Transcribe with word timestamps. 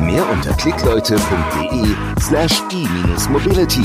Mehr 0.00 0.28
unter 0.30 0.52
klickleute.de 0.52 1.94
slash 2.20 2.62
e-mobility. 2.70 3.82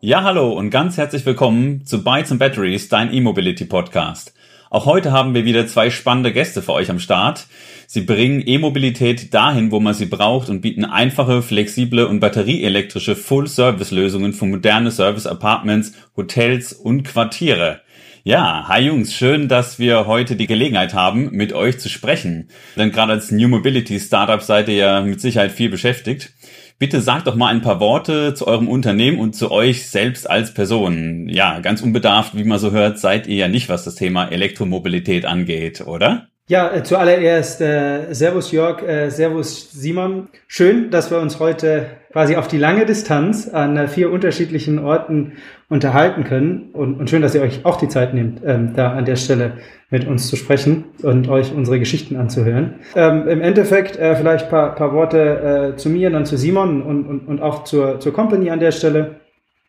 Ja, 0.00 0.22
hallo 0.22 0.52
und 0.52 0.70
ganz 0.70 0.96
herzlich 0.96 1.26
willkommen 1.26 1.84
zu 1.84 2.04
Bytes 2.04 2.30
and 2.30 2.38
Batteries, 2.38 2.88
dein 2.88 3.12
E-Mobility 3.12 3.64
Podcast. 3.64 4.34
Auch 4.70 4.86
heute 4.86 5.12
haben 5.12 5.34
wir 5.34 5.44
wieder 5.44 5.66
zwei 5.66 5.90
spannende 5.90 6.32
Gäste 6.32 6.62
für 6.62 6.72
euch 6.72 6.90
am 6.90 6.98
Start. 6.98 7.46
Sie 7.86 8.00
bringen 8.02 8.42
E-Mobilität 8.46 9.34
dahin, 9.34 9.70
wo 9.70 9.80
man 9.80 9.94
sie 9.94 10.06
braucht 10.06 10.48
und 10.48 10.60
bieten 10.60 10.84
einfache, 10.84 11.42
flexible 11.42 12.06
und 12.06 12.20
batterieelektrische 12.20 13.16
Full-Service-Lösungen 13.16 14.32
für 14.32 14.46
moderne 14.46 14.90
Service-Apartments, 14.90 15.92
Hotels 16.16 16.72
und 16.72 17.02
Quartiere. 17.02 17.80
Ja, 18.24 18.68
hi 18.68 18.82
Jungs, 18.82 19.12
schön, 19.12 19.48
dass 19.48 19.80
wir 19.80 20.06
heute 20.06 20.36
die 20.36 20.46
Gelegenheit 20.46 20.94
haben, 20.94 21.30
mit 21.32 21.52
euch 21.52 21.80
zu 21.80 21.88
sprechen. 21.88 22.48
Denn 22.76 22.92
gerade 22.92 23.10
als 23.10 23.32
New 23.32 23.48
Mobility 23.48 23.98
Startup 23.98 24.40
seid 24.40 24.68
ihr 24.68 24.76
ja 24.76 25.00
mit 25.00 25.20
Sicherheit 25.20 25.50
viel 25.50 25.68
beschäftigt. 25.68 26.32
Bitte 26.78 27.00
sagt 27.00 27.26
doch 27.26 27.34
mal 27.34 27.48
ein 27.48 27.62
paar 27.62 27.80
Worte 27.80 28.32
zu 28.34 28.46
eurem 28.46 28.68
Unternehmen 28.68 29.18
und 29.18 29.34
zu 29.34 29.50
euch 29.50 29.88
selbst 29.88 30.30
als 30.30 30.54
Person. 30.54 31.28
Ja, 31.30 31.58
ganz 31.58 31.82
unbedarft, 31.82 32.36
wie 32.36 32.44
man 32.44 32.60
so 32.60 32.70
hört, 32.70 33.00
seid 33.00 33.26
ihr 33.26 33.34
ja 33.34 33.48
nicht, 33.48 33.68
was 33.68 33.82
das 33.82 33.96
Thema 33.96 34.30
Elektromobilität 34.30 35.24
angeht, 35.24 35.80
oder? 35.80 36.28
Ja, 36.52 36.70
äh, 36.70 36.82
zuallererst 36.82 37.62
äh, 37.62 38.12
Servus 38.12 38.52
Jörg, 38.52 38.82
äh, 38.82 39.08
Servus 39.08 39.72
Simon. 39.72 40.28
Schön, 40.46 40.90
dass 40.90 41.10
wir 41.10 41.18
uns 41.18 41.40
heute 41.40 41.86
quasi 42.12 42.36
auf 42.36 42.46
die 42.46 42.58
lange 42.58 42.84
Distanz 42.84 43.48
an 43.48 43.78
äh, 43.78 43.88
vier 43.88 44.12
unterschiedlichen 44.12 44.78
Orten 44.78 45.32
unterhalten 45.70 46.24
können. 46.24 46.68
Und, 46.74 47.00
und 47.00 47.08
schön, 47.08 47.22
dass 47.22 47.34
ihr 47.34 47.40
euch 47.40 47.64
auch 47.64 47.76
die 47.76 47.88
Zeit 47.88 48.12
nehmt, 48.12 48.42
ähm, 48.44 48.74
da 48.76 48.92
an 48.92 49.06
der 49.06 49.16
Stelle 49.16 49.52
mit 49.88 50.06
uns 50.06 50.28
zu 50.28 50.36
sprechen 50.36 50.84
und 51.02 51.26
euch 51.30 51.54
unsere 51.54 51.78
Geschichten 51.78 52.16
anzuhören. 52.16 52.80
Ähm, 52.94 53.28
Im 53.28 53.40
Endeffekt 53.40 53.96
äh, 53.96 54.14
vielleicht 54.14 54.50
paar, 54.50 54.74
paar 54.74 54.92
Worte 54.92 55.72
äh, 55.72 55.76
zu 55.78 55.88
mir 55.88 56.10
dann 56.10 56.26
zu 56.26 56.36
Simon 56.36 56.82
und, 56.82 57.06
und, 57.06 57.28
und 57.28 57.40
auch 57.40 57.64
zur, 57.64 57.98
zur 57.98 58.12
Company 58.12 58.50
an 58.50 58.60
der 58.60 58.72
Stelle. 58.72 59.20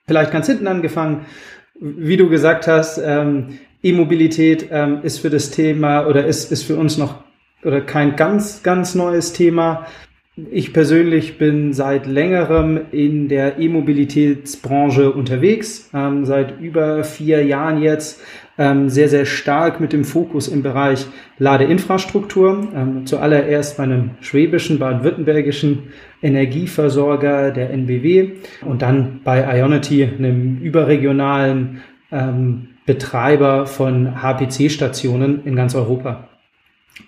Vielleicht 0.06 0.34
ganz 0.34 0.48
hinten 0.48 0.68
angefangen. 0.68 1.28
Wie 1.80 2.18
du 2.18 2.28
gesagt 2.28 2.68
hast, 2.68 2.98
ähm, 2.98 3.60
E-Mobilität 3.84 4.70
ähm, 4.72 5.00
ist 5.04 5.20
für 5.20 5.30
das 5.30 5.52
Thema 5.52 6.08
oder 6.08 6.26
ist, 6.26 6.52
ist 6.52 6.64
für 6.64 6.78
uns 6.78 6.98
noch 6.98 7.24
oder 7.64 7.82
kein 7.82 8.16
ganz, 8.16 8.64
ganz 8.64 8.96
neues 8.96 9.34
Thema. 9.34 9.86
Ich 10.50 10.74
persönlich 10.74 11.38
bin 11.38 11.74
seit 11.74 12.08
längerem 12.08 12.82
in 12.92 13.28
der 13.28 13.60
E-Mobilitätsbranche 13.60 15.12
unterwegs, 15.12 15.92
ähm, 15.94 16.26
seit 16.26 16.60
über 16.60 17.04
vier 17.04 17.46
Jahren 17.46 17.84
jetzt 17.84 18.20
ähm, 18.58 18.90
sehr, 18.90 19.10
sehr 19.10 19.26
stark 19.26 19.80
mit 19.80 19.94
dem 19.94 20.04
Fokus 20.04 20.48
im 20.48 20.64
Bereich 20.64 21.06
Ladeinfrastruktur. 21.38 22.68
Ähm, 22.76 23.06
zuallererst 23.06 23.78
bei 23.78 23.84
einem 23.84 24.12
schwäbischen, 24.22 24.80
baden-württembergischen 24.80 25.90
Energieversorger 26.24 27.52
der 27.52 27.70
NBW 27.70 28.32
und 28.62 28.82
dann 28.82 29.22
bei 29.24 29.60
Ionity, 29.60 30.04
einem 30.04 30.58
überregionalen 30.62 31.82
ähm, 32.12 32.70
Betreiber 32.86 33.66
von 33.66 34.22
HPC-Stationen 34.22 35.46
in 35.46 35.56
ganz 35.56 35.76
Europa. 35.76 36.28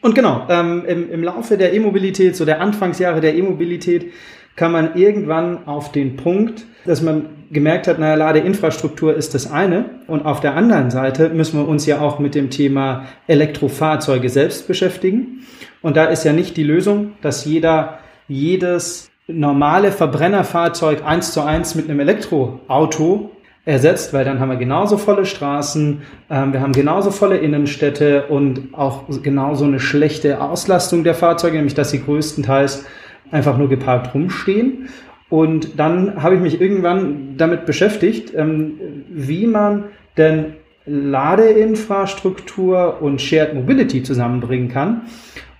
Und 0.01 0.15
genau, 0.15 0.45
ähm, 0.49 0.83
im, 0.87 1.11
im 1.11 1.23
Laufe 1.23 1.57
der 1.57 1.73
E-Mobilität, 1.73 2.35
so 2.35 2.45
der 2.45 2.61
Anfangsjahre 2.61 3.21
der 3.21 3.35
E-Mobilität, 3.35 4.11
kam 4.55 4.71
man 4.71 4.95
irgendwann 4.95 5.67
auf 5.67 5.91
den 5.91 6.15
Punkt, 6.15 6.65
dass 6.85 7.01
man 7.01 7.25
gemerkt 7.51 7.87
hat, 7.87 7.99
naja, 7.99 8.15
Ladeinfrastruktur 8.15 9.15
ist 9.15 9.33
das 9.33 9.51
eine. 9.51 9.85
Und 10.07 10.25
auf 10.25 10.39
der 10.39 10.55
anderen 10.55 10.91
Seite 10.91 11.29
müssen 11.29 11.59
wir 11.59 11.67
uns 11.67 11.85
ja 11.85 11.99
auch 11.99 12.19
mit 12.19 12.35
dem 12.35 12.49
Thema 12.49 13.05
Elektrofahrzeuge 13.27 14.29
selbst 14.29 14.67
beschäftigen. 14.67 15.45
Und 15.81 15.97
da 15.97 16.05
ist 16.05 16.23
ja 16.23 16.33
nicht 16.33 16.57
die 16.57 16.63
Lösung, 16.63 17.13
dass 17.21 17.45
jeder 17.45 17.99
jedes 18.27 19.11
normale 19.27 19.91
Verbrennerfahrzeug 19.91 21.03
eins 21.05 21.31
zu 21.31 21.41
eins 21.41 21.75
mit 21.75 21.89
einem 21.89 21.99
Elektroauto 21.99 23.31
ersetzt, 23.65 24.13
weil 24.13 24.23
dann 24.23 24.39
haben 24.39 24.47
wir 24.49 24.55
genauso 24.57 24.97
volle 24.97 25.25
Straßen, 25.25 26.03
ähm, 26.29 26.53
wir 26.53 26.61
haben 26.61 26.71
genauso 26.71 27.11
volle 27.11 27.37
Innenstädte 27.37 28.27
und 28.27 28.69
auch 28.73 29.03
genauso 29.23 29.65
eine 29.65 29.79
schlechte 29.79 30.39
Auslastung 30.39 31.03
der 31.03 31.15
Fahrzeuge, 31.15 31.57
nämlich 31.57 31.73
dass 31.73 31.89
sie 31.89 32.03
größtenteils 32.03 32.85
einfach 33.31 33.57
nur 33.57 33.67
geparkt 33.67 34.13
rumstehen. 34.13 34.89
Und 35.29 35.79
dann 35.79 36.21
habe 36.21 36.35
ich 36.35 36.41
mich 36.41 36.61
irgendwann 36.61 37.37
damit 37.37 37.65
beschäftigt, 37.65 38.31
ähm, 38.35 39.03
wie 39.09 39.47
man 39.47 39.85
denn 40.17 40.53
Ladeinfrastruktur 40.85 43.01
und 43.01 43.19
Shared 43.19 43.55
Mobility 43.55 44.03
zusammenbringen 44.03 44.69
kann. 44.69 45.01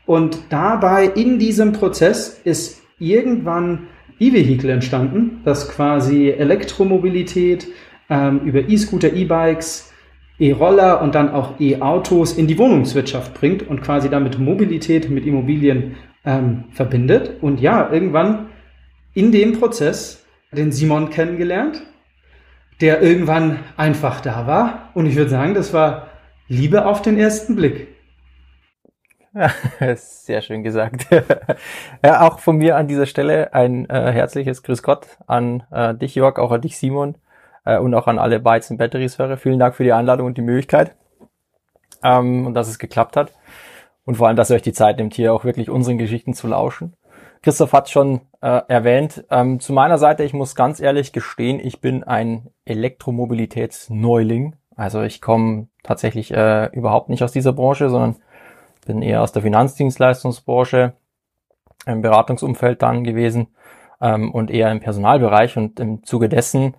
Und 0.05 0.37
dabei 0.49 1.05
in 1.05 1.39
diesem 1.39 1.73
Prozess 1.73 2.39
ist 2.43 2.83
irgendwann 2.99 3.87
E-Vehicle 4.19 4.69
entstanden, 4.69 5.41
das 5.43 5.67
quasi 5.67 6.29
Elektromobilität 6.29 7.67
ähm, 8.09 8.41
über 8.41 8.67
E-Scooter, 8.67 9.13
E-Bikes, 9.13 9.91
E-Roller 10.37 11.01
und 11.01 11.15
dann 11.15 11.29
auch 11.29 11.59
E-Autos 11.59 12.33
in 12.33 12.47
die 12.47 12.57
Wohnungswirtschaft 12.57 13.33
bringt 13.33 13.67
und 13.67 13.81
quasi 13.81 14.09
damit 14.09 14.37
Mobilität 14.37 15.09
mit 15.09 15.25
Immobilien 15.25 15.95
ähm, 16.25 16.65
verbindet. 16.71 17.41
Und 17.41 17.61
ja, 17.61 17.89
irgendwann 17.91 18.47
in 19.13 19.31
dem 19.31 19.53
Prozess 19.53 20.25
den 20.51 20.71
Simon 20.71 21.09
kennengelernt, 21.09 21.81
der 22.81 23.01
irgendwann 23.01 23.59
einfach 23.77 24.21
da 24.21 24.45
war. 24.45 24.89
Und 24.93 25.05
ich 25.05 25.15
würde 25.15 25.29
sagen, 25.29 25.53
das 25.53 25.73
war 25.73 26.07
Liebe 26.47 26.85
auf 26.85 27.01
den 27.01 27.17
ersten 27.17 27.55
Blick. 27.55 27.87
Ja, 29.33 29.51
sehr 29.95 30.41
schön 30.41 30.63
gesagt. 30.63 31.07
ja, 32.03 32.21
auch 32.21 32.39
von 32.39 32.57
mir 32.57 32.75
an 32.75 32.87
dieser 32.87 33.05
Stelle 33.05 33.53
ein 33.53 33.89
äh, 33.89 34.11
herzliches 34.11 34.63
Grüß 34.63 34.83
Gott 34.83 35.17
an 35.27 35.63
äh, 35.71 35.93
dich, 35.95 36.15
Jörg, 36.15 36.37
auch 36.39 36.51
an 36.51 36.61
dich, 36.61 36.77
Simon 36.77 37.15
äh, 37.65 37.77
und 37.77 37.93
auch 37.93 38.07
an 38.07 38.19
alle 38.19 38.39
Bytes 38.39 38.71
und 38.71 38.77
Batteries 38.77 39.19
Hörer. 39.19 39.37
Vielen 39.37 39.59
Dank 39.59 39.75
für 39.75 39.83
die 39.83 39.93
Einladung 39.93 40.27
und 40.27 40.37
die 40.37 40.41
Möglichkeit 40.41 40.95
ähm, 42.03 42.45
und 42.45 42.53
dass 42.53 42.67
es 42.67 42.79
geklappt 42.79 43.17
hat 43.17 43.33
und 44.05 44.15
vor 44.15 44.27
allem, 44.27 44.37
dass 44.37 44.49
ihr 44.49 44.55
euch 44.55 44.61
die 44.61 44.73
Zeit 44.73 44.97
nimmt, 44.97 45.13
hier 45.13 45.33
auch 45.33 45.43
wirklich 45.43 45.69
unseren 45.69 45.97
Geschichten 45.97 46.33
zu 46.33 46.47
lauschen. 46.47 46.93
Christoph 47.41 47.73
hat 47.73 47.89
schon 47.89 48.21
äh, 48.41 48.61
erwähnt. 48.67 49.23
Ähm, 49.29 49.59
zu 49.59 49.73
meiner 49.73 49.97
Seite, 49.97 50.23
ich 50.23 50.33
muss 50.33 50.55
ganz 50.55 50.79
ehrlich 50.79 51.13
gestehen, 51.13 51.59
ich 51.59 51.79
bin 51.81 52.03
ein 52.03 52.47
Elektromobilitätsneuling. 52.65 54.55
Also 54.75 55.03
ich 55.03 55.21
komme 55.21 55.67
tatsächlich 55.83 56.31
äh, 56.31 56.65
überhaupt 56.71 57.09
nicht 57.09 57.23
aus 57.23 57.31
dieser 57.31 57.53
Branche, 57.53 57.89
sondern 57.89 58.15
bin 58.85 59.01
eher 59.01 59.21
aus 59.21 59.31
der 59.31 59.41
Finanzdienstleistungsbranche, 59.41 60.93
im 61.85 62.01
Beratungsumfeld 62.01 62.81
dann 62.81 63.03
gewesen 63.03 63.47
ähm, 64.01 64.31
und 64.31 64.49
eher 64.49 64.71
im 64.71 64.79
Personalbereich. 64.79 65.55
Und 65.57 65.79
im 65.79 66.03
Zuge 66.03 66.29
dessen 66.29 66.73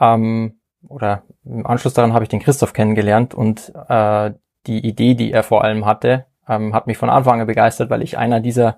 ähm, 0.00 0.60
oder 0.88 1.22
im 1.44 1.66
Anschluss 1.66 1.94
daran 1.94 2.12
habe 2.12 2.24
ich 2.24 2.28
den 2.28 2.40
Christoph 2.40 2.72
kennengelernt 2.72 3.34
und 3.34 3.72
äh, 3.88 4.32
die 4.66 4.86
Idee, 4.86 5.14
die 5.14 5.32
er 5.32 5.42
vor 5.42 5.64
allem 5.64 5.84
hatte, 5.86 6.26
ähm, 6.48 6.74
hat 6.74 6.86
mich 6.86 6.98
von 6.98 7.10
Anfang 7.10 7.40
an 7.40 7.46
begeistert, 7.46 7.90
weil 7.90 8.02
ich 8.02 8.18
einer 8.18 8.40
dieser 8.40 8.76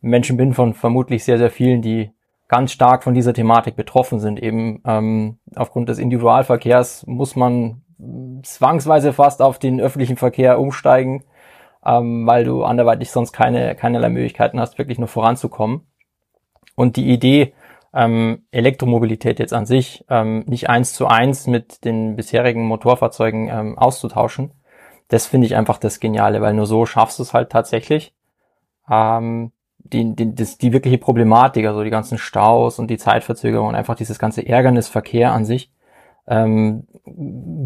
Menschen 0.00 0.36
bin 0.36 0.54
von 0.54 0.74
vermutlich 0.74 1.24
sehr, 1.24 1.38
sehr 1.38 1.50
vielen, 1.50 1.82
die 1.82 2.12
ganz 2.46 2.72
stark 2.72 3.02
von 3.04 3.14
dieser 3.14 3.34
Thematik 3.34 3.76
betroffen 3.76 4.20
sind. 4.20 4.42
Eben 4.42 4.82
ähm, 4.86 5.38
aufgrund 5.54 5.88
des 5.88 5.98
Individualverkehrs 5.98 7.06
muss 7.06 7.36
man 7.36 7.82
zwangsweise 8.42 9.12
fast 9.12 9.42
auf 9.42 9.58
den 9.58 9.80
öffentlichen 9.80 10.16
Verkehr 10.16 10.58
umsteigen, 10.58 11.24
ähm, 11.84 12.26
weil 12.26 12.44
du 12.44 12.64
anderweitig 12.64 13.10
sonst 13.10 13.32
keine 13.32 13.74
keinerlei 13.74 14.08
Möglichkeiten 14.08 14.60
hast, 14.60 14.78
wirklich 14.78 14.98
nur 14.98 15.08
voranzukommen. 15.08 15.82
Und 16.74 16.96
die 16.96 17.10
Idee, 17.10 17.54
ähm, 17.94 18.44
Elektromobilität 18.50 19.38
jetzt 19.38 19.54
an 19.54 19.66
sich 19.66 20.04
ähm, 20.08 20.44
nicht 20.46 20.68
eins 20.68 20.92
zu 20.92 21.06
eins 21.06 21.46
mit 21.46 21.84
den 21.84 22.16
bisherigen 22.16 22.66
Motorfahrzeugen 22.66 23.48
ähm, 23.48 23.78
auszutauschen. 23.78 24.52
Das 25.08 25.26
finde 25.26 25.46
ich 25.46 25.56
einfach 25.56 25.78
das 25.78 26.00
Geniale, 26.00 26.40
weil 26.42 26.54
nur 26.54 26.66
so 26.66 26.84
schaffst 26.84 27.18
du 27.18 27.22
es 27.22 27.32
halt 27.32 27.50
tatsächlich, 27.50 28.14
ähm, 28.90 29.52
die, 29.78 30.14
die, 30.14 30.34
das, 30.34 30.58
die 30.58 30.72
wirkliche 30.72 30.98
Problematik, 30.98 31.66
also 31.66 31.82
die 31.82 31.90
ganzen 31.90 32.18
Staus 32.18 32.78
und 32.78 32.88
die 32.88 32.98
Zeitverzögerung 32.98 33.68
und 33.68 33.74
einfach 33.74 33.94
dieses 33.94 34.18
ganze 34.18 34.46
Ärgernis 34.46 34.88
Verkehr 34.88 35.32
an 35.32 35.44
sich 35.44 35.70
ähm, 36.26 36.86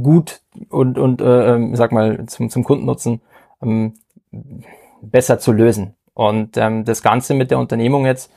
gut 0.03 0.41
und 0.69 0.99
und 0.99 1.21
äh, 1.21 1.55
ähm, 1.55 1.75
sag 1.75 1.91
mal 1.91 2.27
zum 2.27 2.49
zum 2.49 2.63
Kundennutzen 2.63 3.21
ähm, 3.61 3.95
besser 5.03 5.39
zu 5.39 5.53
lösen. 5.53 5.95
Und 6.15 6.57
ähm, 6.57 6.85
das 6.85 7.03
Ganze 7.03 7.35
mit 7.35 7.51
der 7.51 7.59
Unternehmung 7.59 8.07
jetzt, 8.07 8.31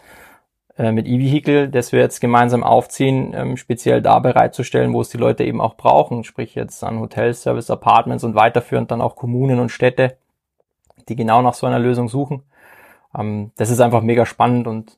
äh, 0.78 0.92
mit 0.92 1.08
E-Vehicle, 1.08 1.70
das 1.70 1.92
wir 1.92 2.00
jetzt 2.00 2.20
gemeinsam 2.20 2.64
aufziehen, 2.64 3.34
ähm, 3.34 3.58
speziell 3.58 4.02
da 4.02 4.20
bereitzustellen, 4.20 4.94
wo 4.94 5.02
es 5.02 5.10
die 5.10 5.18
Leute 5.18 5.44
eben 5.44 5.62
auch 5.62 5.76
brauchen, 5.76 6.24
sprich 6.24 6.56
jetzt 6.56 6.84
an 6.84 7.00
Hotels, 7.00 7.42
Service, 7.42 7.70
Apartments 7.70 8.24
und 8.24 8.36
weiterführend 8.36 8.92
dann 8.92 9.02
auch 9.02 9.16
Kommunen 9.16 9.60
und 9.60 9.70
Städte, 9.70 10.18
die 11.08 11.16
genau 11.16 11.42
nach 11.42 11.54
so 11.54 11.66
einer 11.66 11.80
Lösung 11.80 12.10
suchen. 12.10 12.44
Ähm, 13.18 13.52
das 13.56 13.70
ist 13.70 13.80
einfach 13.80 14.02
mega 14.02 14.26
spannend 14.26 14.68
und 14.68 14.98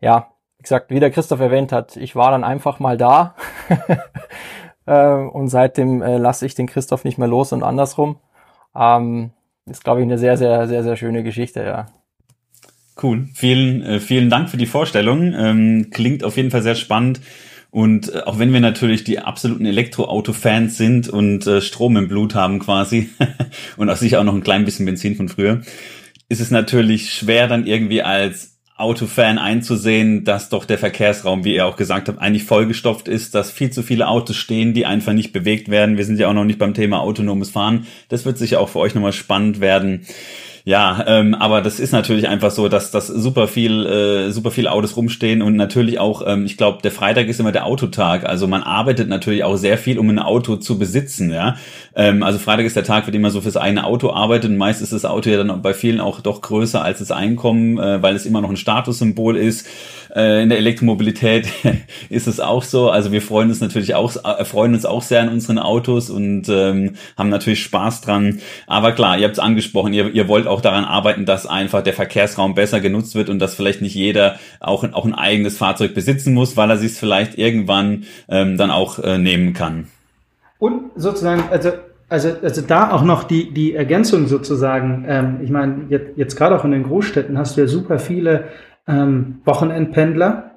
ja, 0.00 0.28
wie 0.58 0.62
gesagt, 0.62 0.90
wie 0.90 1.00
der 1.00 1.10
Christoph 1.10 1.40
erwähnt 1.40 1.72
hat, 1.72 1.96
ich 1.96 2.14
war 2.14 2.30
dann 2.30 2.44
einfach 2.44 2.78
mal 2.78 2.96
da 2.96 3.34
äh, 4.86 5.14
und 5.14 5.48
seitdem 5.48 6.02
äh, 6.02 6.18
lasse 6.18 6.46
ich 6.46 6.54
den 6.54 6.66
Christoph 6.66 7.04
nicht 7.04 7.18
mehr 7.18 7.28
los 7.28 7.52
und 7.52 7.62
andersrum. 7.62 8.18
Ähm, 8.76 9.32
ist, 9.66 9.84
glaube 9.84 10.00
ich, 10.00 10.04
eine 10.04 10.18
sehr, 10.18 10.36
sehr, 10.36 10.66
sehr, 10.66 10.82
sehr 10.82 10.96
schöne 10.96 11.22
Geschichte, 11.22 11.64
ja. 11.64 11.86
Cool. 13.00 13.28
Vielen, 13.32 13.82
äh, 13.82 14.00
vielen 14.00 14.28
Dank 14.28 14.50
für 14.50 14.56
die 14.56 14.66
Vorstellung. 14.66 15.32
Ähm, 15.36 15.90
klingt 15.90 16.24
auf 16.24 16.36
jeden 16.36 16.50
Fall 16.50 16.62
sehr 16.62 16.74
spannend. 16.74 17.20
Und 17.70 18.12
äh, 18.12 18.22
auch 18.22 18.38
wenn 18.38 18.52
wir 18.52 18.60
natürlich 18.60 19.04
die 19.04 19.20
absoluten 19.20 19.66
Elektroauto-Fans 19.66 20.76
sind 20.76 21.08
und 21.08 21.46
äh, 21.46 21.60
Strom 21.60 21.96
im 21.96 22.08
Blut 22.08 22.34
haben 22.34 22.58
quasi 22.58 23.10
und 23.76 23.88
auch 23.88 23.96
sicher 23.96 24.20
auch 24.20 24.24
noch 24.24 24.34
ein 24.34 24.42
klein 24.42 24.64
bisschen 24.64 24.86
Benzin 24.86 25.14
von 25.14 25.28
früher, 25.28 25.60
ist 26.28 26.40
es 26.40 26.50
natürlich 26.50 27.14
schwer 27.14 27.46
dann 27.46 27.66
irgendwie 27.66 28.02
als 28.02 28.56
Autofan 28.76 29.38
einzusehen, 29.38 30.24
dass 30.24 30.48
doch 30.50 30.64
der 30.64 30.78
Verkehrsraum, 30.78 31.44
wie 31.44 31.54
ihr 31.54 31.66
auch 31.66 31.76
gesagt 31.76 32.08
habt, 32.08 32.20
eigentlich 32.20 32.44
vollgestopft 32.44 33.08
ist, 33.08 33.34
dass 33.34 33.50
viel 33.50 33.70
zu 33.70 33.82
viele 33.82 34.06
Autos 34.06 34.36
stehen, 34.36 34.72
die 34.72 34.86
einfach 34.86 35.12
nicht 35.12 35.32
bewegt 35.32 35.68
werden. 35.68 35.96
Wir 35.96 36.04
sind 36.04 36.18
ja 36.18 36.28
auch 36.28 36.34
noch 36.34 36.44
nicht 36.44 36.60
beim 36.60 36.74
Thema 36.74 37.00
autonomes 37.00 37.50
Fahren. 37.50 37.86
Das 38.08 38.24
wird 38.24 38.38
sicher 38.38 38.60
auch 38.60 38.68
für 38.68 38.78
euch 38.78 38.94
nochmal 38.94 39.12
spannend 39.12 39.60
werden 39.60 40.06
ja, 40.68 41.02
ähm, 41.06 41.34
aber 41.34 41.62
das 41.62 41.80
ist 41.80 41.92
natürlich 41.92 42.28
einfach 42.28 42.50
so, 42.50 42.68
dass 42.68 42.90
das 42.90 43.06
super 43.06 43.48
viel, 43.48 43.86
äh, 43.86 44.30
super 44.32 44.50
viele 44.50 44.70
Autos 44.70 44.98
rumstehen 44.98 45.40
und 45.40 45.56
natürlich 45.56 45.98
auch, 45.98 46.20
ähm, 46.26 46.44
ich 46.44 46.58
glaube, 46.58 46.82
der 46.82 46.90
Freitag 46.90 47.28
ist 47.28 47.40
immer 47.40 47.52
der 47.52 47.64
Autotag. 47.64 48.28
Also 48.28 48.46
man 48.46 48.62
arbeitet 48.62 49.08
natürlich 49.08 49.44
auch 49.44 49.56
sehr 49.56 49.78
viel, 49.78 49.98
um 49.98 50.10
ein 50.10 50.18
Auto 50.18 50.56
zu 50.56 50.78
besitzen, 50.78 51.32
ja. 51.32 51.56
Ähm, 51.96 52.22
also 52.22 52.38
Freitag 52.38 52.66
ist 52.66 52.76
der 52.76 52.84
Tag, 52.84 53.06
für 53.06 53.12
den 53.12 53.22
man 53.22 53.30
so 53.30 53.40
fürs 53.40 53.56
eine 53.56 53.84
Auto 53.84 54.10
arbeitet 54.10 54.50
und 54.50 54.58
meist 54.58 54.82
ist 54.82 54.92
das 54.92 55.06
Auto 55.06 55.30
ja 55.30 55.42
dann 55.42 55.62
bei 55.62 55.72
vielen 55.72 56.00
auch 56.00 56.20
doch 56.20 56.42
größer 56.42 56.84
als 56.84 56.98
das 56.98 57.12
Einkommen, 57.12 57.78
äh, 57.78 58.02
weil 58.02 58.14
es 58.14 58.26
immer 58.26 58.42
noch 58.42 58.50
ein 58.50 58.58
Statussymbol 58.58 59.38
ist. 59.38 59.66
Äh, 60.14 60.42
in 60.42 60.48
der 60.48 60.58
Elektromobilität 60.58 61.48
ist 62.08 62.26
es 62.26 62.40
auch 62.40 62.62
so. 62.62 62.90
Also 62.90 63.12
wir 63.12 63.22
freuen 63.22 63.48
uns 63.48 63.60
natürlich 63.60 63.94
auch, 63.94 64.16
äh, 64.24 64.44
freuen 64.44 64.74
uns 64.74 64.84
auch 64.84 65.02
sehr 65.02 65.22
an 65.22 65.28
unseren 65.28 65.58
Autos 65.58 66.10
und 66.10 66.48
ähm, 66.48 66.94
haben 67.16 67.28
natürlich 67.28 67.62
Spaß 67.62 68.00
dran. 68.00 68.40
Aber 68.66 68.92
klar, 68.92 69.18
ihr 69.18 69.24
habt 69.24 69.34
es 69.34 69.38
angesprochen, 69.38 69.92
ihr, 69.92 70.12
ihr 70.14 70.28
wollt 70.28 70.46
auch 70.46 70.57
daran 70.60 70.84
arbeiten, 70.84 71.24
dass 71.24 71.46
einfach 71.46 71.82
der 71.82 71.94
Verkehrsraum 71.94 72.54
besser 72.54 72.80
genutzt 72.80 73.14
wird 73.14 73.28
und 73.28 73.38
dass 73.38 73.54
vielleicht 73.54 73.82
nicht 73.82 73.94
jeder 73.94 74.36
auch, 74.60 74.84
auch 74.92 75.04
ein 75.04 75.14
eigenes 75.14 75.56
Fahrzeug 75.56 75.94
besitzen 75.94 76.34
muss, 76.34 76.56
weil 76.56 76.70
er 76.70 76.78
sich 76.78 76.92
es 76.92 76.98
vielleicht 76.98 77.38
irgendwann 77.38 78.04
ähm, 78.28 78.56
dann 78.56 78.70
auch 78.70 78.98
äh, 78.98 79.18
nehmen 79.18 79.52
kann. 79.52 79.88
Und 80.58 80.90
sozusagen, 80.96 81.44
also 81.50 81.70
also, 82.08 82.30
also 82.42 82.62
da 82.62 82.90
auch 82.92 83.02
noch 83.02 83.24
die, 83.24 83.52
die 83.52 83.74
Ergänzung 83.74 84.28
sozusagen. 84.28 85.04
Ähm, 85.06 85.40
ich 85.42 85.50
meine, 85.50 85.86
jetzt, 85.90 86.16
jetzt 86.16 86.36
gerade 86.36 86.56
auch 86.56 86.64
in 86.64 86.70
den 86.70 86.84
Großstädten 86.84 87.36
hast 87.36 87.56
du 87.56 87.60
ja 87.60 87.66
super 87.66 87.98
viele 87.98 88.44
ähm, 88.86 89.40
Wochenendpendler, 89.44 90.52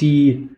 die 0.00 0.48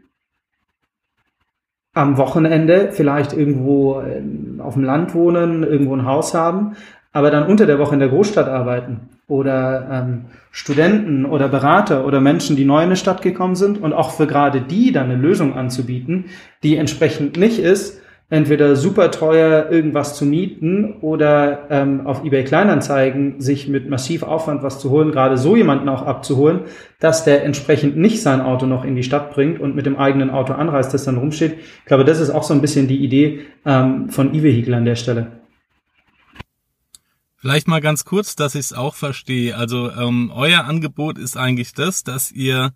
am 1.92 2.16
Wochenende 2.16 2.90
vielleicht 2.92 3.32
irgendwo 3.32 4.00
ähm, 4.00 4.60
auf 4.62 4.74
dem 4.74 4.84
Land 4.84 5.14
wohnen, 5.14 5.64
irgendwo 5.64 5.94
ein 5.94 6.06
Haus 6.06 6.34
haben, 6.34 6.76
aber 7.12 7.30
dann 7.30 7.46
unter 7.46 7.66
der 7.66 7.78
Woche 7.78 7.94
in 7.94 8.00
der 8.00 8.08
Großstadt 8.08 8.48
arbeiten 8.48 9.08
oder 9.26 9.88
ähm, 9.90 10.24
Studenten 10.50 11.24
oder 11.24 11.48
Berater 11.48 12.06
oder 12.06 12.20
Menschen, 12.20 12.56
die 12.56 12.64
neu 12.64 12.78
in 12.78 12.86
eine 12.86 12.96
Stadt 12.96 13.22
gekommen 13.22 13.56
sind 13.56 13.80
und 13.80 13.92
auch 13.92 14.12
für 14.12 14.26
gerade 14.26 14.60
die 14.60 14.92
dann 14.92 15.10
eine 15.10 15.20
Lösung 15.20 15.56
anzubieten, 15.56 16.26
die 16.62 16.76
entsprechend 16.76 17.36
nicht 17.36 17.58
ist, 17.58 18.00
entweder 18.30 18.76
super 18.76 19.10
teuer 19.10 19.70
irgendwas 19.70 20.16
zu 20.16 20.24
mieten 20.24 20.94
oder 21.00 21.66
ähm, 21.68 22.06
auf 22.06 22.24
eBay 22.24 22.44
Kleinanzeigen 22.44 23.40
sich 23.40 23.68
mit 23.68 23.90
massiv 23.90 24.22
Aufwand 24.22 24.62
was 24.62 24.78
zu 24.78 24.90
holen, 24.90 25.10
gerade 25.10 25.36
so 25.36 25.56
jemanden 25.56 25.88
auch 25.88 26.02
abzuholen, 26.02 26.60
dass 27.00 27.24
der 27.24 27.44
entsprechend 27.44 27.96
nicht 27.96 28.22
sein 28.22 28.40
Auto 28.40 28.66
noch 28.66 28.84
in 28.84 28.94
die 28.94 29.02
Stadt 29.02 29.34
bringt 29.34 29.60
und 29.60 29.74
mit 29.74 29.84
dem 29.84 29.96
eigenen 29.96 30.30
Auto 30.30 30.52
anreist, 30.52 30.94
das 30.94 31.04
dann 31.04 31.18
rumsteht. 31.18 31.54
Ich 31.80 31.86
glaube, 31.86 32.04
das 32.04 32.20
ist 32.20 32.30
auch 32.30 32.44
so 32.44 32.54
ein 32.54 32.60
bisschen 32.60 32.86
die 32.86 33.04
Idee 33.04 33.40
ähm, 33.66 34.10
von 34.10 34.32
E-Vehicle 34.32 34.74
an 34.74 34.84
der 34.84 34.96
Stelle. 34.96 35.39
Vielleicht 37.40 37.68
mal 37.68 37.80
ganz 37.80 38.04
kurz, 38.04 38.36
dass 38.36 38.54
ich 38.54 38.60
es 38.66 38.72
auch 38.74 38.94
verstehe. 38.94 39.56
Also 39.56 39.90
ähm, 39.90 40.30
euer 40.34 40.64
Angebot 40.64 41.16
ist 41.16 41.38
eigentlich 41.38 41.72
das, 41.72 42.04
dass 42.04 42.30
ihr, 42.30 42.72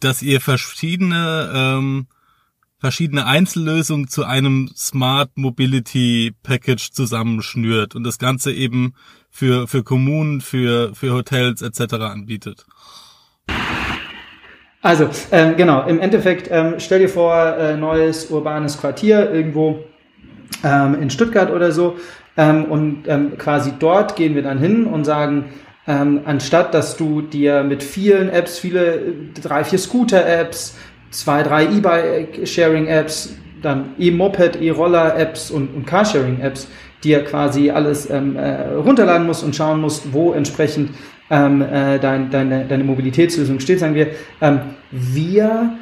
dass 0.00 0.20
ihr 0.20 0.40
verschiedene 0.42 1.50
ähm, 1.54 2.06
verschiedene 2.78 3.26
Einzellösungen 3.26 4.08
zu 4.08 4.24
einem 4.24 4.70
Smart 4.74 5.30
Mobility 5.36 6.32
Package 6.42 6.92
zusammenschnürt 6.92 7.94
und 7.94 8.04
das 8.04 8.18
Ganze 8.18 8.52
eben 8.52 8.94
für, 9.30 9.68
für 9.68 9.82
Kommunen, 9.82 10.40
für, 10.40 10.94
für 10.94 11.12
Hotels 11.12 11.60
etc. 11.62 11.94
anbietet. 11.94 12.66
Also, 14.82 15.10
ähm, 15.30 15.58
genau, 15.58 15.86
im 15.86 16.00
Endeffekt, 16.00 16.48
ähm, 16.50 16.74
stell 16.78 17.00
dir 17.00 17.10
vor, 17.10 17.36
äh, 17.36 17.76
neues 17.76 18.30
urbanes 18.30 18.78
Quartier 18.78 19.30
irgendwo 19.30 19.84
ähm, 20.64 20.94
in 21.00 21.10
Stuttgart 21.10 21.50
oder 21.50 21.72
so. 21.72 21.98
Ähm, 22.36 22.64
und 22.64 23.04
ähm, 23.06 23.36
quasi 23.38 23.72
dort 23.78 24.16
gehen 24.16 24.34
wir 24.34 24.42
dann 24.42 24.58
hin 24.58 24.86
und 24.86 25.04
sagen, 25.04 25.46
ähm, 25.86 26.20
anstatt 26.24 26.74
dass 26.74 26.96
du 26.96 27.22
dir 27.22 27.64
mit 27.64 27.82
vielen 27.82 28.28
Apps, 28.28 28.58
viele, 28.58 29.00
drei, 29.42 29.64
vier 29.64 29.78
Scooter-Apps, 29.78 30.76
zwei, 31.10 31.42
drei 31.42 31.64
E-Bike-Sharing-Apps, 31.64 33.36
dann 33.62 33.94
E-Moped, 33.98 34.60
E-Roller-Apps 34.60 35.50
und, 35.50 35.74
und 35.74 35.86
Carsharing-Apps, 35.86 36.68
ja 37.04 37.20
quasi 37.20 37.70
alles 37.70 38.10
ähm, 38.10 38.36
äh, 38.36 38.74
runterladen 38.74 39.26
musst 39.26 39.42
und 39.42 39.56
schauen 39.56 39.80
musst, 39.80 40.12
wo 40.12 40.32
entsprechend 40.32 40.90
ähm, 41.30 41.62
äh, 41.62 41.98
dein, 41.98 42.30
deine, 42.30 42.66
deine 42.66 42.84
Mobilitätslösung 42.84 43.60
steht, 43.60 43.80
sagen 43.80 43.94
wir, 43.94 44.08
ähm, 44.40 44.60
wir 44.90 45.78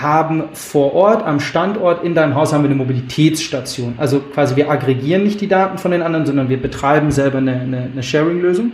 haben 0.00 0.44
vor 0.52 0.94
Ort, 0.94 1.24
am 1.24 1.40
Standort 1.40 2.04
in 2.04 2.14
deinem 2.14 2.34
Haus 2.34 2.52
haben 2.52 2.62
wir 2.62 2.70
eine 2.70 2.78
Mobilitätsstation. 2.78 3.94
Also 3.98 4.20
quasi 4.20 4.56
wir 4.56 4.70
aggregieren 4.70 5.24
nicht 5.24 5.40
die 5.40 5.48
Daten 5.48 5.78
von 5.78 5.90
den 5.90 6.02
anderen, 6.02 6.26
sondern 6.26 6.48
wir 6.48 6.60
betreiben 6.60 7.10
selber 7.10 7.38
eine, 7.38 7.60
eine, 7.60 7.88
eine 7.92 8.02
Sharing-Lösung. 8.02 8.72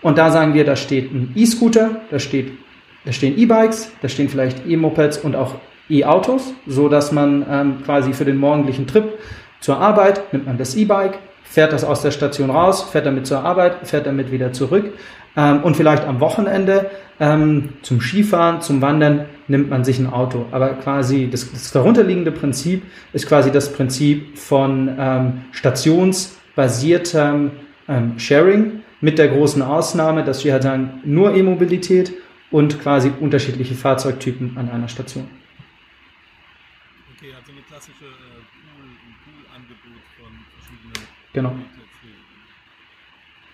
Und 0.00 0.18
da 0.18 0.30
sagen 0.30 0.54
wir, 0.54 0.64
da 0.64 0.76
steht 0.76 1.12
ein 1.12 1.32
E-Scooter, 1.36 2.02
da 2.10 2.18
steht 2.18 2.52
da 3.04 3.12
stehen 3.12 3.36
E-Bikes, 3.36 3.90
da 4.00 4.08
stehen 4.08 4.28
vielleicht 4.28 4.66
E-Mopeds 4.66 5.18
und 5.18 5.34
auch 5.34 5.56
E-Autos, 5.88 6.54
so 6.66 6.88
dass 6.88 7.10
man 7.10 7.44
ähm, 7.50 7.82
quasi 7.84 8.12
für 8.12 8.24
den 8.24 8.36
morgendlichen 8.36 8.86
Trip 8.86 9.18
zur 9.60 9.78
Arbeit 9.78 10.32
nimmt 10.32 10.46
man 10.46 10.56
das 10.56 10.76
E-Bike, 10.76 11.18
fährt 11.42 11.72
das 11.72 11.84
aus 11.84 12.02
der 12.02 12.12
Station 12.12 12.50
raus, 12.50 12.82
fährt 12.82 13.06
damit 13.06 13.26
zur 13.26 13.44
Arbeit, 13.44 13.88
fährt 13.88 14.06
damit 14.06 14.30
wieder 14.30 14.52
zurück 14.52 14.92
ähm, 15.36 15.62
und 15.64 15.76
vielleicht 15.76 16.04
am 16.04 16.20
Wochenende 16.20 16.90
ähm, 17.18 17.70
zum 17.82 18.00
Skifahren, 18.00 18.60
zum 18.60 18.80
Wandern 18.82 19.26
nimmt 19.48 19.70
man 19.70 19.84
sich 19.84 19.98
ein 19.98 20.06
Auto. 20.06 20.46
Aber 20.50 20.74
quasi 20.74 21.28
das, 21.30 21.50
das 21.50 21.72
darunterliegende 21.72 22.32
Prinzip 22.32 22.82
ist 23.12 23.26
quasi 23.26 23.50
das 23.50 23.72
Prinzip 23.72 24.38
von 24.38 24.94
ähm, 24.98 25.42
stationsbasiertem 25.52 27.50
ähm, 27.88 28.18
Sharing 28.18 28.82
mit 29.00 29.18
der 29.18 29.28
großen 29.28 29.62
Ausnahme, 29.62 30.24
dass 30.24 30.44
wir 30.44 30.52
halt 30.52 30.62
sagen, 30.62 31.00
nur 31.04 31.34
E-Mobilität 31.34 32.12
und 32.50 32.80
quasi 32.80 33.10
unterschiedliche 33.20 33.74
Fahrzeugtypen 33.74 34.56
an 34.56 34.70
einer 34.70 34.88
Station. 34.88 35.28
Okay, 37.16 37.32
also 37.34 37.52
eine 37.52 37.62
klassische 37.62 38.04
äh, 38.04 38.42
Pool-Angebot 39.24 40.02
von 40.18 40.32
verschiedenen. 40.54 41.08
Genau. 41.32 41.56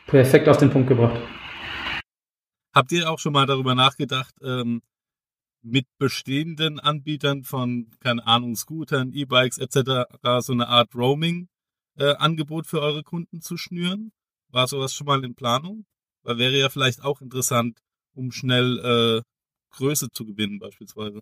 Perfekt 0.06 0.48
auf 0.48 0.56
den 0.58 0.70
Punkt 0.70 0.88
gebracht. 0.88 1.20
Habt 2.74 2.92
ihr 2.92 3.10
auch 3.10 3.18
schon 3.18 3.32
mal 3.32 3.46
darüber 3.46 3.74
nachgedacht, 3.74 4.34
ähm, 4.42 4.82
mit 5.62 5.86
bestehenden 5.98 6.78
Anbietern 6.80 7.42
von, 7.42 7.90
keine 8.00 8.26
Ahnung, 8.26 8.56
Scootern, 8.56 9.12
E-Bikes 9.12 9.58
etc. 9.58 10.06
so 10.40 10.52
eine 10.52 10.68
Art 10.68 10.94
Roaming-Angebot 10.94 12.64
äh, 12.64 12.68
für 12.68 12.80
eure 12.80 13.02
Kunden 13.02 13.40
zu 13.40 13.56
schnüren? 13.56 14.12
War 14.50 14.66
sowas 14.66 14.94
schon 14.94 15.06
mal 15.06 15.24
in 15.24 15.34
Planung? 15.34 15.84
Weil 16.22 16.38
wäre 16.38 16.58
ja 16.58 16.68
vielleicht 16.68 17.04
auch 17.04 17.20
interessant, 17.20 17.78
um 18.14 18.32
schnell 18.32 18.78
äh, 18.78 19.22
Größe 19.76 20.10
zu 20.10 20.24
gewinnen 20.24 20.58
beispielsweise. 20.58 21.20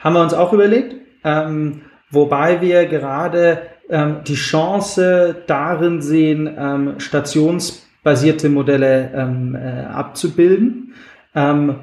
Haben 0.00 0.14
wir 0.14 0.22
uns 0.22 0.34
auch 0.34 0.52
überlegt, 0.52 0.96
ähm, 1.24 1.82
wobei 2.10 2.60
wir 2.60 2.86
gerade 2.86 3.62
ähm, 3.88 4.24
die 4.26 4.34
Chance 4.34 5.44
darin 5.46 6.02
sehen, 6.02 6.52
ähm, 6.56 6.98
stationsbasierte 6.98 8.48
Modelle 8.48 9.12
ähm, 9.14 9.54
äh, 9.54 9.84
abzubilden. 9.84 10.94
Ähm, 11.34 11.76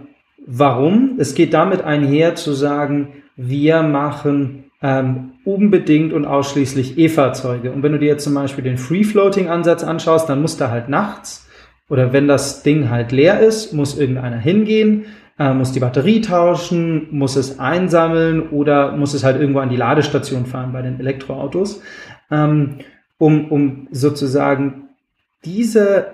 warum? 0.46 1.16
Es 1.18 1.36
geht 1.36 1.54
damit 1.54 1.82
einher 1.84 2.36
zu 2.36 2.54
sagen, 2.54 3.10
wir 3.36 3.84
machen 3.84 4.66
ähm, 4.82 5.32
unbedingt 5.46 6.14
und 6.14 6.26
ausschließlich 6.26 6.98
E-Fahrzeuge. 6.98 7.72
Und 7.72 7.84
wenn 7.84 7.92
du 7.92 8.00
dir 8.00 8.08
jetzt 8.08 8.24
zum 8.24 8.34
Beispiel 8.34 8.64
den 8.64 8.78
Free-Floating-Ansatz 8.78 9.84
anschaust, 9.84 10.30
dann 10.30 10.42
muss 10.42 10.58
da 10.58 10.70
halt 10.70 10.90
nachts 10.90 11.50
oder 11.90 12.14
wenn 12.14 12.28
das 12.28 12.64
Ding 12.64 12.90
halt 12.90 13.12
leer 13.12 13.40
ist, 13.40 13.74
muss 13.74 13.98
irgendeiner 13.98 14.38
hingehen, 14.38 15.06
äh, 15.40 15.54
muss 15.54 15.72
die 15.72 15.80
Batterie 15.80 16.22
tauschen, 16.22 17.08
muss 17.12 17.36
es 17.36 17.60
einsammeln 17.60 18.50
oder 18.50 18.96
muss 18.96 19.14
es 19.14 19.24
halt 19.24 19.40
irgendwo 19.40 19.60
an 19.60 19.70
die 19.70 19.76
Ladestation 19.76 20.46
fahren 20.46 20.72
bei 20.72 20.82
den 20.82 21.00
Elektroautos, 21.00 21.82
ähm, 22.30 22.76
um, 23.18 23.52
um 23.52 23.88
sozusagen 23.92 24.90
diese 25.44 26.08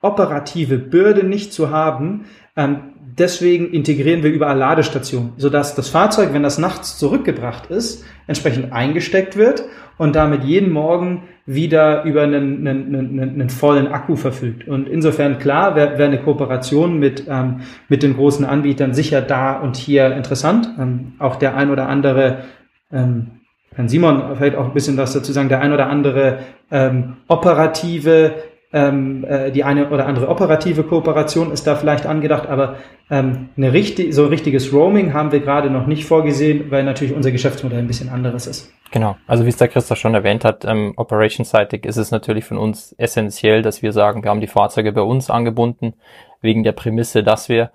operative 0.00 0.78
Bürde 0.78 1.24
nicht 1.24 1.52
zu 1.52 1.70
haben. 1.70 2.24
Ähm, 2.56 2.92
deswegen 3.18 3.72
integrieren 3.72 4.22
wir 4.22 4.30
überall 4.30 4.58
Ladestationen, 4.58 5.32
sodass 5.36 5.74
das 5.74 5.88
Fahrzeug, 5.88 6.32
wenn 6.32 6.42
das 6.42 6.58
nachts 6.58 6.98
zurückgebracht 6.98 7.66
ist, 7.66 8.04
entsprechend 8.26 8.72
eingesteckt 8.72 9.36
wird 9.36 9.64
und 9.98 10.16
damit 10.16 10.44
jeden 10.44 10.70
Morgen 10.70 11.22
wieder 11.46 12.04
über 12.04 12.22
einen, 12.22 12.66
einen, 12.66 12.94
einen, 12.94 13.20
einen 13.20 13.50
vollen 13.50 13.88
Akku 13.88 14.16
verfügt. 14.16 14.68
Und 14.68 14.88
insofern 14.88 15.38
klar 15.38 15.74
wäre 15.74 15.98
wär 15.98 16.06
eine 16.06 16.20
Kooperation 16.20 16.98
mit, 16.98 17.24
ähm, 17.28 17.60
mit 17.88 18.02
den 18.02 18.14
großen 18.14 18.44
Anbietern 18.44 18.94
sicher 18.94 19.20
da 19.20 19.58
und 19.58 19.76
hier 19.76 20.14
interessant. 20.14 20.68
Ähm, 20.78 21.14
auch 21.18 21.36
der 21.36 21.56
ein 21.56 21.70
oder 21.70 21.88
andere, 21.88 22.44
ähm, 22.92 23.40
kann 23.74 23.88
Simon 23.88 24.36
vielleicht 24.36 24.56
auch 24.56 24.66
ein 24.66 24.74
bisschen 24.74 24.98
was 24.98 25.14
dazu 25.14 25.32
sagen, 25.32 25.48
der 25.48 25.60
ein 25.60 25.72
oder 25.72 25.88
andere 25.88 26.40
ähm, 26.70 27.16
operative 27.26 28.34
ähm, 28.72 29.24
äh, 29.24 29.50
die 29.50 29.64
eine 29.64 29.90
oder 29.90 30.06
andere 30.06 30.28
operative 30.28 30.82
Kooperation 30.82 31.52
ist 31.52 31.66
da 31.66 31.76
vielleicht 31.76 32.06
angedacht, 32.06 32.48
aber 32.48 32.76
ähm, 33.10 33.50
eine 33.56 33.72
richtig, 33.72 34.14
so 34.14 34.24
ein 34.24 34.28
richtiges 34.28 34.72
Roaming 34.72 35.12
haben 35.12 35.30
wir 35.32 35.40
gerade 35.40 35.68
noch 35.70 35.86
nicht 35.86 36.06
vorgesehen, 36.06 36.70
weil 36.70 36.82
natürlich 36.84 37.14
unser 37.14 37.30
Geschäftsmodell 37.30 37.80
ein 37.80 37.86
bisschen 37.86 38.08
anderes 38.08 38.46
ist. 38.46 38.72
Genau, 38.90 39.16
also 39.26 39.44
wie 39.44 39.50
es 39.50 39.56
der 39.56 39.68
Christoph 39.68 39.98
schon 39.98 40.14
erwähnt 40.14 40.44
hat, 40.44 40.64
ähm, 40.64 40.94
operationsseitig 40.96 41.84
ist 41.84 41.96
es 41.96 42.10
natürlich 42.10 42.44
von 42.44 42.58
uns 42.58 42.94
essentiell, 42.98 43.62
dass 43.62 43.82
wir 43.82 43.92
sagen, 43.92 44.22
wir 44.22 44.30
haben 44.30 44.40
die 44.40 44.46
Fahrzeuge 44.46 44.92
bei 44.92 45.02
uns 45.02 45.28
angebunden, 45.28 45.94
wegen 46.40 46.62
der 46.62 46.72
Prämisse, 46.72 47.22
dass 47.22 47.48
wir 47.48 47.70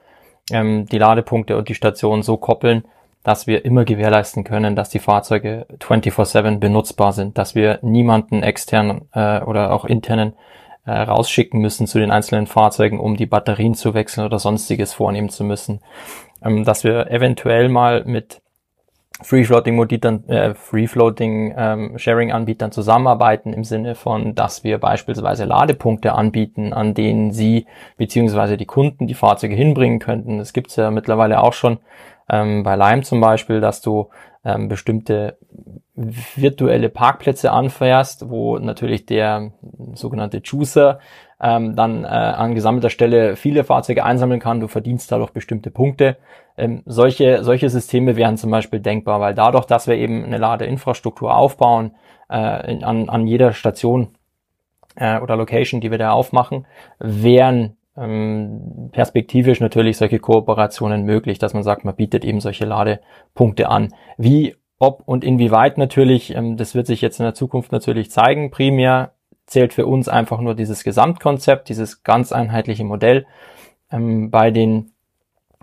ähm, 0.51 0.85
die 0.87 0.97
Ladepunkte 0.97 1.57
und 1.57 1.69
die 1.69 1.75
Stationen 1.75 2.23
so 2.23 2.37
koppeln, 2.37 2.83
dass 3.23 3.45
wir 3.45 3.65
immer 3.65 3.83
gewährleisten 3.83 4.43
können, 4.43 4.75
dass 4.75 4.89
die 4.89 4.99
Fahrzeuge 4.99 5.65
24/7 5.79 6.59
benutzbar 6.59 7.13
sind, 7.13 7.37
dass 7.37 7.55
wir 7.55 7.79
niemanden 7.81 8.41
externen 8.41 9.09
äh, 9.13 9.41
oder 9.41 9.73
auch 9.73 9.85
internen 9.85 10.33
äh, 10.87 10.91
rausschicken 10.91 11.59
müssen 11.59 11.85
zu 11.85 11.99
den 11.99 12.11
einzelnen 12.11 12.47
Fahrzeugen, 12.47 12.99
um 12.99 13.17
die 13.17 13.27
Batterien 13.27 13.75
zu 13.75 13.93
wechseln 13.93 14.25
oder 14.25 14.39
sonstiges 14.39 14.93
vornehmen 14.93 15.29
zu 15.29 15.43
müssen. 15.43 15.81
Ähm, 16.43 16.63
dass 16.63 16.83
wir 16.83 17.11
eventuell 17.11 17.69
mal 17.69 18.03
mit 18.05 18.41
Free-Floating-Anbietern, 19.21 20.27
äh, 20.29 20.53
Free-Floating-Sharing-Anbietern 20.53 22.67
ähm, 22.67 22.71
zusammenarbeiten 22.71 23.51
im 23.51 23.63
Sinne 23.63 23.95
von, 23.95 24.35
dass 24.35 24.63
wir 24.63 24.77
beispielsweise 24.77 25.45
Ladepunkte 25.45 26.13
anbieten, 26.13 26.71
an 26.71 26.93
denen 26.93 27.31
sie 27.31 27.65
beziehungsweise 27.97 28.57
die 28.57 28.67
Kunden 28.67 29.07
die 29.07 29.15
Fahrzeuge 29.15 29.55
hinbringen 29.55 29.97
könnten. 29.99 30.37
Das 30.37 30.53
gibt's 30.53 30.75
ja 30.75 30.91
mittlerweile 30.91 31.41
auch 31.41 31.53
schon 31.53 31.79
ähm, 32.29 32.61
bei 32.63 32.75
Lime 32.75 33.01
zum 33.01 33.19
Beispiel, 33.19 33.59
dass 33.59 33.81
du 33.81 34.09
ähm, 34.43 34.67
bestimmte 34.67 35.37
virtuelle 35.93 36.89
Parkplätze 36.89 37.51
anfährst, 37.51 38.29
wo 38.29 38.59
natürlich 38.59 39.05
der 39.05 39.51
sogenannte 39.93 40.41
Juicer 40.43 40.99
ähm, 41.41 41.75
dann 41.75 42.03
äh, 42.03 42.07
an 42.07 42.55
gesammelter 42.55 42.89
Stelle 42.89 43.35
viele 43.35 43.63
Fahrzeuge 43.63 44.03
einsammeln 44.03 44.39
kann. 44.39 44.59
Du 44.59 44.67
verdienst 44.67 45.11
dadurch 45.11 45.31
bestimmte 45.31 45.71
Punkte. 45.71 46.17
Ähm, 46.57 46.83
solche, 46.85 47.43
solche 47.43 47.69
Systeme 47.69 48.15
wären 48.15 48.37
zum 48.37 48.51
Beispiel 48.51 48.79
denkbar, 48.79 49.19
weil 49.19 49.35
dadurch, 49.35 49.65
dass 49.65 49.87
wir 49.87 49.95
eben 49.95 50.23
eine 50.23 50.37
Ladeinfrastruktur 50.37 51.35
aufbauen, 51.35 51.91
äh, 52.29 52.71
in, 52.71 52.83
an, 52.83 53.09
an 53.09 53.27
jeder 53.27 53.53
Station 53.53 54.09
äh, 54.95 55.19
oder 55.19 55.35
Location, 55.35 55.81
die 55.81 55.91
wir 55.91 55.97
da 55.97 56.11
aufmachen, 56.11 56.65
wären 56.99 57.76
ähm, 57.97 58.89
perspektivisch 58.91 59.59
natürlich 59.59 59.97
solche 59.97 60.19
Kooperationen 60.19 61.03
möglich, 61.03 61.39
dass 61.39 61.53
man 61.53 61.63
sagt, 61.63 61.83
man 61.83 61.95
bietet 61.95 62.23
eben 62.23 62.39
solche 62.39 62.65
Ladepunkte 62.65 63.69
an. 63.69 63.93
Wie 64.17 64.55
ob 64.79 65.01
und 65.05 65.23
inwieweit 65.23 65.77
natürlich, 65.77 66.35
ähm, 66.35 66.57
das 66.57 66.75
wird 66.75 66.87
sich 66.87 67.01
jetzt 67.01 67.19
in 67.19 67.25
der 67.25 67.33
Zukunft 67.33 67.71
natürlich 67.71 68.11
zeigen. 68.11 68.51
Primär 68.51 69.13
zählt 69.47 69.73
für 69.73 69.87
uns 69.87 70.07
einfach 70.07 70.39
nur 70.39 70.55
dieses 70.55 70.83
Gesamtkonzept, 70.83 71.69
dieses 71.69 72.03
ganz 72.03 72.31
einheitliche 72.31 72.83
Modell 72.83 73.25
ähm, 73.91 74.29
bei 74.29 74.51
den 74.51 74.91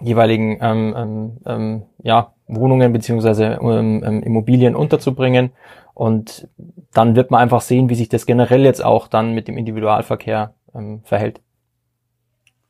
jeweiligen 0.00 0.58
ähm, 0.60 0.94
ähm, 0.96 1.38
ähm 1.46 1.82
ja, 2.02 2.32
Wohnungen 2.48 2.92
beziehungsweise 2.92 3.58
ähm, 3.62 4.22
Immobilien 4.24 4.74
unterzubringen. 4.74 5.52
Und 5.94 6.48
dann 6.92 7.14
wird 7.14 7.30
man 7.30 7.40
einfach 7.40 7.60
sehen, 7.60 7.88
wie 7.88 7.94
sich 7.94 8.08
das 8.08 8.26
generell 8.26 8.64
jetzt 8.64 8.84
auch 8.84 9.06
dann 9.06 9.32
mit 9.32 9.46
dem 9.46 9.56
Individualverkehr 9.56 10.54
ähm, 10.74 11.02
verhält. 11.04 11.40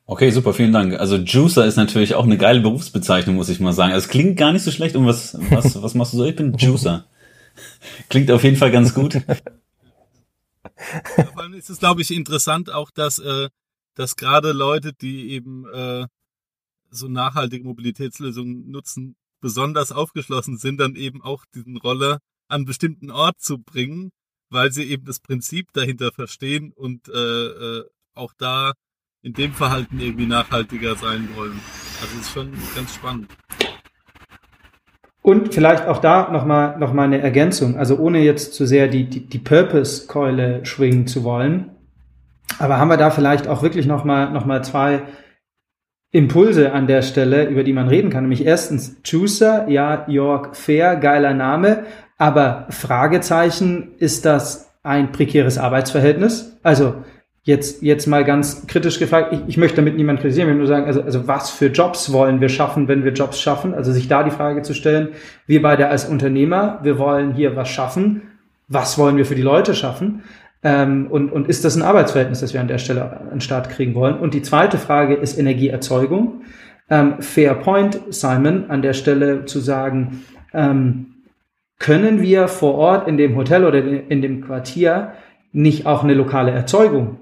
Okay, 0.06 0.30
super, 0.30 0.52
vielen 0.52 0.72
Dank. 0.72 0.94
Also 0.94 1.16
Juicer 1.16 1.64
ist 1.64 1.76
natürlich 1.76 2.14
auch 2.14 2.24
eine 2.24 2.36
geile 2.36 2.60
Berufsbezeichnung, 2.60 3.36
muss 3.36 3.48
ich 3.48 3.60
mal 3.60 3.72
sagen. 3.72 3.92
Also 3.92 4.04
es 4.04 4.10
klingt 4.10 4.36
gar 4.36 4.52
nicht 4.52 4.62
so 4.62 4.70
schlecht. 4.70 4.96
Und 4.96 5.06
was, 5.06 5.34
was, 5.50 5.82
was 5.82 5.94
machst 5.94 6.12
du 6.12 6.18
so? 6.18 6.24
Ich 6.24 6.36
bin 6.36 6.54
Juicer. 6.56 7.06
Klingt 8.10 8.30
auf 8.30 8.44
jeden 8.44 8.56
Fall 8.56 8.70
ganz 8.70 8.94
gut. 8.94 9.14
Vor 10.74 11.40
allem 11.40 11.54
ist 11.54 11.70
es, 11.70 11.78
glaube 11.78 12.02
ich, 12.02 12.10
interessant 12.10 12.70
auch, 12.70 12.90
dass, 12.90 13.18
äh, 13.18 13.48
dass 13.94 14.16
gerade 14.16 14.52
Leute, 14.52 14.92
die 14.92 15.30
eben 15.30 15.64
äh, 15.72 16.06
so 16.90 17.08
nachhaltige 17.08 17.64
Mobilitätslösungen 17.64 18.70
nutzen, 18.70 19.16
besonders 19.40 19.92
aufgeschlossen 19.92 20.58
sind, 20.58 20.78
dann 20.80 20.96
eben 20.96 21.22
auch 21.22 21.44
diesen 21.54 21.76
Roller 21.76 22.18
an 22.48 22.56
einen 22.56 22.64
bestimmten 22.64 23.10
Ort 23.10 23.40
zu 23.40 23.58
bringen, 23.58 24.10
weil 24.50 24.72
sie 24.72 24.84
eben 24.84 25.04
das 25.04 25.20
Prinzip 25.20 25.72
dahinter 25.72 26.12
verstehen 26.12 26.72
und 26.72 27.08
äh, 27.08 27.46
äh, 27.46 27.84
auch 28.14 28.32
da 28.36 28.74
in 29.24 29.32
dem 29.32 29.52
Verhalten 29.52 29.98
irgendwie 29.98 30.26
nachhaltiger 30.26 30.96
sein 30.96 31.30
wollen. 31.34 31.58
Also 32.02 32.20
ist 32.20 32.30
schon 32.30 32.52
ganz 32.76 32.94
spannend. 32.94 33.30
Und 35.22 35.54
vielleicht 35.54 35.86
auch 35.86 35.98
da 35.98 36.30
nochmal 36.30 36.78
noch 36.78 36.92
mal 36.92 37.04
eine 37.04 37.22
Ergänzung, 37.22 37.78
also 37.78 37.96
ohne 37.96 38.18
jetzt 38.18 38.52
zu 38.52 38.66
sehr 38.66 38.86
die, 38.86 39.08
die, 39.08 39.20
die 39.20 39.38
Purpose-Keule 39.38 40.66
schwingen 40.66 41.06
zu 41.06 41.24
wollen. 41.24 41.70
Aber 42.58 42.76
haben 42.76 42.88
wir 42.88 42.98
da 42.98 43.10
vielleicht 43.10 43.48
auch 43.48 43.62
wirklich 43.62 43.86
nochmal 43.86 44.30
noch 44.30 44.44
mal 44.44 44.62
zwei 44.62 45.04
Impulse 46.12 46.72
an 46.72 46.86
der 46.86 47.00
Stelle, 47.00 47.46
über 47.46 47.64
die 47.64 47.72
man 47.72 47.88
reden 47.88 48.10
kann. 48.10 48.24
Nämlich 48.24 48.44
erstens 48.44 49.00
Juicer, 49.06 49.66
ja, 49.70 50.04
York 50.06 50.54
Fair, 50.54 50.96
geiler 50.96 51.32
Name, 51.32 51.86
aber 52.18 52.66
Fragezeichen, 52.68 53.94
ist 53.96 54.26
das 54.26 54.70
ein 54.82 55.12
prekäres 55.12 55.56
Arbeitsverhältnis? 55.56 56.58
Also 56.62 57.02
Jetzt, 57.46 57.82
jetzt 57.82 58.06
mal 58.06 58.24
ganz 58.24 58.66
kritisch 58.66 58.98
gefragt, 58.98 59.34
ich, 59.34 59.40
ich 59.46 59.56
möchte 59.58 59.76
damit 59.76 59.98
niemand 59.98 60.20
kritisieren, 60.20 60.48
ich 60.48 60.52
will 60.52 60.58
nur 60.60 60.66
sagen, 60.66 60.86
also, 60.86 61.02
also 61.02 61.28
was 61.28 61.50
für 61.50 61.66
Jobs 61.66 62.10
wollen 62.10 62.40
wir 62.40 62.48
schaffen, 62.48 62.88
wenn 62.88 63.04
wir 63.04 63.12
Jobs 63.12 63.38
schaffen? 63.38 63.74
Also 63.74 63.92
sich 63.92 64.08
da 64.08 64.22
die 64.22 64.30
Frage 64.30 64.62
zu 64.62 64.72
stellen, 64.72 65.10
wir 65.46 65.60
beide 65.60 65.88
als 65.88 66.06
Unternehmer, 66.06 66.80
wir 66.82 66.98
wollen 66.98 67.34
hier 67.34 67.54
was 67.54 67.68
schaffen, 67.68 68.22
was 68.66 68.96
wollen 68.96 69.18
wir 69.18 69.26
für 69.26 69.34
die 69.34 69.42
Leute 69.42 69.74
schaffen? 69.74 70.22
Ähm, 70.62 71.08
und, 71.10 71.30
und 71.32 71.46
ist 71.46 71.66
das 71.66 71.76
ein 71.76 71.82
Arbeitsverhältnis, 71.82 72.40
das 72.40 72.54
wir 72.54 72.62
an 72.62 72.68
der 72.68 72.78
Stelle 72.78 73.20
an 73.20 73.28
den 73.28 73.40
Start 73.42 73.68
kriegen 73.68 73.94
wollen? 73.94 74.18
Und 74.18 74.32
die 74.32 74.40
zweite 74.40 74.78
Frage 74.78 75.14
ist 75.14 75.38
Energieerzeugung. 75.38 76.44
Ähm, 76.88 77.20
fair 77.20 77.54
point, 77.56 78.00
Simon, 78.08 78.70
an 78.70 78.80
der 78.80 78.94
Stelle 78.94 79.44
zu 79.44 79.60
sagen, 79.60 80.24
ähm, 80.54 81.08
können 81.78 82.22
wir 82.22 82.48
vor 82.48 82.76
Ort 82.76 83.06
in 83.06 83.18
dem 83.18 83.36
Hotel 83.36 83.66
oder 83.66 83.84
in 83.84 84.22
dem 84.22 84.40
Quartier 84.40 85.12
nicht 85.52 85.84
auch 85.84 86.02
eine 86.02 86.14
lokale 86.14 86.50
Erzeugung 86.50 87.18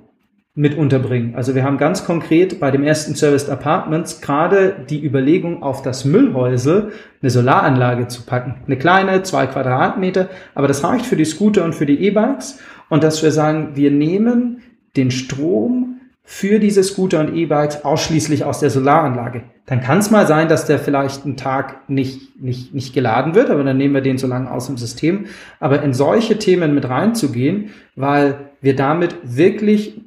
mit 0.54 0.76
unterbringen. 0.76 1.34
Also 1.34 1.54
wir 1.54 1.64
haben 1.64 1.78
ganz 1.78 2.04
konkret 2.04 2.60
bei 2.60 2.70
dem 2.70 2.82
ersten 2.82 3.14
Serviced 3.14 3.48
Apartments 3.48 4.20
gerade 4.20 4.76
die 4.88 5.02
Überlegung, 5.02 5.62
auf 5.62 5.80
das 5.80 6.04
Müllhäusel 6.04 6.92
eine 7.22 7.30
Solaranlage 7.30 8.08
zu 8.08 8.22
packen. 8.22 8.56
Eine 8.66 8.76
kleine, 8.76 9.22
zwei 9.22 9.46
Quadratmeter, 9.46 10.28
aber 10.54 10.68
das 10.68 10.84
reicht 10.84 11.06
für 11.06 11.16
die 11.16 11.24
Scooter 11.24 11.64
und 11.64 11.74
für 11.74 11.86
die 11.86 12.00
E-Bikes. 12.00 12.58
Und 12.90 13.02
dass 13.02 13.22
wir 13.22 13.32
sagen, 13.32 13.70
wir 13.74 13.90
nehmen 13.90 14.60
den 14.94 15.10
Strom 15.10 16.00
für 16.22 16.58
diese 16.58 16.82
Scooter 16.82 17.20
und 17.20 17.34
E-Bikes 17.34 17.84
ausschließlich 17.86 18.44
aus 18.44 18.60
der 18.60 18.68
Solaranlage. 18.68 19.44
Dann 19.64 19.80
kann 19.80 19.98
es 19.98 20.10
mal 20.10 20.26
sein, 20.26 20.48
dass 20.48 20.66
der 20.66 20.78
vielleicht 20.78 21.24
einen 21.24 21.38
Tag 21.38 21.88
nicht, 21.88 22.40
nicht, 22.40 22.74
nicht 22.74 22.92
geladen 22.92 23.34
wird, 23.34 23.48
aber 23.48 23.64
dann 23.64 23.78
nehmen 23.78 23.94
wir 23.94 24.02
den 24.02 24.18
so 24.18 24.26
lange 24.26 24.50
aus 24.50 24.66
dem 24.66 24.76
System. 24.76 25.26
Aber 25.60 25.82
in 25.82 25.94
solche 25.94 26.38
Themen 26.38 26.74
mit 26.74 26.88
reinzugehen, 26.88 27.70
weil 27.96 28.50
wir 28.60 28.76
damit 28.76 29.16
wirklich 29.22 30.02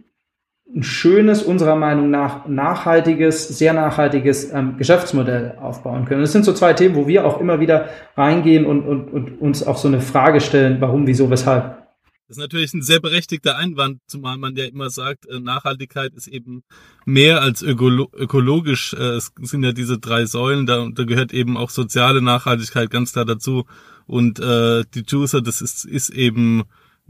ein 0.74 0.84
schönes, 0.84 1.44
unserer 1.44 1.76
Meinung 1.76 2.10
nach 2.10 2.48
nachhaltiges, 2.48 3.48
sehr 3.48 3.74
nachhaltiges 3.74 4.52
ähm, 4.52 4.78
Geschäftsmodell 4.78 5.58
aufbauen 5.62 6.06
können. 6.06 6.22
Das 6.22 6.32
sind 6.32 6.44
so 6.44 6.54
zwei 6.54 6.74
Themen, 6.74 6.96
wo 6.96 7.08
wir 7.08 7.26
auch 7.26 7.40
immer 7.40 7.60
wieder 7.60 7.90
reingehen 8.18 8.66
und, 8.66 8.82
und, 8.82 9.10
und 9.10 9.42
uns 9.42 9.66
auch 9.66 9.78
so 9.78 9.88
eine 9.88 10.02
Frage 10.02 10.42
stellen, 10.42 10.78
warum, 10.82 11.06
wieso, 11.06 11.30
weshalb. 11.30 11.86
Das 12.28 12.38
ist 12.38 12.42
natürlich 12.42 12.74
ein 12.74 12.82
sehr 12.82 13.00
berechtigter 13.00 13.56
Einwand, 13.56 14.00
zumal 14.08 14.40
man 14.40 14.56
ja 14.56 14.66
immer 14.66 14.90
sagt, 14.90 15.28
äh, 15.28 15.40
Nachhaltigkeit 15.40 16.14
ist 16.16 16.28
eben 16.28 16.64
mehr 17.06 17.42
als 17.42 17.62
ökolo 17.62 18.10
ökologisch. 18.14 18.94
Äh, 18.94 19.18
es 19.18 19.32
sind 19.44 19.64
ja 19.64 19.72
diese 19.72 20.00
drei 20.00 20.26
Säulen, 20.26 20.66
da, 20.66 20.90
da 20.92 21.04
gehört 21.04 21.32
eben 21.32 21.56
auch 21.56 21.70
soziale 21.70 22.24
Nachhaltigkeit 22.24 22.90
ganz 22.90 23.14
klar 23.14 23.26
dazu. 23.26 23.66
Und 24.08 24.40
äh, 24.40 24.84
die 24.96 25.04
Juicer, 25.08 25.44
das 25.44 25.62
ist, 25.62 25.86
ist 25.86 26.10
eben 26.10 26.64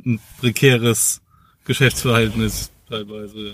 ein 0.05 0.19
prekäres 0.41 1.21
Geschäftsverhältnis 1.63 2.71
teilweise, 2.89 3.39
ja. 3.39 3.53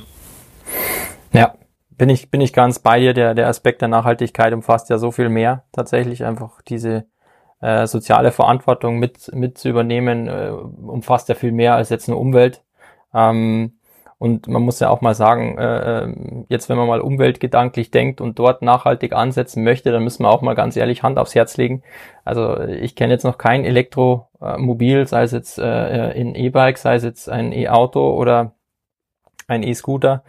Ja, 1.33 1.55
bin 1.97 2.09
ich, 2.09 2.29
bin 2.29 2.41
ich 2.41 2.53
ganz 2.53 2.79
bei 2.79 2.99
dir. 2.99 3.13
Der, 3.13 3.33
der 3.33 3.47
Aspekt 3.47 3.81
der 3.81 3.87
Nachhaltigkeit 3.87 4.53
umfasst 4.53 4.89
ja 4.89 4.97
so 4.97 5.11
viel 5.11 5.29
mehr. 5.29 5.63
Tatsächlich 5.71 6.25
einfach 6.25 6.61
diese 6.61 7.05
äh, 7.61 7.87
soziale 7.87 8.31
Verantwortung 8.31 8.99
mit, 8.99 9.33
mit 9.33 9.57
zu 9.57 9.69
übernehmen, 9.69 10.27
äh, 10.27 10.49
umfasst 10.49 11.29
ja 11.29 11.35
viel 11.35 11.51
mehr 11.51 11.75
als 11.75 11.89
jetzt 11.89 12.09
eine 12.09 12.17
Umwelt. 12.17 12.63
Ähm, 13.13 13.73
und 14.17 14.47
man 14.47 14.61
muss 14.61 14.79
ja 14.79 14.89
auch 14.89 15.01
mal 15.01 15.15
sagen, 15.15 15.57
äh, 15.57 16.03
äh, 16.03 16.15
jetzt 16.47 16.69
wenn 16.69 16.77
man 16.77 16.87
mal 16.87 17.01
umweltgedanklich 17.01 17.89
denkt 17.89 18.21
und 18.21 18.37
dort 18.37 18.61
nachhaltig 18.61 19.13
ansetzen 19.13 19.63
möchte, 19.63 19.91
dann 19.91 20.03
müssen 20.03 20.23
wir 20.23 20.29
auch 20.29 20.41
mal 20.41 20.53
ganz 20.53 20.75
ehrlich 20.77 21.01
Hand 21.01 21.17
aufs 21.17 21.33
Herz 21.33 21.57
legen. 21.57 21.81
Also 22.23 22.59
ich 22.61 22.95
kenne 22.95 23.13
jetzt 23.13 23.23
noch 23.23 23.39
kein 23.39 23.65
Elektromobil, 23.65 25.07
sei 25.07 25.23
es 25.23 25.31
jetzt 25.31 25.57
äh, 25.57 26.11
in 26.11 26.35
E-Bike, 26.35 26.77
sei 26.77 26.95
es 26.95 27.03
jetzt 27.03 27.29
ein 27.29 27.51
E-Auto 27.51 28.15
oder 28.15 28.53
ein 29.51 29.63
E-Scooter, 29.63 30.23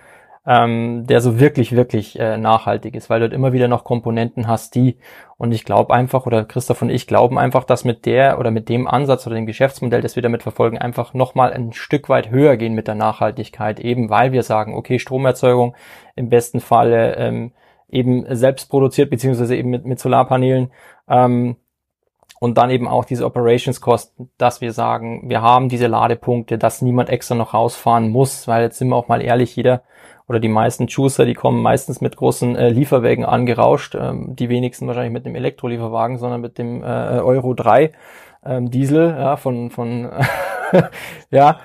ähm, 0.44 1.06
der 1.06 1.20
so 1.20 1.38
wirklich, 1.38 1.72
wirklich 1.76 2.18
äh, 2.18 2.36
nachhaltig 2.36 2.96
ist, 2.96 3.08
weil 3.08 3.20
du 3.20 3.28
dort 3.28 3.34
immer 3.34 3.52
wieder 3.52 3.68
noch 3.68 3.84
Komponenten 3.84 4.48
hast, 4.48 4.74
die, 4.74 4.96
und 5.38 5.52
ich 5.52 5.64
glaube 5.64 5.94
einfach, 5.94 6.26
oder 6.26 6.44
Christoph 6.44 6.82
und 6.82 6.90
ich 6.90 7.06
glauben 7.06 7.38
einfach, 7.38 7.64
dass 7.64 7.84
mit 7.84 8.06
der 8.06 8.40
oder 8.40 8.50
mit 8.50 8.68
dem 8.68 8.88
Ansatz 8.88 9.26
oder 9.26 9.36
dem 9.36 9.46
Geschäftsmodell, 9.46 10.02
das 10.02 10.16
wir 10.16 10.22
damit 10.22 10.42
verfolgen, 10.42 10.78
einfach 10.78 11.14
nochmal 11.14 11.52
ein 11.52 11.72
Stück 11.72 12.08
weit 12.08 12.30
höher 12.30 12.56
gehen 12.56 12.74
mit 12.74 12.88
der 12.88 12.96
Nachhaltigkeit, 12.96 13.78
eben 13.78 14.10
weil 14.10 14.32
wir 14.32 14.42
sagen, 14.42 14.74
okay, 14.74 14.98
Stromerzeugung 14.98 15.76
im 16.16 16.28
besten 16.28 16.60
Falle 16.60 17.14
ähm, 17.16 17.52
eben 17.88 18.24
selbst 18.34 18.68
produziert, 18.68 19.10
beziehungsweise 19.10 19.54
eben 19.54 19.70
mit, 19.70 19.84
mit 19.84 20.00
Solarpanelen, 20.00 20.72
ähm, 21.08 21.56
und 22.42 22.58
dann 22.58 22.70
eben 22.70 22.88
auch 22.88 23.04
diese 23.04 23.24
Operations-Kosten, 23.24 24.28
dass 24.36 24.60
wir 24.60 24.72
sagen, 24.72 25.28
wir 25.28 25.42
haben 25.42 25.68
diese 25.68 25.86
Ladepunkte, 25.86 26.58
dass 26.58 26.82
niemand 26.82 27.08
extra 27.08 27.36
noch 27.36 27.54
rausfahren 27.54 28.08
muss, 28.08 28.48
weil 28.48 28.64
jetzt 28.64 28.78
sind 28.78 28.88
wir 28.88 28.96
auch 28.96 29.06
mal 29.06 29.22
ehrlich, 29.22 29.54
jeder 29.54 29.82
oder 30.26 30.40
die 30.40 30.48
meisten 30.48 30.88
Juicer, 30.88 31.24
die 31.24 31.34
kommen 31.34 31.62
meistens 31.62 32.00
mit 32.00 32.16
großen 32.16 32.56
äh, 32.56 32.70
Lieferwägen 32.70 33.24
angerauscht, 33.24 33.94
ähm, 33.94 34.34
die 34.34 34.48
wenigsten 34.48 34.88
wahrscheinlich 34.88 35.12
mit 35.12 35.24
dem 35.24 35.36
Elektrolieferwagen, 35.36 36.18
sondern 36.18 36.40
mit 36.40 36.58
dem 36.58 36.82
äh, 36.82 36.86
Euro 37.20 37.54
3 37.54 37.92
ähm, 38.44 38.72
Diesel, 38.72 39.10
ja, 39.10 39.36
von, 39.36 39.70
von 39.70 40.10
ja, 41.30 41.60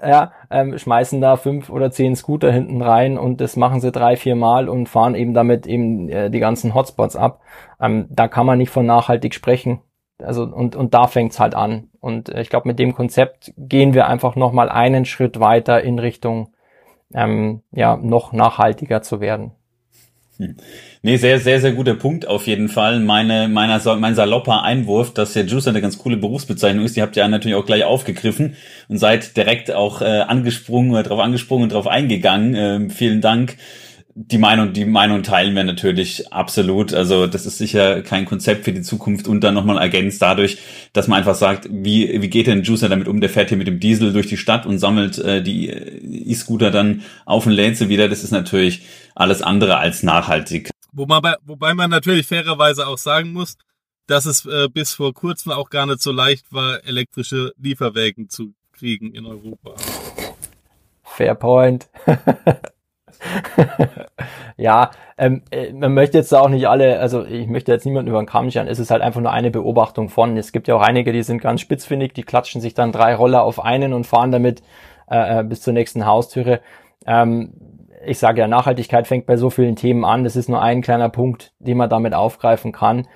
ja, 0.00 0.30
ähm, 0.48 0.78
schmeißen 0.78 1.20
da 1.20 1.38
fünf 1.38 1.70
oder 1.70 1.90
zehn 1.90 2.14
Scooter 2.14 2.52
hinten 2.52 2.82
rein 2.82 3.18
und 3.18 3.40
das 3.40 3.56
machen 3.56 3.80
sie 3.80 3.90
drei, 3.90 4.14
vier 4.14 4.36
Mal 4.36 4.68
und 4.68 4.88
fahren 4.88 5.16
eben 5.16 5.34
damit 5.34 5.66
eben 5.66 6.08
äh, 6.08 6.30
die 6.30 6.38
ganzen 6.38 6.72
Hotspots 6.72 7.16
ab. 7.16 7.40
Ähm, 7.80 8.06
da 8.10 8.28
kann 8.28 8.46
man 8.46 8.58
nicht 8.58 8.70
von 8.70 8.86
nachhaltig 8.86 9.34
sprechen. 9.34 9.80
Also 10.22 10.44
und, 10.44 10.76
und 10.76 10.94
da 10.94 11.06
fängt's 11.06 11.40
halt 11.40 11.54
an. 11.54 11.88
Und 12.00 12.28
äh, 12.28 12.42
ich 12.42 12.48
glaube, 12.48 12.68
mit 12.68 12.78
dem 12.78 12.94
Konzept 12.94 13.52
gehen 13.56 13.94
wir 13.94 14.06
einfach 14.06 14.36
nochmal 14.36 14.68
einen 14.68 15.04
Schritt 15.04 15.40
weiter 15.40 15.82
in 15.82 15.98
Richtung 15.98 16.52
ähm, 17.14 17.62
ja, 17.72 17.96
noch 17.96 18.32
nachhaltiger 18.32 19.02
zu 19.02 19.20
werden. 19.20 19.52
Hm. 20.40 20.56
Nee, 21.02 21.16
sehr, 21.16 21.38
sehr, 21.38 21.60
sehr 21.60 21.72
guter 21.72 21.94
Punkt 21.94 22.26
auf 22.26 22.46
jeden 22.46 22.68
Fall. 22.68 23.00
Meine, 23.00 23.48
meiner, 23.48 23.96
mein 23.96 24.14
salopper 24.14 24.62
Einwurf, 24.62 25.12
dass 25.12 25.34
der 25.34 25.44
Juicer 25.44 25.70
eine 25.70 25.82
ganz 25.82 25.98
coole 25.98 26.16
Berufsbezeichnung 26.16 26.84
ist, 26.84 26.96
die 26.96 27.02
habt 27.02 27.16
ihr 27.16 27.28
natürlich 27.28 27.56
auch 27.56 27.66
gleich 27.66 27.84
aufgegriffen 27.84 28.56
und 28.88 28.98
seid 28.98 29.36
direkt 29.36 29.70
auch 29.70 30.00
äh, 30.00 30.20
angesprungen 30.20 30.92
oder 30.92 31.02
drauf 31.02 31.20
angesprungen 31.20 31.64
und 31.64 31.72
drauf 31.72 31.86
eingegangen. 31.86 32.54
Ähm, 32.54 32.90
vielen 32.90 33.20
Dank 33.20 33.56
die 34.14 34.38
Meinung, 34.38 34.72
die 34.72 34.84
Meinung 34.84 35.22
teilen 35.22 35.54
wir 35.54 35.62
natürlich 35.62 36.32
absolut. 36.32 36.92
Also 36.92 37.26
das 37.26 37.46
ist 37.46 37.58
sicher 37.58 38.02
kein 38.02 38.24
Konzept 38.24 38.64
für 38.64 38.72
die 38.72 38.82
Zukunft 38.82 39.28
und 39.28 39.40
dann 39.42 39.54
nochmal 39.54 39.78
ergänzt 39.78 40.20
dadurch, 40.20 40.58
dass 40.92 41.06
man 41.06 41.18
einfach 41.18 41.36
sagt, 41.36 41.68
wie, 41.70 42.20
wie 42.20 42.28
geht 42.28 42.46
denn 42.48 42.62
Juicer 42.62 42.88
damit 42.88 43.06
um? 43.06 43.20
Der 43.20 43.30
fährt 43.30 43.50
hier 43.50 43.58
mit 43.58 43.68
dem 43.68 43.78
Diesel 43.78 44.12
durch 44.12 44.26
die 44.26 44.36
Stadt 44.36 44.66
und 44.66 44.78
sammelt 44.78 45.18
äh, 45.18 45.42
die 45.42 45.68
E-Scooter 45.68 46.70
dann 46.70 47.02
auf 47.24 47.46
und 47.46 47.52
lädt 47.52 47.76
sie 47.76 47.88
wieder. 47.88 48.08
Das 48.08 48.24
ist 48.24 48.32
natürlich 48.32 48.82
alles 49.14 49.42
andere 49.42 49.78
als 49.78 50.02
nachhaltig. 50.02 50.70
Wobei, 50.92 51.36
wobei 51.44 51.74
man 51.74 51.90
natürlich 51.90 52.26
fairerweise 52.26 52.88
auch 52.88 52.98
sagen 52.98 53.32
muss, 53.32 53.56
dass 54.06 54.26
es 54.26 54.44
äh, 54.44 54.68
bis 54.68 54.92
vor 54.92 55.14
kurzem 55.14 55.52
auch 55.52 55.70
gar 55.70 55.86
nicht 55.86 56.02
so 56.02 56.10
leicht 56.10 56.52
war, 56.52 56.84
elektrische 56.84 57.52
Lieferwägen 57.58 58.28
zu 58.28 58.54
kriegen 58.72 59.12
in 59.12 59.24
Europa. 59.24 59.76
Fair 61.04 61.36
point. 61.36 61.88
ja, 64.56 64.90
ähm, 65.18 65.42
äh, 65.50 65.72
man 65.72 65.94
möchte 65.94 66.18
jetzt 66.18 66.34
auch 66.34 66.48
nicht 66.48 66.66
alle, 66.68 66.98
also 67.00 67.24
ich 67.24 67.46
möchte 67.46 67.72
jetzt 67.72 67.84
niemanden 67.84 68.08
über 68.08 68.20
den 68.20 68.26
Kamm 68.26 68.50
scheren, 68.50 68.68
es 68.68 68.78
ist 68.78 68.90
halt 68.90 69.02
einfach 69.02 69.20
nur 69.20 69.32
eine 69.32 69.50
Beobachtung 69.50 70.08
von. 70.08 70.36
Es 70.36 70.52
gibt 70.52 70.68
ja 70.68 70.74
auch 70.74 70.82
einige, 70.82 71.12
die 71.12 71.22
sind 71.22 71.40
ganz 71.40 71.60
spitzfindig, 71.60 72.14
die 72.14 72.22
klatschen 72.22 72.60
sich 72.60 72.74
dann 72.74 72.92
drei 72.92 73.14
Roller 73.14 73.42
auf 73.42 73.62
einen 73.62 73.92
und 73.92 74.06
fahren 74.06 74.32
damit 74.32 74.62
äh, 75.10 75.40
äh 75.40 75.44
bis 75.44 75.62
zur 75.62 75.72
nächsten 75.72 76.06
Haustüre. 76.06 76.60
Ähm, 77.06 77.52
ich 78.04 78.18
sage 78.18 78.40
ja, 78.40 78.48
Nachhaltigkeit 78.48 79.06
fängt 79.06 79.26
bei 79.26 79.36
so 79.36 79.50
vielen 79.50 79.76
Themen 79.76 80.04
an. 80.04 80.24
Das 80.24 80.36
ist 80.36 80.48
nur 80.48 80.62
ein 80.62 80.80
kleiner 80.80 81.10
Punkt, 81.10 81.52
den 81.58 81.76
man 81.76 81.90
damit 81.90 82.14
aufgreifen 82.14 82.72
kann. 82.72 83.06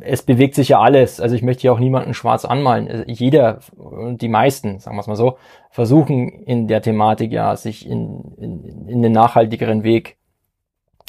Es 0.00 0.22
bewegt 0.22 0.54
sich 0.54 0.68
ja 0.68 0.80
alles. 0.80 1.20
Also 1.20 1.34
ich 1.34 1.42
möchte 1.42 1.66
ja 1.66 1.72
auch 1.72 1.78
niemanden 1.78 2.12
schwarz 2.12 2.44
anmalen. 2.44 2.88
Also 2.88 3.04
jeder, 3.06 3.60
die 3.76 4.28
meisten, 4.28 4.78
sagen 4.78 4.96
wir 4.96 5.00
es 5.00 5.06
mal 5.06 5.16
so, 5.16 5.38
versuchen 5.70 6.28
in 6.28 6.68
der 6.68 6.82
Thematik 6.82 7.32
ja, 7.32 7.56
sich 7.56 7.88
in, 7.88 8.34
in, 8.36 8.88
in 8.88 9.02
den 9.02 9.12
nachhaltigeren 9.12 9.82
Weg 9.82 10.18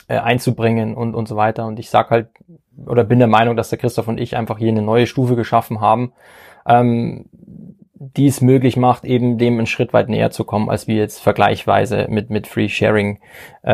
äh, 0.07 0.17
einzubringen 0.17 0.95
und, 0.95 1.13
und 1.13 1.27
so 1.27 1.35
weiter. 1.35 1.65
Und 1.65 1.79
ich 1.79 1.89
sag 1.89 2.09
halt, 2.09 2.29
oder 2.85 3.03
bin 3.03 3.19
der 3.19 3.27
Meinung, 3.27 3.55
dass 3.55 3.69
der 3.69 3.79
Christoph 3.79 4.07
und 4.07 4.19
ich 4.19 4.35
einfach 4.35 4.57
hier 4.57 4.69
eine 4.69 4.81
neue 4.81 5.07
Stufe 5.07 5.35
geschaffen 5.35 5.81
haben, 5.81 6.13
ähm, 6.65 7.25
die 7.93 8.27
es 8.27 8.41
möglich 8.41 8.75
macht, 8.75 9.05
eben 9.05 9.37
dem 9.37 9.57
einen 9.57 9.65
Schritt 9.65 9.93
weit 9.93 10.09
näher 10.09 10.31
zu 10.31 10.43
kommen, 10.43 10.69
als 10.69 10.87
wir 10.87 10.95
jetzt 10.95 11.19
vergleichsweise 11.19 12.07
mit, 12.09 12.29
mit 12.29 12.47
Free 12.47 12.67
Sharing, 12.67 13.19
äh, 13.63 13.71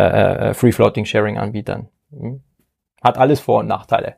äh, 0.50 0.54
Free 0.54 0.72
Floating 0.72 1.06
Sharing 1.06 1.38
Anbietern. 1.38 1.90
Hm? 2.12 2.42
Hat 3.04 3.18
alles 3.18 3.40
Vor- 3.40 3.62
und 3.62 3.68
Nachteile. 3.68 4.16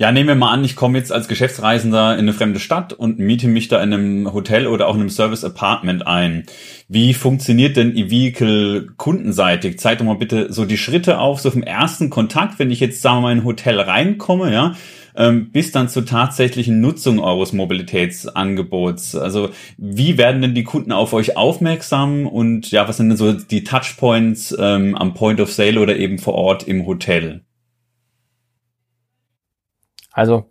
Ja, 0.00 0.12
nehmen 0.12 0.28
wir 0.28 0.34
mal 0.34 0.50
an, 0.50 0.64
ich 0.64 0.76
komme 0.76 0.96
jetzt 0.96 1.12
als 1.12 1.28
Geschäftsreisender 1.28 2.14
in 2.14 2.20
eine 2.20 2.32
fremde 2.32 2.58
Stadt 2.58 2.94
und 2.94 3.18
miete 3.18 3.48
mich 3.48 3.68
da 3.68 3.82
in 3.82 3.92
einem 3.92 4.32
Hotel 4.32 4.66
oder 4.66 4.88
auch 4.88 4.94
in 4.94 5.00
einem 5.00 5.10
Service 5.10 5.44
Apartment 5.44 6.06
ein. 6.06 6.44
Wie 6.88 7.12
funktioniert 7.12 7.76
denn 7.76 7.94
E-Vehicle 7.94 8.92
kundenseitig? 8.96 9.78
Zeig 9.78 9.98
doch 9.98 10.06
mal 10.06 10.14
bitte 10.14 10.50
so 10.54 10.64
die 10.64 10.78
Schritte 10.78 11.18
auf, 11.18 11.40
so 11.40 11.50
vom 11.50 11.62
ersten 11.62 12.08
Kontakt, 12.08 12.58
wenn 12.58 12.70
ich 12.70 12.80
jetzt, 12.80 13.02
sagen 13.02 13.18
wir 13.18 13.20
mal, 13.20 13.32
in 13.32 13.38
ein 13.40 13.44
Hotel 13.44 13.78
reinkomme, 13.78 14.50
ja, 14.50 14.74
ähm, 15.16 15.50
bis 15.50 15.70
dann 15.70 15.90
zur 15.90 16.06
tatsächlichen 16.06 16.80
Nutzung 16.80 17.20
eures 17.20 17.52
Mobilitätsangebots. 17.52 19.16
Also 19.16 19.50
wie 19.76 20.16
werden 20.16 20.40
denn 20.40 20.54
die 20.54 20.64
Kunden 20.64 20.92
auf 20.92 21.12
euch 21.12 21.36
aufmerksam 21.36 22.26
und 22.26 22.70
ja, 22.70 22.88
was 22.88 22.96
sind 22.96 23.10
denn 23.10 23.18
so 23.18 23.34
die 23.34 23.64
Touchpoints 23.64 24.56
ähm, 24.58 24.96
am 24.96 25.12
Point 25.12 25.42
of 25.42 25.52
Sale 25.52 25.78
oder 25.78 25.96
eben 25.96 26.18
vor 26.18 26.36
Ort 26.36 26.66
im 26.66 26.86
Hotel? 26.86 27.42
Also 30.20 30.44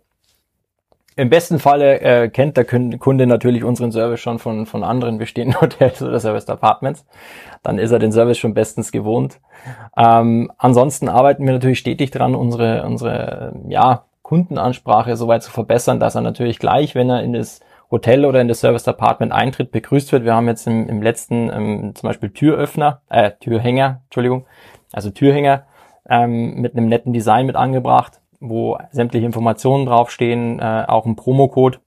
im 1.14 1.30
besten 1.30 1.60
Falle 1.60 2.00
äh, 2.00 2.28
kennt 2.28 2.56
der 2.56 2.64
Kunde 2.64 3.28
natürlich 3.28 3.62
unseren 3.62 3.92
Service 3.92 4.18
schon 4.18 4.40
von, 4.40 4.66
von 4.66 4.82
anderen 4.82 5.18
bestehenden 5.18 5.60
Hotels 5.60 6.02
oder 6.02 6.18
Service 6.18 6.48
Apartments. 6.48 7.06
Dann 7.62 7.78
ist 7.78 7.92
er 7.92 8.00
den 8.00 8.10
Service 8.10 8.38
schon 8.38 8.52
bestens 8.52 8.90
gewohnt. 8.90 9.38
Ähm, 9.96 10.50
ansonsten 10.58 11.08
arbeiten 11.08 11.46
wir 11.46 11.52
natürlich 11.52 11.78
stetig 11.78 12.10
dran, 12.10 12.34
unsere, 12.34 12.84
unsere 12.84 13.52
ja, 13.68 14.06
Kundenansprache 14.22 15.14
so 15.14 15.28
weit 15.28 15.44
zu 15.44 15.52
verbessern, 15.52 16.00
dass 16.00 16.16
er 16.16 16.22
natürlich 16.22 16.58
gleich, 16.58 16.96
wenn 16.96 17.08
er 17.08 17.22
in 17.22 17.34
das 17.34 17.60
Hotel 17.92 18.24
oder 18.24 18.40
in 18.40 18.48
das 18.48 18.58
Service 18.58 18.88
Apartment 18.88 19.30
eintritt, 19.30 19.70
begrüßt 19.70 20.10
wird. 20.10 20.24
Wir 20.24 20.34
haben 20.34 20.48
jetzt 20.48 20.66
im, 20.66 20.88
im 20.88 21.00
letzten 21.00 21.48
ähm, 21.48 21.94
zum 21.94 22.08
Beispiel 22.08 22.30
Türöffner, 22.30 23.02
äh, 23.08 23.30
Türhänger, 23.38 24.00
Entschuldigung, 24.06 24.46
also 24.90 25.10
Türhänger 25.10 25.66
ähm, 26.08 26.54
mit 26.60 26.74
einem 26.74 26.88
netten 26.88 27.12
Design 27.12 27.46
mit 27.46 27.54
angebracht, 27.54 28.20
wo 28.40 28.78
sämtliche 28.90 29.26
Informationen 29.26 29.86
draufstehen, 29.86 30.58
äh, 30.58 30.84
auch 30.88 31.06
ein 31.06 31.16
Promocode, 31.16 31.80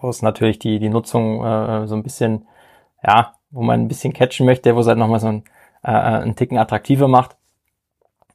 wo 0.00 0.08
es 0.08 0.22
natürlich 0.22 0.58
die, 0.58 0.78
die 0.78 0.90
Nutzung 0.90 1.44
äh, 1.44 1.86
so 1.86 1.96
ein 1.96 2.02
bisschen, 2.02 2.46
ja, 3.02 3.34
wo 3.50 3.62
man 3.62 3.80
ein 3.80 3.88
bisschen 3.88 4.12
catchen 4.12 4.46
möchte, 4.46 4.76
wo 4.76 4.80
es 4.80 4.86
halt 4.86 4.98
nochmal 4.98 5.20
so 5.20 5.28
ein, 5.28 5.44
äh, 5.82 5.90
äh 5.90 6.22
einen 6.22 6.36
Ticken 6.36 6.58
attraktiver 6.58 7.08
macht. 7.08 7.36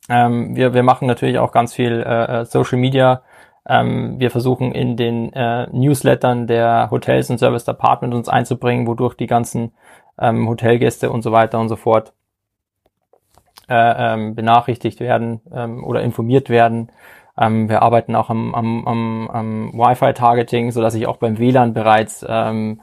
Ähm, 0.10 0.55
wir, 0.55 0.73
wir 0.73 0.84
machen 0.84 1.07
natürlich 1.07 1.38
auch 1.38 1.51
ganz 1.51 1.73
viel 1.73 2.03
äh, 2.05 2.41
äh, 2.41 2.45
Social 2.45 2.79
Media. 2.79 3.21
Ähm, 3.67 4.19
wir 4.19 4.31
versuchen 4.31 4.71
in 4.71 4.97
den 4.97 5.31
äh, 5.34 5.67
Newslettern 5.71 6.47
der 6.47 6.89
Hotels 6.89 7.29
und 7.29 7.38
Service 7.38 7.65
Department 7.65 8.15
uns 8.15 8.27
einzubringen, 8.27 8.88
wodurch 8.88 9.15
die 9.15 9.27
ganzen 9.27 9.73
ähm, 10.19 10.49
Hotelgäste 10.49 11.12
und 11.12 11.21
so 11.21 11.31
weiter 11.31 11.60
und 11.60 11.69
so 11.69 11.75
fort 11.75 12.13
äh, 13.71 14.13
ähm, 14.13 14.36
benachrichtigt 14.36 14.99
werden 14.99 15.39
ähm, 15.53 15.86
oder 15.86 16.01
informiert 16.01 16.49
werden. 16.49 16.91
Ähm, 17.39 17.69
wir 17.69 17.81
arbeiten 17.81 18.15
auch 18.17 18.29
am, 18.29 18.53
am, 18.53 18.86
am, 18.86 19.29
am 19.29 19.73
Wi-Fi-Targeting, 19.73 20.71
so 20.71 20.81
dass 20.81 20.93
ich 20.93 21.07
auch 21.07 21.15
beim 21.15 21.39
WLAN 21.39 21.73
bereits 21.73 22.25
ähm, 22.27 22.81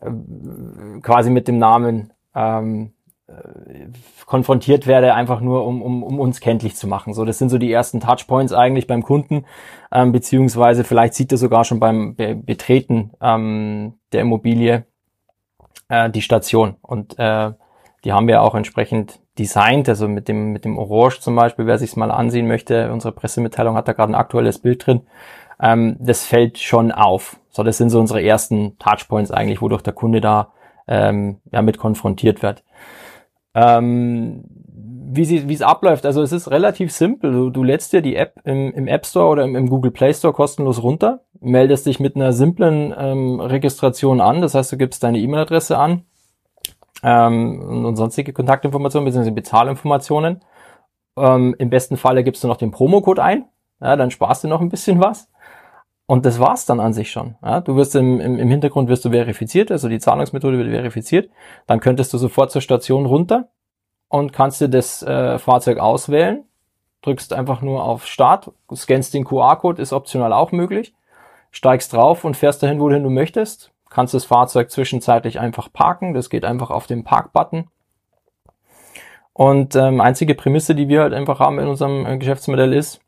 äh, 0.00 0.10
quasi 1.02 1.28
mit 1.28 1.48
dem 1.48 1.58
Namen 1.58 2.14
ähm, 2.34 2.94
äh, 3.26 3.32
konfrontiert 4.24 4.86
werde, 4.86 5.12
einfach 5.12 5.42
nur 5.42 5.66
um, 5.66 5.82
um, 5.82 6.02
um 6.02 6.18
uns 6.18 6.40
kenntlich 6.40 6.76
zu 6.76 6.88
machen. 6.88 7.12
So, 7.12 7.26
das 7.26 7.36
sind 7.36 7.50
so 7.50 7.58
die 7.58 7.70
ersten 7.70 8.00
Touchpoints 8.00 8.54
eigentlich 8.54 8.86
beim 8.86 9.02
Kunden, 9.02 9.44
ähm, 9.92 10.12
beziehungsweise 10.12 10.82
vielleicht 10.82 11.12
sieht 11.12 11.30
er 11.30 11.36
sogar 11.36 11.64
schon 11.64 11.78
beim 11.78 12.14
Be 12.14 12.34
Betreten 12.34 13.12
ähm, 13.20 13.98
der 14.12 14.22
Immobilie 14.22 14.86
äh, 15.88 16.08
die 16.08 16.22
Station. 16.22 16.76
Und 16.80 17.18
äh, 17.18 17.52
die 18.04 18.12
haben 18.12 18.28
wir 18.28 18.40
auch 18.40 18.54
entsprechend 18.54 19.20
designt, 19.38 19.88
also 19.88 20.08
mit 20.08 20.28
dem, 20.28 20.52
mit 20.52 20.64
dem 20.64 20.78
Orange 20.78 21.20
zum 21.20 21.34
Beispiel, 21.36 21.66
wer 21.66 21.78
sich 21.78 21.96
mal 21.96 22.10
ansehen 22.10 22.46
möchte, 22.46 22.92
unsere 22.92 23.12
Pressemitteilung 23.12 23.76
hat 23.76 23.88
da 23.88 23.92
gerade 23.92 24.12
ein 24.12 24.16
aktuelles 24.16 24.58
Bild 24.58 24.86
drin. 24.86 25.02
Ähm, 25.60 25.96
das 26.00 26.24
fällt 26.24 26.58
schon 26.58 26.92
auf. 26.92 27.38
So, 27.50 27.62
das 27.62 27.78
sind 27.78 27.90
so 27.90 28.00
unsere 28.00 28.22
ersten 28.22 28.78
Touchpoints 28.78 29.30
eigentlich, 29.30 29.62
wodurch 29.62 29.82
der 29.82 29.92
Kunde 29.92 30.20
da 30.20 30.52
ähm, 30.88 31.38
ja, 31.50 31.62
mit 31.62 31.78
konfrontiert 31.78 32.42
wird. 32.42 32.62
Ähm, 33.54 34.44
wie, 35.14 35.24
sie, 35.24 35.48
wie 35.48 35.54
es 35.54 35.62
abläuft, 35.62 36.06
also 36.06 36.22
es 36.22 36.32
ist 36.32 36.50
relativ 36.50 36.92
simpel. 36.92 37.32
Du, 37.32 37.50
du 37.50 37.62
lädst 37.62 37.92
dir 37.92 38.02
die 38.02 38.16
App 38.16 38.40
im, 38.44 38.72
im 38.72 38.88
App 38.88 39.06
Store 39.06 39.28
oder 39.28 39.44
im, 39.44 39.56
im, 39.56 39.68
Google 39.68 39.90
Play 39.90 40.12
Store 40.12 40.32
kostenlos 40.32 40.82
runter, 40.82 41.20
meldest 41.40 41.86
dich 41.86 42.00
mit 42.00 42.16
einer 42.16 42.32
simplen 42.32 42.94
ähm, 42.96 43.40
Registration 43.40 44.20
an, 44.20 44.40
das 44.40 44.54
heißt, 44.54 44.72
du 44.72 44.76
gibst 44.76 45.02
deine 45.02 45.18
E-Mail-Adresse 45.18 45.78
an 45.78 46.04
ähm, 47.02 47.84
und 47.84 47.96
sonstige 47.96 48.32
Kontaktinformationen 48.32 49.04
bzw. 49.04 49.30
Bezahlinformationen. 49.30 50.40
Ähm, 51.16 51.54
Im 51.58 51.70
besten 51.70 51.96
Falle 51.96 52.24
gibst 52.24 52.42
du 52.44 52.48
noch 52.48 52.56
den 52.56 52.70
Promocode 52.70 53.18
ein, 53.18 53.44
ja, 53.80 53.96
dann 53.96 54.10
sparst 54.10 54.44
du 54.44 54.48
noch 54.48 54.60
ein 54.60 54.70
bisschen 54.70 55.00
was. 55.00 55.28
Und 56.06 56.26
das 56.26 56.38
war's 56.38 56.66
dann 56.66 56.80
an 56.80 56.92
sich 56.92 57.10
schon. 57.10 57.36
Ja, 57.42 57.60
du 57.60 57.76
wirst 57.76 57.94
im, 57.94 58.20
im, 58.20 58.38
im 58.38 58.48
Hintergrund 58.50 58.88
wirst 58.88 59.04
du 59.04 59.10
verifiziert, 59.10 59.70
also 59.70 59.88
die 59.88 59.98
Zahlungsmethode 59.98 60.58
wird 60.58 60.68
verifiziert. 60.68 61.30
Dann 61.66 61.80
könntest 61.80 62.12
du 62.12 62.18
sofort 62.18 62.50
zur 62.50 62.60
Station 62.60 63.06
runter 63.06 63.48
und 64.08 64.32
kannst 64.32 64.60
dir 64.60 64.68
das 64.68 65.02
äh, 65.02 65.38
Fahrzeug 65.38 65.78
auswählen. 65.78 66.44
Drückst 67.02 67.32
einfach 67.32 67.62
nur 67.62 67.84
auf 67.84 68.06
Start, 68.06 68.52
scannst 68.74 69.14
den 69.14 69.24
QR-Code, 69.24 69.80
ist 69.80 69.92
optional 69.92 70.32
auch 70.32 70.52
möglich. 70.52 70.94
Steigst 71.50 71.92
drauf 71.92 72.24
und 72.24 72.36
fährst 72.36 72.62
dahin, 72.62 72.78
wohin 72.78 73.02
du 73.02 73.10
möchtest. 73.10 73.71
Kannst 73.92 74.14
das 74.14 74.24
Fahrzeug 74.24 74.70
zwischenzeitlich 74.70 75.38
einfach 75.38 75.72
parken. 75.72 76.14
Das 76.14 76.30
geht 76.30 76.44
einfach 76.44 76.70
auf 76.70 76.86
den 76.86 77.04
Park-Button. 77.04 77.68
Und 79.32 79.76
ähm, 79.76 80.00
einzige 80.00 80.34
Prämisse, 80.34 80.74
die 80.74 80.88
wir 80.88 81.02
halt 81.02 81.14
einfach 81.14 81.40
haben 81.40 81.58
in 81.58 81.68
unserem 81.68 82.04
äh, 82.04 82.18
Geschäftsmodell 82.18 82.72
ist, 82.72 83.00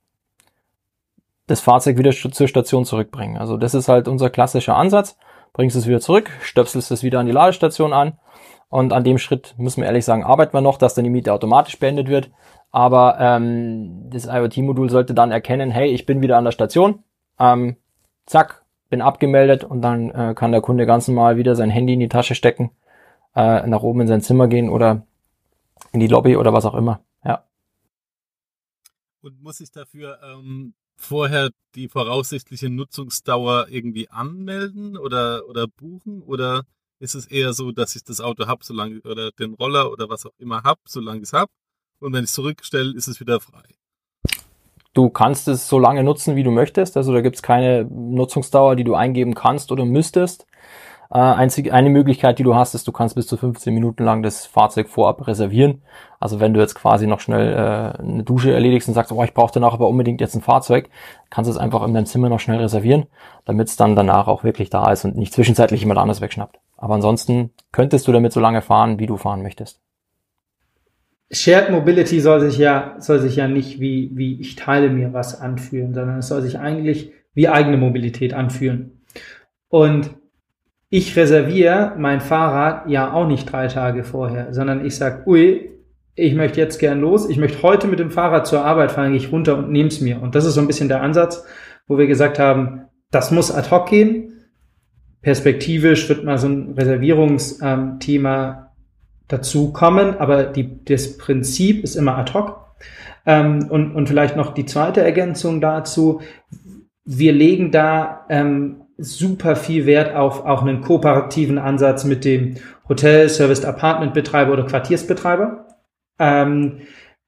das 1.47 1.61
Fahrzeug 1.61 1.99
wieder 1.99 2.13
zur 2.13 2.49
Station 2.49 2.85
zurückbringen. 2.85 3.37
Also 3.37 3.57
das 3.57 3.75
ist 3.75 3.89
halt 3.89 4.09
unser 4.09 4.31
klassischer 4.31 4.77
Ansatz. 4.77 5.19
Bringst 5.53 5.77
es 5.77 5.87
wieder 5.87 6.01
zurück, 6.01 6.31
stöpselst 6.43 6.91
es 6.91 7.03
wieder 7.03 7.21
an 7.21 7.27
die 7.27 7.33
Ladestation 7.33 7.93
an 7.93 8.19
und 8.69 8.93
an 8.93 9.05
dem 9.05 9.19
Schritt 9.19 9.55
müssen 9.57 9.83
wir 9.83 9.87
ehrlich 9.87 10.05
sagen, 10.05 10.25
arbeiten 10.25 10.55
wir 10.55 10.61
noch, 10.61 10.79
dass 10.79 10.95
dann 10.95 11.05
die 11.05 11.11
Miete 11.11 11.33
automatisch 11.33 11.79
beendet 11.79 12.09
wird. 12.09 12.31
Aber 12.73 13.19
ähm, 13.21 14.11
das 14.11 14.27
IoT-Modul 14.27 14.91
sollte 14.91 15.15
dann 15.15 15.31
erkennen, 15.31 15.71
hey, 15.71 15.91
ich 15.91 16.07
bin 16.07 16.23
wieder 16.23 16.39
an 16.39 16.45
der 16.45 16.51
Station, 16.51 17.05
ähm, 17.39 17.77
zack, 18.27 18.64
bin 18.95 19.03
abgemeldet 19.03 19.65
und 19.65 19.83
dann 19.83 20.11
äh, 20.11 20.35
kann 20.37 20.53
der 20.53 20.61
Kunde 20.61 20.87
ganz 20.87 21.09
normal 21.09 21.37
wieder 21.37 21.57
sein 21.57 21.69
Handy 21.69 21.95
in 21.95 21.99
die 21.99 22.09
Tasche 22.09 22.37
stecken, 22.37 22.71
äh, 23.35 23.67
nach 23.67 23.83
oben 23.83 24.03
in 24.03 24.07
sein 24.07 24.23
Zimmer 24.23 24.47
gehen 24.47 24.69
oder 24.69 25.05
in 25.91 25.99
die 25.99 26.07
Lobby 26.07 26.37
oder 26.37 26.53
was 26.53 26.65
auch 26.65 26.77
immer. 26.77 27.05
Ja. 27.25 27.45
Und 29.21 29.43
muss 29.43 29.59
ich 29.59 29.73
dafür 29.73 30.21
ähm, 30.23 30.75
vorher 30.95 31.51
die 31.75 31.89
voraussichtliche 31.89 32.71
Nutzungsdauer 32.71 33.67
irgendwie 33.69 34.09
anmelden 34.11 34.97
oder, 34.97 35.49
oder 35.49 35.67
buchen? 35.67 36.23
Oder 36.23 36.63
ist 37.01 37.17
es 37.17 37.27
eher 37.27 37.53
so, 37.53 37.73
dass 37.73 37.97
ich 37.97 38.05
das 38.05 38.21
Auto 38.21 38.47
habe, 38.47 38.65
solange 38.65 39.01
oder 39.01 39.33
den 39.33 39.55
Roller 39.55 39.91
oder 39.91 40.09
was 40.09 40.25
auch 40.25 40.39
immer 40.39 40.63
habe, 40.63 40.81
solange 40.87 41.19
ich 41.19 41.25
es 41.25 41.33
habe? 41.33 41.51
Und 41.99 42.13
wenn 42.13 42.23
ich 42.23 42.31
es 42.31 42.35
zurückstelle, 42.35 42.95
ist 42.95 43.09
es 43.09 43.19
wieder 43.19 43.41
frei. 43.41 43.65
Du 44.95 45.11
kannst 45.11 45.49
es 45.49 45.69
so 45.69 45.79
lange 45.79 46.05
nutzen, 46.05 46.37
wie 46.37 46.45
du 46.45 46.51
möchtest. 46.51 46.97
Also 46.97 47.13
da 47.13 47.21
gibt 47.21 47.37
es 47.37 47.43
keine 47.43 47.85
Nutzungsdauer, 47.85 48.77
die 48.77 48.85
du 48.85 48.95
eingeben 48.95 49.35
kannst 49.35 49.73
oder 49.73 49.85
müsstest. 49.85 50.47
Äh, 51.11 51.19
eine 51.19 51.91
Möglichkeit, 51.91 52.39
die 52.39 52.43
du 52.43 52.55
hast, 52.55 52.75
ist, 52.75 52.89
du 52.89 52.93
kannst 52.93 53.15
bis 53.15 53.27
zu 53.27 53.37
15 53.37 53.75
Minuten 53.75 54.05
lang 54.05 54.23
das 54.23 54.47
Fahrzeug 54.47 54.89
vorab 54.89 55.27
reservieren. 55.27 55.83
Also 56.21 56.41
wenn 56.41 56.55
du 56.55 56.61
jetzt 56.61 56.75
quasi 56.75 57.07
noch 57.07 57.21
schnell 57.21 57.53
äh, 57.53 58.03
eine 58.03 58.25
Dusche 58.25 58.53
erledigst 58.53 58.89
und 58.89 58.95
sagst, 58.95 59.13
oh, 59.13 59.23
ich 59.23 59.35
brauche 59.35 59.53
danach 59.53 59.75
aber 59.75 59.89
unbedingt 59.89 60.21
jetzt 60.21 60.35
ein 60.35 60.43
Fahrzeug, 60.43 60.89
kannst 61.31 61.49
du 61.49 61.53
es 61.53 61.59
einfach 61.59 61.83
in 61.87 61.93
deinem 61.93 62.07
Zimmer 62.07 62.29
noch 62.29 62.41
schnell 62.41 62.59
reservieren, 62.59 63.07
damit 63.45 63.69
es 63.69 63.77
dann 63.77 63.97
danach 63.97 64.29
auch 64.29 64.45
wirklich 64.45 64.71
da 64.71 64.91
ist 64.91 65.05
und 65.05 65.17
nicht 65.17 65.33
zwischenzeitlich 65.33 65.81
jemand 65.81 65.99
anders 66.01 66.21
wegschnappt. 66.21 66.59
Aber 66.77 66.95
ansonsten 66.95 67.51
könntest 67.73 68.09
du 68.09 68.13
damit 68.13 68.33
so 68.33 68.41
lange 68.41 68.63
fahren, 68.63 68.99
wie 68.99 69.07
du 69.07 69.17
fahren 69.17 69.43
möchtest. 69.43 69.84
Shared 71.35 71.71
Mobility 71.71 72.21
soll 72.21 72.41
sich 72.41 72.59
ja, 72.59 72.97
soll 72.99 73.19
sich 73.19 73.37
ja 73.37 73.49
nicht 73.49 73.81
wie, 73.81 74.11
wie 74.15 74.41
ich 74.41 74.57
teile 74.57 74.89
mir 74.89 75.13
was 75.13 75.41
anfühlen, 75.41 75.93
sondern 75.93 76.19
es 76.19 76.29
soll 76.29 76.43
sich 76.43 76.59
eigentlich 76.59 77.13
wie 77.35 77.49
eigene 77.49 77.77
Mobilität 77.77 78.35
anfühlen. 78.35 79.03
Und 79.69 80.11
ich 80.89 81.17
reserviere 81.17 81.95
mein 81.99 82.21
Fahrrad 82.21 82.89
ja 82.89 83.13
auch 83.13 83.27
nicht 83.27 83.51
drei 83.51 83.67
Tage 83.67 84.05
vorher, 84.05 84.55
sondern 84.55 84.87
ich 84.87 84.95
sag, 84.95 85.27
ui, 85.27 85.73
ich 86.15 86.35
möchte 86.35 86.61
jetzt 86.61 86.79
gern 86.79 87.01
los, 87.01 87.29
ich 87.29 87.39
möchte 87.39 87.63
heute 87.63 87.89
mit 87.89 87.99
dem 87.99 88.13
Fahrrad 88.13 88.47
zur 88.47 88.65
Arbeit 88.65 88.93
fahren, 88.93 89.11
gehe 89.11 89.21
ich 89.21 89.33
runter 89.33 89.59
und 89.59 89.73
nehme 89.73 89.89
es 89.89 90.01
mir. 90.01 90.23
Und 90.23 90.37
das 90.37 90.45
ist 90.45 90.55
so 90.55 90.61
ein 90.61 90.69
bisschen 90.69 90.89
der 90.89 91.03
Ansatz, 91.03 91.45
wo 91.89 91.99
wir 91.99 92.07
gesagt 92.07 92.39
haben, 92.39 92.83
das 93.11 93.33
muss 93.33 93.51
ad 93.51 93.71
hoc 93.71 93.89
gehen. 93.89 94.45
Perspektivisch 95.23 96.09
wird 96.09 96.23
mal 96.23 96.39
so 96.39 96.47
ein 96.47 96.75
Reservierungsthema 96.75 98.64
ähm, 99.35 99.39
dazu 99.39 99.73
kommen, 99.73 100.19
aber 100.19 100.45
die, 100.45 100.85
das 100.85 101.19
Prinzip 101.19 101.85
ist 101.85 101.97
immer 101.97 102.17
ad 102.17 102.33
hoc. 102.33 102.61
Ähm, 103.27 103.67
und, 103.71 103.95
und 103.95 104.09
vielleicht 104.09 104.37
noch 104.37 104.55
die 104.55 104.67
zweite 104.67 105.01
Ergänzung 105.03 105.61
dazu. 105.61 106.21
Wir 107.05 107.33
legen 107.33 107.71
da 107.71 108.27
ähm, 108.29 108.83
super 108.99 109.57
viel 109.57 109.87
Wert 109.87 110.15
auf 110.15 110.45
auch 110.45 110.63
einen 110.63 110.81
kooperativen 110.81 111.59
Ansatz 111.59 112.05
mit 112.05 112.25
dem 112.25 112.57
Hotel, 112.89 113.29
Service 113.29 113.65
Apartment 113.65 114.15
Betreiber 114.15 114.53
oder 114.53 114.67
Quartiersbetreiber. 114.67 115.67
Ähm, 116.19 116.83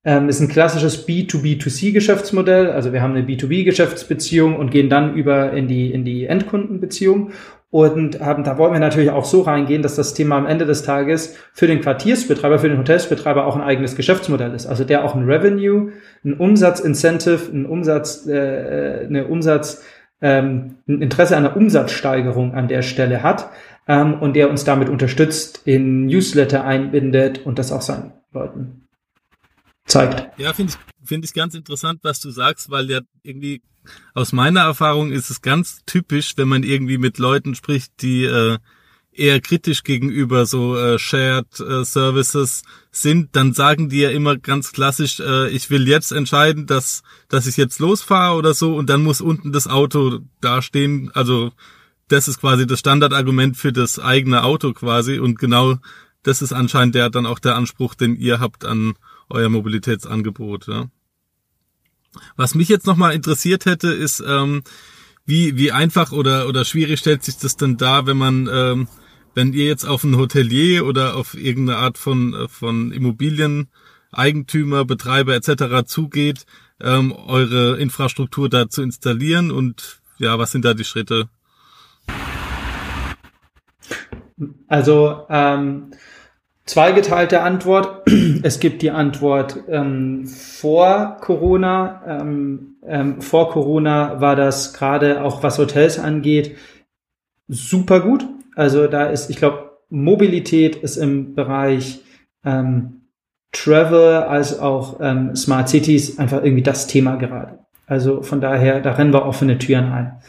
ähm, 0.05 0.29
ist 0.29 0.40
ein 0.40 0.49
klassisches 0.49 1.09
B2B2C 1.09 1.92
Geschäftsmodell. 1.92 2.71
Also 2.71 2.92
wir 2.92 3.03
haben 3.03 3.16
eine 3.16 3.27
B2B 3.27 3.64
Geschäftsbeziehung 3.64 4.57
und 4.57 4.71
gehen 4.71 4.88
dann 4.88 5.14
über 5.14 5.53
in 5.53 5.66
die, 5.66 5.92
in 5.92 6.05
die 6.05 6.27
Endkundenbeziehung. 6.27 7.33
Und 7.70 8.20
ähm, 8.20 8.44
da 8.44 8.59
wollen 8.59 8.72
wir 8.72 8.81
natürlich 8.81 9.11
auch 9.11 9.24
so 9.24 9.42
reingehen, 9.42 9.83
dass 9.83 9.96
das 9.96 10.14
Thema 10.14 10.37
am 10.37 10.46
Ende 10.46 10.66
des 10.66 10.83
Tages 10.83 11.37
für 11.52 11.66
den 11.66 11.81
Quartiersbetreiber, 11.81 12.59
für 12.59 12.68
den 12.68 12.79
Hotelsbetreiber 12.79 13.44
auch 13.46 13.57
ein 13.57 13.62
eigenes 13.62 13.96
Geschäftsmodell 13.96 14.55
ist. 14.55 14.66
Also 14.66 14.85
der 14.85 15.05
auch 15.05 15.14
ein 15.14 15.24
Revenue, 15.24 15.92
ein 16.24 16.35
Umsatzincentive, 16.35 17.52
ein 17.52 17.66
Umsatz, 17.66 18.26
äh, 18.26 19.07
eine 19.07 19.26
Umsatz, 19.26 19.85
ähm, 20.20 20.76
ein 20.88 21.02
Interesse 21.02 21.37
an 21.37 21.44
einer 21.44 21.57
Umsatzsteigerung 21.57 22.55
an 22.55 22.68
der 22.68 22.83
Stelle 22.83 23.22
hat 23.22 23.50
ähm, 23.88 24.14
und 24.20 24.35
der 24.35 24.48
uns 24.48 24.64
damit 24.64 24.88
unterstützt, 24.88 25.62
in 25.64 26.07
Newsletter 26.07 26.64
einbindet 26.64 27.44
und 27.44 27.59
das 27.59 27.72
auch 27.72 27.83
seinen 27.83 28.12
Leuten 28.33 28.87
zeigt. 29.87 30.38
Ja, 30.38 30.52
finde 30.52 30.72
ich, 30.72 31.09
finde 31.09 31.24
ich 31.26 31.35
ganz 31.35 31.55
interessant, 31.55 32.00
was 32.02 32.20
du 32.20 32.31
sagst, 32.31 32.70
weil 32.70 32.90
ja 32.90 33.00
irgendwie 33.22 33.61
aus 34.14 34.33
meiner 34.33 34.61
Erfahrung 34.61 35.12
ist 35.12 35.31
es 35.31 35.42
ganz 35.42 35.81
typisch, 35.87 36.35
wenn 36.37 36.49
man 36.49 36.62
irgendwie 36.62 36.99
mit 36.99 37.18
Leuten 37.18 37.55
spricht, 37.55 38.03
die 38.03 38.25
äh, 38.25 38.59
eher 39.16 39.40
kritisch 39.40 39.83
gegenüber 39.83 40.46
so 40.46 40.77
äh, 40.77 40.99
Shared 40.99 41.61
äh, 41.61 41.85
Services 41.85 42.62
sind, 42.90 43.35
dann 43.35 43.53
sagen 43.53 43.88
die 43.88 44.01
ja 44.01 44.11
immer 44.11 44.37
ganz 44.37 44.72
klassisch, 44.72 45.20
äh, 45.20 45.49
ich 45.49 45.70
will 45.70 45.88
jetzt 45.88 46.12
entscheiden, 46.12 46.66
dass, 46.66 47.03
dass 47.29 47.46
ich 47.46 47.57
jetzt 47.57 47.79
losfahre 47.79 48.37
oder 48.37 48.55
so 48.55 48.77
und 48.77 48.90
dann 48.90 49.03
muss 49.03 49.20
unten 49.20 49.53
das 49.53 49.66
Auto 49.66 50.20
dastehen. 50.40 51.11
Also 51.14 51.53
das 52.09 52.29
ist 52.29 52.40
quasi 52.40 52.66
das 52.66 52.81
Standardargument 52.81 53.57
für 53.57 53.72
das 53.72 53.99
eigene 53.99 54.44
Auto 54.44 54.72
quasi 54.72 55.18
und 55.18 55.38
genau 55.38 55.77
das 56.22 56.42
ist 56.42 56.53
anscheinend 56.53 56.94
der 56.94 57.11
dann 57.11 57.27
auch 57.27 57.38
der 57.38 57.57
Anspruch, 57.57 57.94
den 57.94 58.16
ihr 58.16 58.40
habt 58.40 58.64
an 58.64 58.94
euer 59.29 59.49
Mobilitätsangebot. 59.49 60.66
Ja. 60.66 60.87
Was 62.37 62.55
mich 62.55 62.68
jetzt 62.68 62.87
nochmal 62.87 63.14
interessiert 63.14 63.66
hätte, 63.66 63.88
ist, 63.88 64.22
ähm, 64.26 64.62
wie, 65.24 65.57
wie 65.57 65.72
einfach 65.72 66.12
oder, 66.12 66.48
oder 66.48 66.64
schwierig 66.64 67.00
stellt 67.00 67.24
sich 67.24 67.37
das 67.38 67.57
denn 67.57 67.76
dar, 67.76 68.07
wenn 68.07 68.16
man 68.16 68.48
ähm, 68.52 68.88
wenn 69.37 69.52
ihr 69.52 69.66
jetzt 69.66 69.85
auf 69.85 70.02
ein 70.02 70.16
Hotelier 70.16 70.87
oder 70.87 71.14
auf 71.14 71.35
irgendeine 71.35 71.79
Art 71.79 71.98
von, 71.98 72.33
äh, 72.33 72.48
von 72.48 72.90
Immobilieneigentümer, 72.90 74.87
Betreiber 74.87 75.35
etc. 75.35 75.85
zugeht, 75.85 76.46
ähm, 76.81 77.12
eure 77.12 77.76
Infrastruktur 77.76 78.48
da 78.48 78.68
zu 78.70 78.83
installieren 78.83 79.50
und 79.50 80.00
ja, 80.16 80.38
was 80.38 80.52
sind 80.52 80.64
da 80.64 80.72
die 80.72 80.85
Schritte? 80.85 81.29
Also 84.68 85.26
ähm, 85.29 85.90
zweigeteilte 86.66 87.42
Antwort. 87.42 88.02
Es 88.42 88.61
gibt 88.61 88.83
die 88.83 88.90
Antwort 88.90 89.64
ähm, 89.68 90.26
vor 90.26 91.16
Corona. 91.20 92.02
Ähm, 92.07 92.76
ähm, 92.87 93.20
vor 93.20 93.50
Corona 93.50 94.20
war 94.20 94.37
das 94.37 94.74
gerade 94.74 95.22
auch 95.24 95.42
was 95.42 95.59
Hotels 95.59 95.98
angeht 95.98 96.57
super 97.48 98.00
gut. 98.00 98.24
Also 98.55 98.87
da 98.87 99.07
ist, 99.07 99.31
ich 99.31 99.37
glaube, 99.37 99.79
Mobilität 99.88 100.76
ist 100.76 100.96
im 100.96 101.35
Bereich 101.35 102.02
ähm, 102.44 103.02
Travel 103.52 104.24
als 104.24 104.59
auch 104.59 104.98
ähm, 105.00 105.37
Smart 105.37 105.68
Cities 105.68 106.18
einfach 106.18 106.42
irgendwie 106.42 106.62
das 106.62 106.87
Thema 106.87 107.16
gerade. 107.16 107.61
Also 107.87 108.22
von 108.22 108.40
daher, 108.40 108.81
da 108.81 108.92
rennen 108.92 109.12
wir 109.12 109.24
offene 109.24 109.59
Türen 109.59 109.92
ein. 109.92 110.20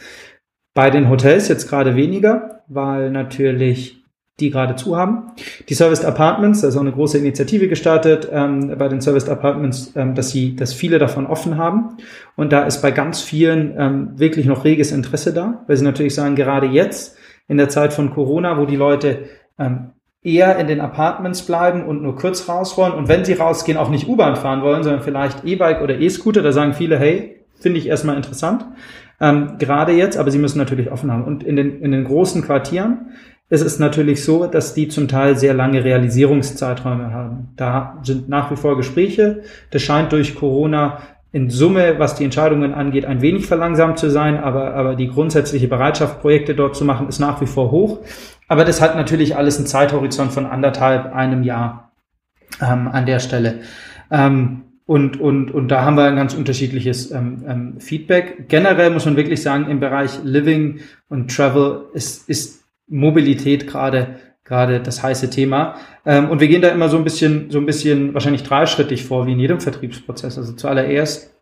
Bei 0.74 0.90
den 0.90 1.10
Hotels 1.10 1.48
jetzt 1.48 1.68
gerade 1.68 1.96
weniger, 1.96 2.62
weil 2.68 3.10
natürlich 3.10 3.97
die 4.40 4.50
gerade 4.50 4.76
zu 4.76 4.96
haben. 4.96 5.32
Die 5.68 5.74
Serviced 5.74 6.04
Apartments, 6.04 6.60
da 6.60 6.68
ist 6.68 6.76
auch 6.76 6.82
eine 6.82 6.92
große 6.92 7.18
Initiative 7.18 7.68
gestartet 7.68 8.28
ähm, 8.32 8.74
bei 8.78 8.88
den 8.88 9.00
Serviced 9.00 9.28
Apartments, 9.28 9.92
ähm, 9.96 10.14
dass 10.14 10.30
sie, 10.30 10.54
dass 10.54 10.72
viele 10.72 10.98
davon 10.98 11.26
offen 11.26 11.56
haben. 11.56 11.96
Und 12.36 12.52
da 12.52 12.64
ist 12.64 12.80
bei 12.80 12.90
ganz 12.90 13.20
vielen 13.20 13.74
ähm, 13.76 14.10
wirklich 14.16 14.46
noch 14.46 14.64
reges 14.64 14.92
Interesse 14.92 15.32
da, 15.32 15.64
weil 15.66 15.76
sie 15.76 15.84
natürlich 15.84 16.14
sagen, 16.14 16.36
gerade 16.36 16.66
jetzt 16.66 17.16
in 17.48 17.56
der 17.56 17.68
Zeit 17.68 17.92
von 17.92 18.10
Corona, 18.10 18.58
wo 18.58 18.66
die 18.66 18.76
Leute 18.76 19.24
ähm, 19.58 19.90
eher 20.22 20.56
in 20.58 20.66
den 20.66 20.80
Apartments 20.80 21.42
bleiben 21.42 21.84
und 21.84 22.02
nur 22.02 22.16
kurz 22.16 22.48
raus 22.48 22.76
wollen 22.76 22.92
und 22.92 23.08
wenn 23.08 23.24
sie 23.24 23.34
rausgehen, 23.34 23.78
auch 23.78 23.88
nicht 23.88 24.08
U-Bahn 24.08 24.36
fahren 24.36 24.62
wollen, 24.62 24.82
sondern 24.82 25.02
vielleicht 25.02 25.44
E-Bike 25.44 25.80
oder 25.80 25.98
E-Scooter, 25.98 26.42
da 26.42 26.52
sagen 26.52 26.74
viele, 26.74 26.98
hey, 26.98 27.44
finde 27.58 27.78
ich 27.78 27.86
erstmal 27.86 28.16
interessant. 28.16 28.64
Ähm, 29.20 29.56
gerade 29.58 29.92
jetzt, 29.92 30.16
aber 30.16 30.30
sie 30.30 30.38
müssen 30.38 30.58
natürlich 30.58 30.92
offen 30.92 31.10
haben. 31.10 31.24
Und 31.24 31.42
in 31.42 31.56
den, 31.56 31.80
in 31.80 31.90
den 31.90 32.04
großen 32.04 32.42
Quartieren 32.42 33.12
ist 33.50 33.62
es 33.62 33.78
natürlich 33.78 34.24
so, 34.24 34.46
dass 34.46 34.74
die 34.74 34.88
zum 34.88 35.08
Teil 35.08 35.36
sehr 35.36 35.54
lange 35.54 35.82
Realisierungszeiträume 35.82 37.12
haben. 37.12 37.48
Da 37.56 37.98
sind 38.02 38.28
nach 38.28 38.50
wie 38.50 38.56
vor 38.56 38.76
Gespräche. 38.76 39.42
Das 39.70 39.82
scheint 39.82 40.12
durch 40.12 40.34
Corona 40.34 40.98
in 41.32 41.50
Summe, 41.50 41.98
was 41.98 42.14
die 42.14 42.24
Entscheidungen 42.24 42.74
angeht, 42.74 43.04
ein 43.04 43.20
wenig 43.20 43.46
verlangsamt 43.46 43.98
zu 43.98 44.10
sein, 44.10 44.38
aber, 44.38 44.74
aber 44.74 44.96
die 44.96 45.08
grundsätzliche 45.08 45.68
Bereitschaft, 45.68 46.20
Projekte 46.20 46.54
dort 46.54 46.74
zu 46.74 46.84
machen, 46.84 47.08
ist 47.08 47.18
nach 47.18 47.40
wie 47.40 47.46
vor 47.46 47.70
hoch. 47.70 48.00
Aber 48.48 48.64
das 48.64 48.80
hat 48.80 48.96
natürlich 48.96 49.36
alles 49.36 49.58
einen 49.58 49.66
Zeithorizont 49.66 50.32
von 50.32 50.46
anderthalb, 50.46 51.14
einem 51.14 51.42
Jahr 51.42 51.92
ähm, 52.62 52.88
an 52.88 53.04
der 53.04 53.18
Stelle. 53.18 53.60
Ähm, 54.10 54.62
und, 54.86 55.20
und, 55.20 55.50
und 55.50 55.68
da 55.68 55.84
haben 55.84 55.98
wir 55.98 56.04
ein 56.04 56.16
ganz 56.16 56.32
unterschiedliches 56.32 57.10
ähm, 57.10 57.44
ähm, 57.46 57.74
Feedback. 57.78 58.48
Generell 58.48 58.88
muss 58.88 59.04
man 59.04 59.16
wirklich 59.16 59.42
sagen, 59.42 59.68
im 59.70 59.80
Bereich 59.80 60.20
Living 60.24 60.80
und 61.10 61.34
Travel 61.34 61.82
ist, 61.92 62.26
ist 62.26 62.57
Mobilität 62.88 63.66
gerade 63.66 64.16
gerade 64.48 64.80
das 64.80 65.02
heiße 65.02 65.30
Thema. 65.30 65.76
Ähm, 66.06 66.30
und 66.30 66.40
wir 66.40 66.48
gehen 66.48 66.62
da 66.62 66.70
immer 66.70 66.88
so 66.88 66.96
ein 66.96 67.04
bisschen, 67.04 67.50
so 67.50 67.58
ein 67.58 67.66
bisschen 67.66 68.14
wahrscheinlich 68.14 68.42
dreischrittig 68.42 69.04
vor, 69.04 69.26
wie 69.26 69.32
in 69.32 69.38
jedem 69.38 69.60
Vertriebsprozess. 69.60 70.38
Also 70.38 70.54
zuallererst 70.54 71.34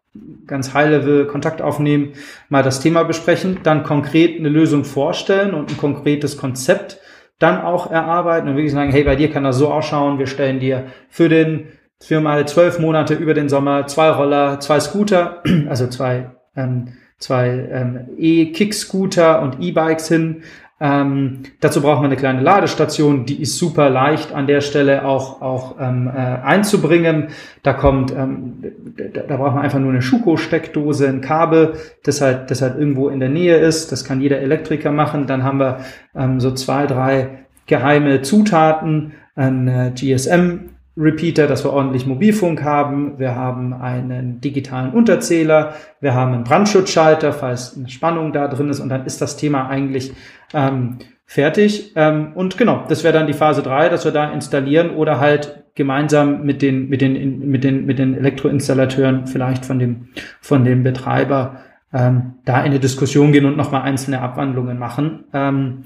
ganz 0.47 0.75
High-Level 0.75 1.27
Kontakt 1.27 1.63
aufnehmen, 1.63 2.13
mal 2.49 2.63
das 2.63 2.81
Thema 2.81 3.05
besprechen, 3.05 3.61
dann 3.63 3.85
konkret 3.85 4.39
eine 4.39 4.49
Lösung 4.49 4.85
vorstellen 4.85 5.55
und 5.55 5.71
ein 5.71 5.77
konkretes 5.77 6.37
Konzept 6.37 6.99
dann 7.39 7.61
auch 7.61 7.91
erarbeiten 7.91 8.49
und 8.49 8.57
wirklich 8.57 8.73
sagen, 8.73 8.91
hey, 8.91 9.05
bei 9.05 9.15
dir 9.15 9.31
kann 9.31 9.45
das 9.45 9.59
so 9.59 9.71
ausschauen, 9.71 10.19
wir 10.19 10.27
stellen 10.27 10.59
dir 10.59 10.87
für 11.11 11.29
den, 11.29 11.67
für 12.01 12.21
mal 12.21 12.49
zwölf 12.49 12.79
Monate 12.79 13.15
über 13.15 13.35
den 13.35 13.49
Sommer 13.49 13.87
zwei 13.87 14.09
Roller, 14.09 14.59
zwei 14.61 14.81
Scooter, 14.81 15.43
also 15.69 15.87
zwei, 15.89 16.31
ähm, 16.57 16.95
zwei 17.19 17.69
ähm, 17.71 18.09
E-Kick-Scooter 18.17 19.43
und 19.43 19.61
E-Bikes 19.61 20.09
hin, 20.09 20.43
ähm, 20.79 21.45
dazu 21.61 21.81
brauchen 21.81 22.03
wir 22.03 22.07
eine 22.07 22.17
kleine 22.17 22.43
Ladestation, 22.43 23.25
die 23.25 23.41
ist 23.41 23.57
super 23.57 23.89
leicht 23.89 24.35
an 24.35 24.47
der 24.47 24.61
Stelle 24.61 25.07
auch, 25.07 25.41
auch 25.41 25.77
ähm, 25.81 26.07
äh, 26.09 26.19
einzubringen. 26.19 27.29
Da 27.63 27.73
kommt, 27.73 28.13
ähm, 28.13 28.63
da, 28.97 29.23
da 29.23 29.37
braucht 29.37 29.55
man 29.55 29.65
einfach 29.65 29.79
nur 29.79 29.91
eine 29.91 30.03
Schuko-Steckdose, 30.03 31.09
ein 31.09 31.23
Kabel, 31.23 31.75
das 32.05 32.21
halt, 32.21 32.51
das 32.51 32.61
halt 32.61 32.79
irgendwo 32.79 33.09
in 33.09 33.21
der 33.21 33.31
Nähe 33.31 33.57
ist. 33.57 33.91
Das 33.91 34.05
kann 34.05 34.21
jeder 34.21 34.41
Elektriker 34.41 34.93
machen. 34.93 35.27
Dann 35.27 35.45
haben 35.45 35.59
wir 35.59 35.81
ähm, 36.15 36.41
so 36.41 36.53
zwei, 36.53 36.87
drei 36.87 37.47
geheime 37.67 38.21
Zutaten, 38.21 39.15
ein 39.35 39.69
äh, 39.69 39.93
GSM 39.95 40.76
Repeater, 40.97 41.47
dass 41.47 41.65
wir 41.65 41.73
ordentlich 41.73 42.07
Mobilfunk 42.07 42.63
haben. 42.63 43.19
Wir 43.19 43.35
haben 43.35 43.75
einen 43.75 44.41
digitalen 44.41 44.93
Unterzähler. 44.93 45.75
Wir 46.01 46.15
haben 46.15 46.33
einen 46.33 46.45
Brandschutzschalter, 46.45 47.33
falls 47.33 47.77
eine 47.77 47.89
Spannung 47.89 48.33
da 48.33 48.49
drin 48.49 48.71
ist. 48.71 48.81
Und 48.81 48.89
dann 48.89 49.05
ist 49.05 49.21
das 49.21 49.37
Thema 49.37 49.69
eigentlich 49.69 50.13
ähm, 50.55 50.99
fertig. 51.27 51.93
Ähm, 51.97 52.33
und 52.35 52.57
genau, 52.57 52.85
das 52.89 53.05
wäre 53.05 53.13
dann 53.13 53.27
die 53.27 53.35
Phase 53.35 53.63
drei, 53.63 53.89
dass 53.89 54.05
wir 54.05 54.13
da 54.13 54.31
installieren 54.31 54.91
oder 54.91 55.21
halt 55.21 55.65
gemeinsam 55.75 56.45
mit 56.45 56.63
den, 56.63 56.89
mit 56.89 57.03
den, 57.03 57.51
mit 57.51 57.63
den, 57.63 57.85
mit 57.85 57.99
den 57.99 58.17
Elektroinstallateuren 58.17 59.27
vielleicht 59.27 59.67
von 59.67 59.79
dem, 59.79 60.09
von 60.41 60.65
dem 60.65 60.83
Betreiber 60.83 61.59
ähm, 61.93 62.35
da 62.45 62.61
in 62.61 62.67
eine 62.67 62.81
Diskussion 62.81 63.33
gehen 63.33 63.45
und 63.45 63.57
nochmal 63.57 63.83
einzelne 63.83 64.21
Abwandlungen 64.21 64.79
machen. 64.79 65.25
Ähm, 65.35 65.85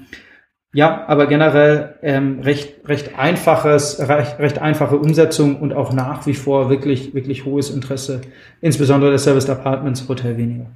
ja, 0.73 1.05
aber 1.07 1.27
generell 1.27 1.95
ähm, 2.01 2.39
recht, 2.39 2.87
recht 2.87 3.17
einfaches, 3.17 3.99
recht, 4.07 4.39
recht 4.39 4.59
einfache 4.59 4.97
Umsetzung 4.97 5.59
und 5.59 5.73
auch 5.73 5.91
nach 5.91 6.25
wie 6.25 6.33
vor 6.33 6.69
wirklich, 6.69 7.13
wirklich 7.13 7.43
hohes 7.43 7.69
Interesse, 7.69 8.21
insbesondere 8.61 9.09
der 9.09 9.19
Service 9.19 9.49
Apartments, 9.49 10.07
Hotel 10.07 10.37
weniger. 10.37 10.67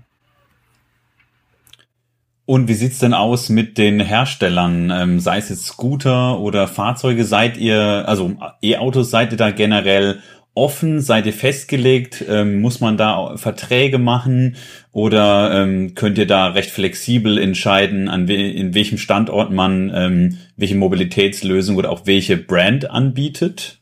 Und 2.48 2.68
wie 2.68 2.76
sieht's 2.76 3.00
denn 3.00 3.16
aus 3.16 3.50
mit 3.50 3.78
den 3.80 4.00
Herstellern? 4.00 4.92
Ähm, 4.92 5.20
sei 5.20 5.40
es 5.40 5.50
jetzt 5.50 5.66
Scooter 5.66 6.40
oder 6.40 6.68
Fahrzeuge, 6.68 7.26
seid 7.26 7.58
ihr, 7.58 8.04
also 8.08 8.34
E-Autos, 8.62 9.10
seid 9.10 9.32
ihr 9.32 9.38
da 9.38 9.50
generell 9.50 10.20
offen? 10.56 11.02
Seid 11.02 11.26
ihr 11.26 11.34
festgelegt? 11.34 12.26
Ähm, 12.28 12.62
muss 12.62 12.80
man 12.80 12.98
da 12.98 13.38
Verträge 13.38 14.00
machen? 14.00 14.56
Oder 14.91 15.62
ähm, 15.62 15.94
könnt 15.94 16.18
ihr 16.18 16.28
da 16.28 16.48
recht 16.48 16.72
flexibel 16.72 17.38
entscheiden, 17.38 18.08
an 18.10 18.28
we 18.28 18.36
in 18.36 18.74
welchem 18.74 18.98
Standort 18.98 19.52
man 19.52 19.91
ähm, 19.94 20.38
welche 20.56 20.76
Mobilitätslösung 20.76 21.76
oder 21.76 21.91
auch 21.91 22.06
welche 22.06 22.38
Brand 22.38 22.89
anbietet? 22.89 23.80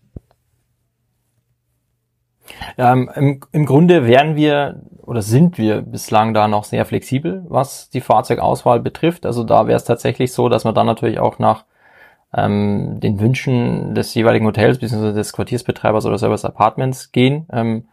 Ja, 2.77 2.93
im, 2.93 3.41
im 3.51 3.65
Grunde 3.65 4.05
wären 4.07 4.35
wir 4.35 4.81
oder 5.05 5.21
sind 5.21 5.57
wir 5.57 5.81
bislang 5.81 6.33
da 6.33 6.47
noch 6.47 6.63
sehr 6.63 6.85
flexibel, 6.85 7.43
was 7.47 7.89
die 7.89 8.01
Fahrzeugauswahl 8.01 8.79
betrifft. 8.79 9.25
Also 9.25 9.43
da 9.43 9.67
wäre 9.67 9.75
es 9.75 9.83
tatsächlich 9.83 10.31
so, 10.31 10.49
dass 10.49 10.63
man 10.63 10.73
dann 10.73 10.85
natürlich 10.85 11.19
auch 11.19 11.39
nach 11.39 11.65
ähm, 12.35 12.99
den 12.99 13.19
Wünschen 13.19 13.95
des 13.95 14.13
jeweiligen 14.13 14.45
Hotels 14.45 14.79
bzw. 14.79 15.13
des 15.13 15.33
Quartiersbetreibers 15.33 16.05
oder 16.05 16.17
Service 16.17 16.45
Apartments 16.45 17.11
gehen. 17.11 17.47
Ähm, 17.51 17.85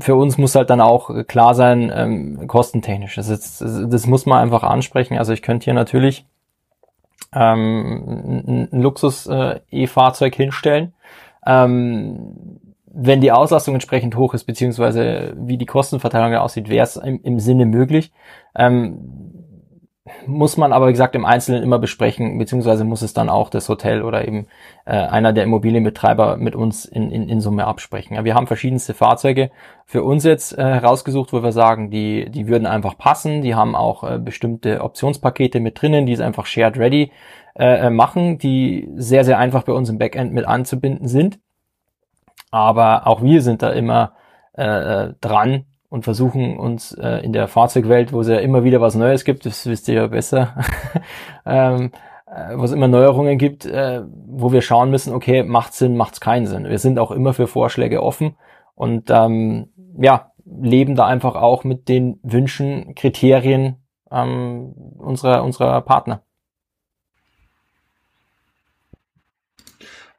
für 0.00 0.16
uns 0.16 0.38
muss 0.38 0.54
halt 0.54 0.70
dann 0.70 0.80
auch 0.80 1.10
klar 1.26 1.54
sein, 1.54 1.90
ähm, 1.94 2.46
kostentechnisch. 2.46 3.14
Das, 3.14 3.28
ist, 3.28 3.60
das 3.62 4.06
muss 4.06 4.26
man 4.26 4.40
einfach 4.40 4.62
ansprechen. 4.62 5.16
Also 5.16 5.32
ich 5.32 5.42
könnte 5.42 5.64
hier 5.64 5.74
natürlich 5.74 6.26
ähm, 7.34 8.42
ein, 8.46 8.68
ein 8.72 8.82
Luxus-E-Fahrzeug 8.82 10.34
äh, 10.34 10.42
hinstellen. 10.42 10.92
Ähm, 11.46 12.60
wenn 12.98 13.20
die 13.20 13.32
Auslastung 13.32 13.74
entsprechend 13.74 14.16
hoch 14.16 14.34
ist, 14.34 14.44
beziehungsweise 14.44 15.34
wie 15.36 15.58
die 15.58 15.66
Kostenverteilung 15.66 16.34
aussieht, 16.34 16.68
wäre 16.68 16.84
es 16.84 16.96
im, 16.96 17.20
im 17.22 17.38
Sinne 17.40 17.66
möglich. 17.66 18.10
Ähm, 18.54 19.35
muss 20.26 20.56
man 20.56 20.72
aber, 20.72 20.88
wie 20.88 20.92
gesagt, 20.92 21.14
im 21.14 21.24
Einzelnen 21.24 21.62
immer 21.62 21.78
besprechen, 21.78 22.38
beziehungsweise 22.38 22.84
muss 22.84 23.02
es 23.02 23.12
dann 23.12 23.28
auch 23.28 23.50
das 23.50 23.68
Hotel 23.68 24.02
oder 24.02 24.26
eben 24.26 24.46
äh, 24.84 24.92
einer 24.92 25.32
der 25.32 25.44
Immobilienbetreiber 25.44 26.36
mit 26.36 26.54
uns 26.54 26.84
in, 26.84 27.10
in, 27.10 27.28
in 27.28 27.40
Summe 27.40 27.66
absprechen. 27.66 28.14
Ja, 28.14 28.24
wir 28.24 28.34
haben 28.34 28.46
verschiedenste 28.46 28.94
Fahrzeuge 28.94 29.50
für 29.84 30.04
uns 30.04 30.24
jetzt 30.24 30.56
äh, 30.56 30.62
herausgesucht, 30.62 31.32
wo 31.32 31.42
wir 31.42 31.52
sagen, 31.52 31.90
die, 31.90 32.30
die 32.30 32.46
würden 32.46 32.66
einfach 32.66 32.96
passen, 32.96 33.42
die 33.42 33.54
haben 33.54 33.74
auch 33.74 34.04
äh, 34.04 34.18
bestimmte 34.18 34.82
Optionspakete 34.82 35.60
mit 35.60 35.80
drinnen, 35.80 36.06
die 36.06 36.12
es 36.12 36.20
einfach 36.20 36.46
shared 36.46 36.78
ready 36.78 37.10
äh, 37.54 37.86
äh 37.86 37.90
machen, 37.90 38.38
die 38.38 38.88
sehr, 38.94 39.24
sehr 39.24 39.38
einfach 39.38 39.64
bei 39.64 39.72
uns 39.72 39.88
im 39.88 39.98
Backend 39.98 40.32
mit 40.32 40.46
anzubinden 40.46 41.08
sind. 41.08 41.40
Aber 42.50 43.06
auch 43.06 43.22
wir 43.22 43.42
sind 43.42 43.62
da 43.62 43.70
immer 43.70 44.12
äh, 44.56 44.64
äh 44.64 45.14
dran, 45.20 45.64
und 45.88 46.04
versuchen 46.04 46.58
uns 46.58 46.92
äh, 46.92 47.24
in 47.24 47.32
der 47.32 47.48
Fahrzeugwelt, 47.48 48.12
wo 48.12 48.20
es 48.20 48.28
ja 48.28 48.38
immer 48.38 48.64
wieder 48.64 48.80
was 48.80 48.94
Neues 48.94 49.24
gibt, 49.24 49.46
das 49.46 49.66
wisst 49.66 49.88
ihr 49.88 49.94
ja 49.94 50.06
besser, 50.08 50.56
ähm, 51.46 51.90
äh, 52.26 52.56
wo 52.56 52.64
es 52.64 52.72
immer 52.72 52.88
Neuerungen 52.88 53.38
gibt, 53.38 53.66
äh, 53.66 54.02
wo 54.26 54.52
wir 54.52 54.62
schauen 54.62 54.90
müssen, 54.90 55.14
okay, 55.14 55.42
macht 55.42 55.74
Sinn, 55.74 55.96
macht 55.96 56.14
es 56.14 56.20
keinen 56.20 56.46
Sinn. 56.46 56.64
Wir 56.64 56.78
sind 56.78 56.98
auch 56.98 57.10
immer 57.10 57.34
für 57.34 57.46
Vorschläge 57.46 58.02
offen 58.02 58.36
und 58.74 59.10
ähm, 59.10 59.68
ja, 59.98 60.32
leben 60.44 60.94
da 60.96 61.06
einfach 61.06 61.36
auch 61.36 61.64
mit 61.64 61.88
den 61.88 62.18
Wünschen, 62.22 62.94
Kriterien 62.94 63.76
ähm, 64.10 64.74
unserer, 64.98 65.42
unserer 65.42 65.80
Partner. 65.82 66.22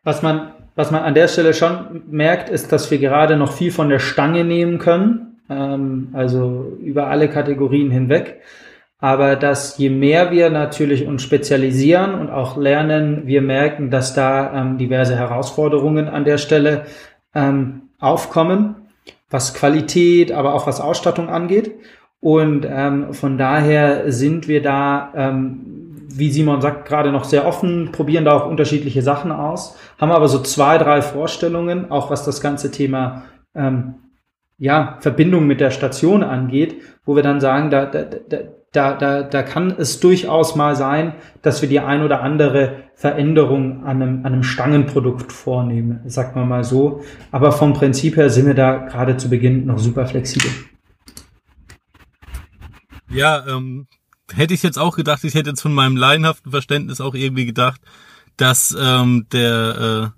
Was 0.04 0.22
man, 0.22 0.54
was 0.76 0.92
man 0.92 1.04
an 1.04 1.14
der 1.14 1.28
Stelle 1.28 1.54
schon 1.54 2.04
merkt, 2.10 2.50
ist, 2.50 2.72
dass 2.72 2.90
wir 2.90 2.98
gerade 2.98 3.36
noch 3.36 3.52
viel 3.52 3.72
von 3.72 3.90
der 3.90 4.00
Stange 4.00 4.46
nehmen 4.46 4.80
können 4.80 5.27
ähm, 5.50 6.10
also 6.14 6.78
über 6.82 7.08
alle 7.08 7.30
Kategorien 7.30 7.92
hinweg. 7.92 8.42
aber 9.00 9.36
dass 9.36 9.78
je 9.78 9.90
mehr 9.90 10.32
wir 10.32 10.50
natürlich 10.50 11.06
uns 11.06 11.22
spezialisieren 11.22 12.16
und 12.16 12.30
auch 12.30 12.58
lernen, 12.58 13.28
wir 13.28 13.42
merken, 13.42 13.92
dass 13.92 14.14
da 14.14 14.54
ähm, 14.54 14.78
diverse 14.78 15.16
Herausforderungen 15.16 16.08
an 16.08 16.26
der 16.26 16.40
Stelle 16.40 16.86
ähm, 17.36 17.84
aufkommen, 18.00 18.76
was 19.30 19.54
Qualität, 19.54 20.32
aber 20.32 20.56
auch 20.56 20.66
was 20.66 20.82
Ausstattung 20.82 21.30
angeht. 21.30 21.76
Und 22.20 22.66
ähm, 22.68 23.14
von 23.14 23.38
daher 23.38 24.12
sind 24.12 24.48
wir 24.48 24.64
da, 24.64 25.14
ähm, 25.16 26.06
wie 26.10 26.32
Simon 26.32 26.62
sagt, 26.62 26.88
gerade 26.88 27.12
noch 27.12 27.26
sehr 27.26 27.46
offen, 27.46 27.92
probieren 27.92 28.26
da 28.26 28.32
auch 28.32 28.50
unterschiedliche 28.50 29.04
Sachen 29.04 29.32
aus, 29.32 29.78
haben 30.00 30.12
aber 30.12 30.28
so 30.28 30.40
zwei, 30.40 30.80
drei 30.80 31.04
Vorstellungen, 31.04 31.92
auch 31.92 32.10
was 32.10 32.26
das 32.26 32.42
ganze 32.42 32.72
Thema 32.72 33.26
ähm, 33.54 33.94
ja, 34.58 34.98
Verbindung 35.02 35.46
mit 35.48 35.60
der 35.60 35.72
Station 35.72 36.24
angeht, 36.24 36.82
wo 37.06 37.16
wir 37.16 37.24
dann 37.24 37.40
sagen, 37.40 37.70
da, 37.70 37.86
da, 37.86 38.06
da, 38.72 38.94
da, 38.94 39.24
da, 39.24 39.44
kann 39.44 39.74
es 39.78 40.00
durchaus 40.00 40.56
mal 40.56 40.76
sein, 40.76 41.14
dass 41.42 41.62
wir 41.62 41.70
die 41.70 41.80
ein 41.80 42.04
oder 42.04 42.22
andere 42.22 42.84
Veränderung 42.96 43.86
an 43.86 44.02
einem, 44.02 44.26
an 44.26 44.34
einem 44.34 44.44
Stangenprodukt 44.44 45.32
vornehmen, 45.32 46.02
sagt 46.06 46.36
man 46.36 46.48
mal 46.48 46.64
so. 46.64 47.04
Aber 47.32 47.52
vom 47.52 47.74
Prinzip 47.74 48.18
her 48.18 48.30
sind 48.30 48.48
wir 48.48 48.56
da 48.56 48.78
gerade 48.78 49.18
zu 49.18 49.30
Beginn 49.30 49.66
noch 49.66 49.80
super 49.80 50.06
flexibel. 50.06 50.52
Ja, 53.10 53.46
ähm, 53.48 53.88
hätte 54.34 54.54
ich 54.54 54.64
jetzt 54.64 54.78
auch 54.78 54.96
gedacht, 54.96 55.24
ich 55.24 55.36
hätte 55.36 55.52
jetzt 55.52 55.62
von 55.62 55.74
meinem 55.74 55.96
laienhaften 55.96 56.52
Verständnis 56.52 57.00
auch 57.00 57.14
irgendwie 57.14 57.46
gedacht, 57.46 57.80
dass 58.36 58.76
ähm, 58.80 59.28
der 59.32 60.12
äh, 60.14 60.17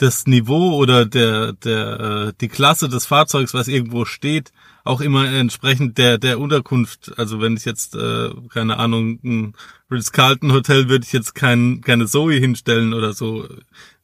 das 0.00 0.26
Niveau 0.26 0.74
oder 0.76 1.04
der 1.04 1.52
der 1.52 2.00
äh, 2.28 2.32
die 2.40 2.48
Klasse 2.48 2.88
des 2.88 3.06
Fahrzeugs, 3.06 3.54
was 3.54 3.68
irgendwo 3.68 4.04
steht, 4.04 4.52
auch 4.84 5.00
immer 5.00 5.30
entsprechend 5.30 5.98
der 5.98 6.18
der 6.18 6.40
Unterkunft. 6.40 7.12
Also 7.18 7.40
wenn 7.40 7.56
ich 7.56 7.64
jetzt 7.64 7.94
äh, 7.94 8.30
keine 8.48 8.78
Ahnung 8.78 9.18
ein 9.22 9.54
Ritz 9.90 10.12
Carlton 10.12 10.52
Hotel 10.52 10.88
würde 10.88 11.04
ich 11.04 11.12
jetzt 11.12 11.34
kein, 11.34 11.80
keine 11.80 12.06
Zoe 12.06 12.34
hinstellen 12.34 12.94
oder 12.94 13.12
so. 13.12 13.48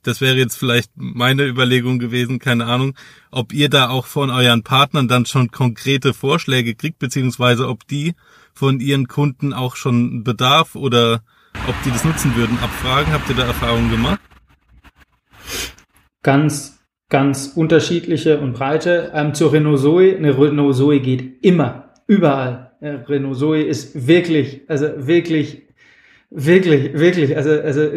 Das 0.02 0.20
wäre 0.20 0.36
jetzt 0.36 0.56
vielleicht 0.56 0.90
meine 0.96 1.46
Überlegung 1.46 1.98
gewesen, 1.98 2.38
keine 2.38 2.66
Ahnung, 2.66 2.94
ob 3.30 3.52
ihr 3.52 3.68
da 3.68 3.88
auch 3.88 4.06
von 4.06 4.30
euren 4.30 4.62
Partnern 4.62 5.08
dann 5.08 5.26
schon 5.26 5.50
konkrete 5.50 6.12
Vorschläge 6.14 6.74
kriegt, 6.74 6.98
beziehungsweise 6.98 7.68
ob 7.68 7.86
die 7.86 8.14
von 8.52 8.80
ihren 8.80 9.08
Kunden 9.08 9.52
auch 9.52 9.76
schon 9.76 10.24
Bedarf 10.24 10.74
oder 10.74 11.22
ob 11.68 11.74
die 11.84 11.90
das 11.90 12.04
nutzen 12.04 12.34
würden, 12.36 12.58
abfragen. 12.58 13.12
Habt 13.12 13.28
ihr 13.28 13.36
da 13.36 13.44
Erfahrungen 13.44 13.90
gemacht? 13.90 14.20
Ganz, 16.26 16.80
ganz 17.08 17.52
unterschiedliche 17.54 18.40
und 18.40 18.54
breite. 18.54 19.12
Ähm, 19.14 19.32
zur 19.32 19.52
Renault 19.52 19.78
Zoe, 19.78 20.16
eine 20.16 20.36
Renault 20.36 20.74
Zoe 20.74 20.98
geht 20.98 21.44
immer, 21.44 21.94
überall. 22.08 22.72
Äh, 22.80 22.88
Renault 23.06 23.38
Zoe 23.38 23.62
ist 23.62 24.08
wirklich, 24.08 24.62
also 24.66 24.88
wirklich 25.06 25.66
Wirklich, 26.30 26.92
wirklich. 26.94 27.36
Also, 27.36 27.50
also 27.50 27.88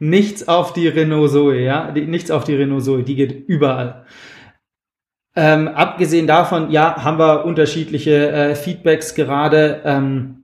nichts 0.00 0.48
auf 0.48 0.72
die 0.72 0.88
Renault 0.88 1.30
Zoe, 1.30 1.60
ja. 1.60 1.92
Die, 1.92 2.06
nichts 2.06 2.30
auf 2.30 2.44
die 2.44 2.56
Renault 2.56 2.84
Zoe, 2.84 3.04
die 3.04 3.14
geht 3.14 3.48
überall. 3.48 4.04
Ähm, 5.36 5.68
abgesehen 5.68 6.26
davon, 6.26 6.72
ja, 6.72 7.04
haben 7.04 7.18
wir 7.18 7.44
unterschiedliche 7.44 8.30
äh, 8.32 8.54
Feedbacks 8.56 9.14
gerade. 9.14 9.82
Ähm, 9.84 10.42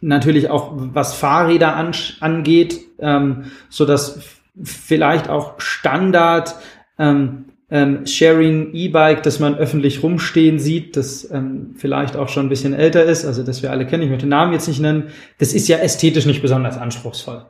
natürlich 0.00 0.50
auch 0.50 0.72
was 0.74 1.14
Fahrräder 1.14 1.76
an, 1.76 1.92
angeht, 2.18 2.80
ähm, 2.98 3.44
so 3.68 3.86
dass 3.86 4.39
vielleicht 4.62 5.28
auch 5.28 5.60
Standard 5.60 6.54
ähm, 6.98 7.46
ähm, 7.70 8.04
Sharing 8.06 8.72
E-Bike, 8.72 9.22
das 9.22 9.38
man 9.38 9.56
öffentlich 9.56 10.02
rumstehen 10.02 10.58
sieht, 10.58 10.96
das 10.96 11.30
ähm, 11.30 11.74
vielleicht 11.76 12.16
auch 12.16 12.28
schon 12.28 12.46
ein 12.46 12.48
bisschen 12.48 12.74
älter 12.74 13.04
ist, 13.04 13.24
also 13.24 13.42
das 13.42 13.62
wir 13.62 13.70
alle 13.70 13.86
kennen, 13.86 14.02
ich 14.02 14.08
möchte 14.08 14.26
den 14.26 14.30
Namen 14.30 14.52
jetzt 14.52 14.66
nicht 14.66 14.80
nennen, 14.80 15.08
das 15.38 15.52
ist 15.52 15.68
ja 15.68 15.78
ästhetisch 15.78 16.26
nicht 16.26 16.42
besonders 16.42 16.76
anspruchsvoll. 16.76 17.46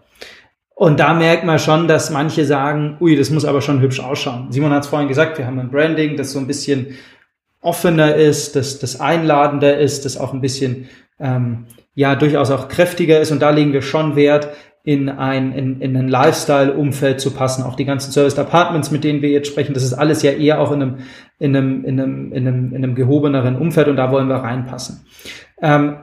Und 0.75 0.99
da 0.99 1.12
merkt 1.12 1.44
man 1.44 1.59
schon, 1.59 1.88
dass 1.88 2.11
manche 2.11 2.44
sagen, 2.46 2.96
ui, 3.01 3.16
das 3.16 3.31
muss 3.31 3.44
aber 3.44 3.61
schon 3.61 3.83
hübsch 3.83 4.01
ausschauen. 4.01 4.51
Simon 4.51 4.73
hat 4.73 4.85
es 4.85 4.88
vorhin 4.88 5.09
gesagt, 5.09 5.37
wir 5.37 5.46
haben 5.46 5.59
ein 5.59 5.70
Branding, 5.70 6.16
das 6.16 6.33
so 6.33 6.38
ein 6.38 6.46
bisschen 6.46 6.96
offener 7.61 8.14
ist, 8.14 8.57
das, 8.57 8.79
das 8.79 8.99
einladender 8.99 9.79
ist, 9.79 10.07
das 10.07 10.16
auch 10.16 10.33
ein 10.33 10.40
bisschen 10.40 10.88
ähm, 11.18 11.66
ja 11.94 12.14
durchaus 12.14 12.51
auch 12.51 12.68
kräftiger 12.68 13.20
ist. 13.20 13.31
Und 13.31 13.40
da 13.42 13.51
legen 13.51 13.75
wir 13.75 13.83
schon 13.83 14.16
Wert, 14.16 14.49
in 14.83 15.09
ein, 15.09 15.53
in, 15.53 15.81
in 15.81 15.97
ein 15.97 16.09
Lifestyle-Umfeld 16.09 17.21
zu 17.21 17.33
passen. 17.33 17.64
Auch 17.64 17.75
die 17.75 17.85
ganzen 17.85 18.12
Service 18.12 18.38
Apartments, 18.38 18.90
mit 18.90 19.05
denen 19.05 19.21
wir 19.21 19.29
jetzt 19.29 19.49
sprechen, 19.49 19.75
das 19.75 19.83
ist 19.83 19.93
alles 19.93 20.23
ja 20.23 20.33
eher 20.33 20.61
auch 20.61 20.73
in 20.73 20.83
einem, 20.83 20.99
in 21.38 21.55
einem, 21.55 21.85
in 21.85 22.01
einem, 22.01 22.33
in 22.33 22.49
einem, 22.49 22.75
in 22.75 22.85
einem 22.85 22.95
gehobeneren 22.95 23.57
Umfeld 23.57 23.88
und 23.88 23.97
da 23.97 24.11
wollen 24.11 24.29
wir 24.29 24.37
reinpassen. 24.37 25.05
Ähm, 25.61 25.97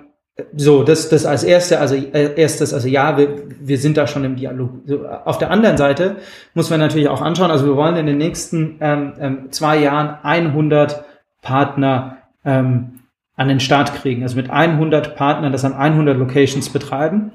so, 0.56 0.84
das, 0.84 1.10
das 1.10 1.26
als 1.26 1.44
erste, 1.44 1.80
also 1.80 1.96
äh, 1.96 2.40
erstes, 2.40 2.72
also 2.74 2.88
ja, 2.88 3.18
wir, 3.18 3.44
wir 3.60 3.80
sind 3.80 3.98
da 3.98 4.06
schon 4.06 4.24
im 4.24 4.36
Dialog. 4.36 4.70
So, 4.86 5.08
auf 5.08 5.40
der 5.40 5.50
anderen 5.50 5.78
Seite 5.78 6.18
muss 6.54 6.70
man 6.70 6.80
natürlich 6.80 7.10
auch 7.10 7.24
anschauen, 7.24 7.50
also 7.50 7.66
wir 7.66 7.76
wollen 7.76 7.96
in 7.96 8.06
den 8.06 8.18
nächsten 8.18 8.78
ähm, 8.80 9.14
ähm, 9.20 9.52
zwei 9.52 9.80
Jahren 9.80 10.20
100 10.22 11.04
Partner 11.42 12.18
ähm, 12.46 13.00
an 13.36 13.48
den 13.48 13.60
Start 13.60 13.96
kriegen, 13.96 14.22
also 14.22 14.36
mit 14.36 14.52
100 14.52 15.16
Partnern 15.16 15.52
das 15.52 15.66
an 15.66 15.74
100 15.74 16.18
Locations 16.18 16.70
betreiben. 16.70 17.32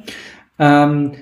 Ähm, 0.58 1.12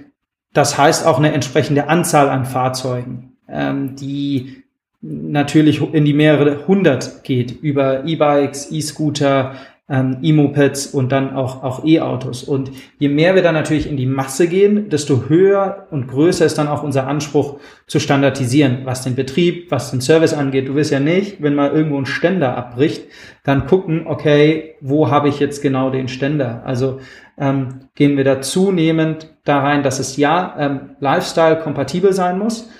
das 0.52 0.76
heißt 0.78 1.06
auch 1.06 1.18
eine 1.18 1.32
entsprechende 1.32 1.88
Anzahl 1.88 2.28
an 2.28 2.44
Fahrzeugen, 2.44 3.36
ähm, 3.48 3.96
die 3.96 4.64
natürlich 5.02 5.80
in 5.94 6.04
die 6.04 6.12
mehrere 6.12 6.66
hundert 6.66 7.24
geht, 7.24 7.62
über 7.62 8.04
E-Bikes, 8.04 8.70
E-Scooter, 8.70 9.54
ähm, 9.90 10.18
E-Mopeds 10.22 10.86
und 10.86 11.10
dann 11.10 11.34
auch, 11.34 11.64
auch 11.64 11.84
E-Autos. 11.84 12.44
Und 12.44 12.70
je 12.98 13.08
mehr 13.08 13.34
wir 13.34 13.42
dann 13.42 13.54
natürlich 13.54 13.90
in 13.90 13.96
die 13.96 14.06
Masse 14.06 14.46
gehen, 14.46 14.88
desto 14.88 15.28
höher 15.28 15.88
und 15.90 16.06
größer 16.06 16.46
ist 16.46 16.58
dann 16.58 16.68
auch 16.68 16.84
unser 16.84 17.08
Anspruch 17.08 17.58
zu 17.88 17.98
standardisieren, 17.98 18.82
was 18.84 19.02
den 19.02 19.16
Betrieb, 19.16 19.70
was 19.70 19.90
den 19.90 20.00
Service 20.00 20.32
angeht. 20.32 20.68
Du 20.68 20.76
wirst 20.76 20.92
ja 20.92 21.00
nicht, 21.00 21.42
wenn 21.42 21.56
mal 21.56 21.72
irgendwo 21.72 21.98
ein 21.98 22.06
Ständer 22.06 22.56
abbricht, 22.56 23.02
dann 23.42 23.66
gucken, 23.66 24.06
okay, 24.06 24.76
wo 24.80 25.10
habe 25.10 25.28
ich 25.28 25.40
jetzt 25.40 25.60
genau 25.60 25.90
den 25.90 26.06
Ständer? 26.06 26.62
Also 26.64 27.00
ähm, 27.36 27.80
gehen 27.96 28.16
wir 28.16 28.24
da 28.24 28.40
zunehmend 28.40 29.34
da 29.44 29.58
rein, 29.58 29.82
dass 29.82 29.98
es 29.98 30.16
ja 30.16 30.54
ähm, 30.56 30.90
Lifestyle 31.00 31.56
kompatibel 31.56 32.12
sein 32.12 32.38
muss, 32.38 32.70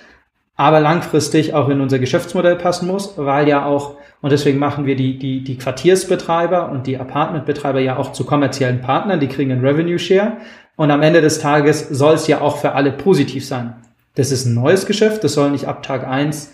aber 0.54 0.78
langfristig 0.78 1.54
auch 1.54 1.68
in 1.70 1.80
unser 1.80 1.98
Geschäftsmodell 1.98 2.56
passen 2.56 2.86
muss, 2.86 3.14
weil 3.16 3.48
ja 3.48 3.64
auch 3.64 3.96
und 4.22 4.30
deswegen 4.30 4.58
machen 4.58 4.86
wir 4.86 4.96
die, 4.96 5.18
die, 5.18 5.42
die 5.42 5.56
Quartiersbetreiber 5.56 6.70
und 6.70 6.86
die 6.86 6.98
Apartmentbetreiber 6.98 7.80
ja 7.80 7.96
auch 7.96 8.12
zu 8.12 8.24
kommerziellen 8.24 8.80
Partnern, 8.80 9.20
die 9.20 9.28
kriegen 9.28 9.50
einen 9.50 9.64
Revenue 9.64 9.98
Share. 9.98 10.36
Und 10.76 10.90
am 10.90 11.02
Ende 11.02 11.20
des 11.20 11.40
Tages 11.40 11.88
soll 11.88 12.14
es 12.14 12.26
ja 12.26 12.40
auch 12.40 12.58
für 12.58 12.72
alle 12.72 12.92
positiv 12.92 13.46
sein. 13.46 13.74
Das 14.14 14.30
ist 14.30 14.44
ein 14.44 14.54
neues 14.54 14.86
Geschäft, 14.86 15.24
das 15.24 15.34
soll 15.34 15.50
nicht 15.50 15.66
ab 15.66 15.82
Tag 15.82 16.06
eins 16.06 16.52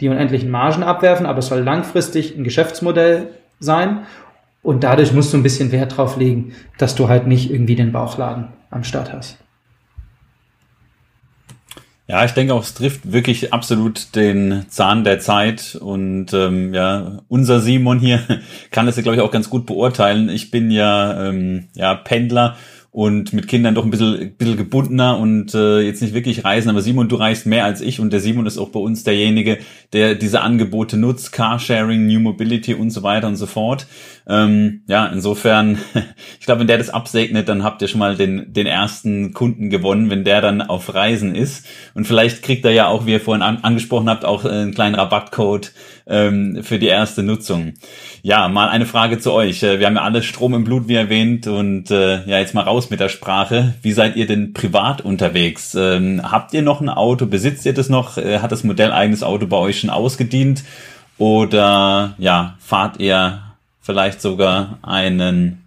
die 0.00 0.08
unendlichen 0.08 0.50
Margen 0.50 0.82
abwerfen, 0.82 1.26
aber 1.26 1.38
es 1.38 1.46
soll 1.46 1.60
langfristig 1.60 2.36
ein 2.36 2.44
Geschäftsmodell 2.44 3.28
sein. 3.60 4.00
Und 4.62 4.82
dadurch 4.82 5.12
musst 5.12 5.32
du 5.32 5.36
ein 5.36 5.42
bisschen 5.42 5.72
Wert 5.72 5.96
drauf 5.96 6.16
legen, 6.16 6.52
dass 6.78 6.94
du 6.94 7.08
halt 7.08 7.26
nicht 7.26 7.50
irgendwie 7.50 7.76
den 7.76 7.92
Bauchladen 7.92 8.48
am 8.70 8.82
Start 8.82 9.12
hast. 9.12 9.38
Ja, 12.06 12.22
ich 12.22 12.32
denke 12.32 12.52
auch, 12.52 12.62
es 12.62 12.74
trifft 12.74 13.12
wirklich 13.12 13.54
absolut 13.54 14.14
den 14.14 14.66
Zahn 14.68 15.04
der 15.04 15.20
Zeit 15.20 15.74
und 15.80 16.34
ähm, 16.34 16.74
ja, 16.74 17.22
unser 17.28 17.60
Simon 17.60 17.98
hier 17.98 18.20
kann 18.70 18.84
das 18.84 18.96
ja, 18.96 19.02
glaube 19.02 19.16
ich, 19.16 19.22
auch 19.22 19.30
ganz 19.30 19.48
gut 19.48 19.64
beurteilen. 19.64 20.28
Ich 20.28 20.50
bin 20.50 20.70
ja, 20.70 21.28
ähm, 21.28 21.68
ja 21.74 21.94
Pendler 21.94 22.56
und 22.94 23.32
mit 23.32 23.48
Kindern 23.48 23.74
doch 23.74 23.84
ein 23.84 23.90
bisschen, 23.90 24.36
bisschen 24.36 24.56
gebundener 24.58 25.18
und 25.18 25.52
äh, 25.54 25.80
jetzt 25.80 26.02
nicht 26.02 26.14
wirklich 26.14 26.44
reisen. 26.44 26.68
Aber 26.68 26.82
Simon, 26.82 27.08
du 27.08 27.16
reist 27.16 27.46
mehr 27.46 27.64
als 27.64 27.80
ich 27.80 27.98
und 27.98 28.12
der 28.12 28.20
Simon 28.20 28.46
ist 28.46 28.58
auch 28.58 28.68
bei 28.68 28.78
uns 28.78 29.02
derjenige, 29.02 29.58
der 29.94 30.14
diese 30.14 30.42
Angebote 30.42 30.98
nutzt, 30.98 31.32
Carsharing, 31.32 32.06
New 32.06 32.20
Mobility 32.20 32.74
und 32.74 32.90
so 32.90 33.02
weiter 33.02 33.28
und 33.28 33.36
so 33.36 33.46
fort. 33.46 33.86
Ähm, 34.26 34.82
ja, 34.86 35.06
insofern, 35.06 35.78
ich 36.40 36.46
glaube, 36.46 36.60
wenn 36.60 36.66
der 36.66 36.78
das 36.78 36.90
absegnet, 36.90 37.48
dann 37.48 37.62
habt 37.62 37.82
ihr 37.82 37.88
schon 37.88 37.98
mal 37.98 38.16
den, 38.16 38.52
den 38.52 38.66
ersten 38.66 39.34
Kunden 39.34 39.68
gewonnen, 39.68 40.08
wenn 40.08 40.24
der 40.24 40.40
dann 40.40 40.62
auf 40.62 40.94
Reisen 40.94 41.34
ist. 41.34 41.66
Und 41.94 42.06
vielleicht 42.06 42.42
kriegt 42.42 42.64
er 42.64 42.72
ja 42.72 42.86
auch, 42.86 43.04
wie 43.04 43.12
ihr 43.12 43.20
vorhin 43.20 43.42
an, 43.42 43.58
angesprochen 43.62 44.08
habt, 44.08 44.24
auch 44.24 44.44
einen 44.44 44.74
kleinen 44.74 44.94
Rabattcode 44.94 45.72
ähm, 46.06 46.60
für 46.62 46.78
die 46.78 46.86
erste 46.86 47.22
Nutzung. 47.22 47.74
Ja, 48.22 48.48
mal 48.48 48.68
eine 48.68 48.86
Frage 48.86 49.18
zu 49.18 49.32
euch. 49.32 49.62
Äh, 49.62 49.78
wir 49.78 49.86
haben 49.86 49.96
ja 49.96 50.02
alle 50.02 50.22
Strom 50.22 50.54
im 50.54 50.64
Blut, 50.64 50.88
wie 50.88 50.94
erwähnt, 50.94 51.46
und 51.46 51.90
äh, 51.90 52.24
ja, 52.24 52.38
jetzt 52.38 52.54
mal 52.54 52.62
raus 52.62 52.88
mit 52.88 53.00
der 53.00 53.10
Sprache. 53.10 53.74
Wie 53.82 53.92
seid 53.92 54.16
ihr 54.16 54.26
denn 54.26 54.54
privat 54.54 55.02
unterwegs? 55.02 55.74
Ähm, 55.74 56.22
habt 56.22 56.54
ihr 56.54 56.62
noch 56.62 56.80
ein 56.80 56.88
Auto? 56.88 57.26
Besitzt 57.26 57.66
ihr 57.66 57.74
das 57.74 57.90
noch? 57.90 58.16
Äh, 58.16 58.38
hat 58.38 58.52
das 58.52 58.64
Modell 58.64 58.90
eigenes 58.90 59.22
Auto 59.22 59.46
bei 59.46 59.58
euch 59.58 59.80
schon 59.80 59.90
ausgedient? 59.90 60.64
Oder 61.18 62.14
ja, 62.18 62.56
fahrt 62.58 62.98
ihr 62.98 63.43
vielleicht 63.84 64.20
sogar 64.20 64.78
einen 64.82 65.62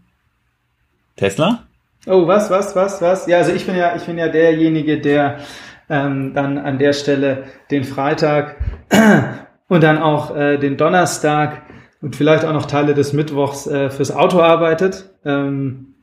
Tesla? 1.16 1.64
Oh, 2.06 2.28
was, 2.28 2.50
was, 2.50 2.76
was, 2.76 3.02
was? 3.02 3.28
Ja, 3.28 3.38
also 3.38 3.54
ich 3.54 3.66
bin 3.66 3.76
ja, 3.76 3.96
ich 3.96 4.04
bin 4.04 4.18
ja 4.18 4.28
derjenige, 4.28 5.00
der 5.00 5.40
ähm, 5.90 6.34
dann 6.34 6.58
an 6.58 6.80
der 6.80 6.94
Stelle 6.94 7.46
den 7.72 7.84
Freitag 7.84 8.58
und 9.70 9.84
dann 9.84 9.98
auch 10.00 10.36
äh, 10.36 10.58
den 10.58 10.78
Donnerstag 10.78 11.62
und 12.02 12.16
vielleicht 12.16 12.44
auch 12.46 12.54
noch 12.54 12.66
Teile 12.66 12.94
des 12.94 13.14
Mittwochs 13.14 13.68
äh, 13.68 13.90
fürs 13.90 14.12
Auto 14.12 14.42
arbeitet. 14.42 15.10
Ähm, 15.26 15.96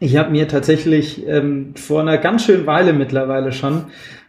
Ich 0.00 0.16
habe 0.16 0.30
mir 0.30 0.48
tatsächlich 0.48 1.26
ähm, 1.26 1.74
vor 1.76 2.00
einer 2.00 2.18
ganz 2.18 2.44
schönen 2.46 2.66
Weile 2.66 2.92
mittlerweile 2.94 3.52
schon 3.52 3.86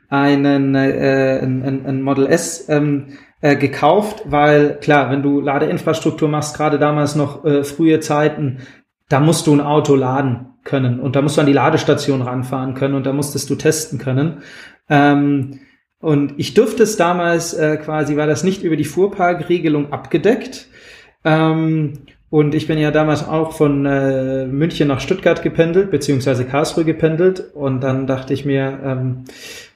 einen 0.10 0.76
äh, 0.76 1.40
ein, 1.42 1.86
ein 1.86 2.02
Model 2.02 2.28
S 2.28 2.68
ähm, 2.68 3.18
äh, 3.42 3.56
gekauft, 3.56 4.24
weil 4.26 4.78
klar, 4.80 5.12
wenn 5.12 5.24
du 5.24 5.42
Ladeinfrastruktur 5.42 6.30
machst, 6.30 6.56
gerade 6.56 6.80
damals 6.80 7.16
noch 7.16 7.44
äh, 7.44 7.64
frühe 7.64 8.00
Zeiten, 8.00 8.60
da 9.10 9.20
musst 9.20 9.48
du 9.48 9.54
ein 9.54 9.62
Auto 9.62 9.96
laden 9.96 10.48
können 10.64 11.00
und 11.00 11.16
da 11.16 11.22
musst 11.22 11.38
du 11.38 11.42
an 11.42 11.48
die 11.48 11.54
Ladestation 11.54 12.22
ranfahren 12.22 12.76
können 12.76 12.94
und 12.94 13.06
da 13.06 13.14
musstest 13.14 13.50
du 13.50 13.56
testen 13.56 14.00
können. 14.00 14.44
Ähm, 14.90 15.60
und 16.00 16.34
ich 16.38 16.54
durfte 16.54 16.84
es 16.84 16.98
damals 16.98 17.54
äh, 17.54 17.78
quasi, 17.78 18.18
war 18.18 18.28
das 18.28 18.44
nicht 18.44 18.64
über 18.64 18.76
die 18.76 18.86
Fuhrparkregelung 18.86 19.94
abgedeckt. 19.94 20.68
Ähm, 21.24 21.94
und 22.30 22.56
ich 22.56 22.66
bin 22.66 22.80
ja 22.80 22.92
damals 22.92 23.28
auch 23.28 23.52
von 23.52 23.86
äh, 23.86 24.48
München 24.48 24.88
nach 24.88 25.02
Stuttgart 25.02 25.44
gependelt, 25.44 25.92
beziehungsweise 25.92 26.46
Karlsruhe 26.46 26.86
gependelt. 26.86 27.44
Und 27.54 27.82
dann 27.82 28.08
dachte 28.08 28.34
ich 28.34 28.46
mir, 28.46 28.80
ähm, 28.84 29.26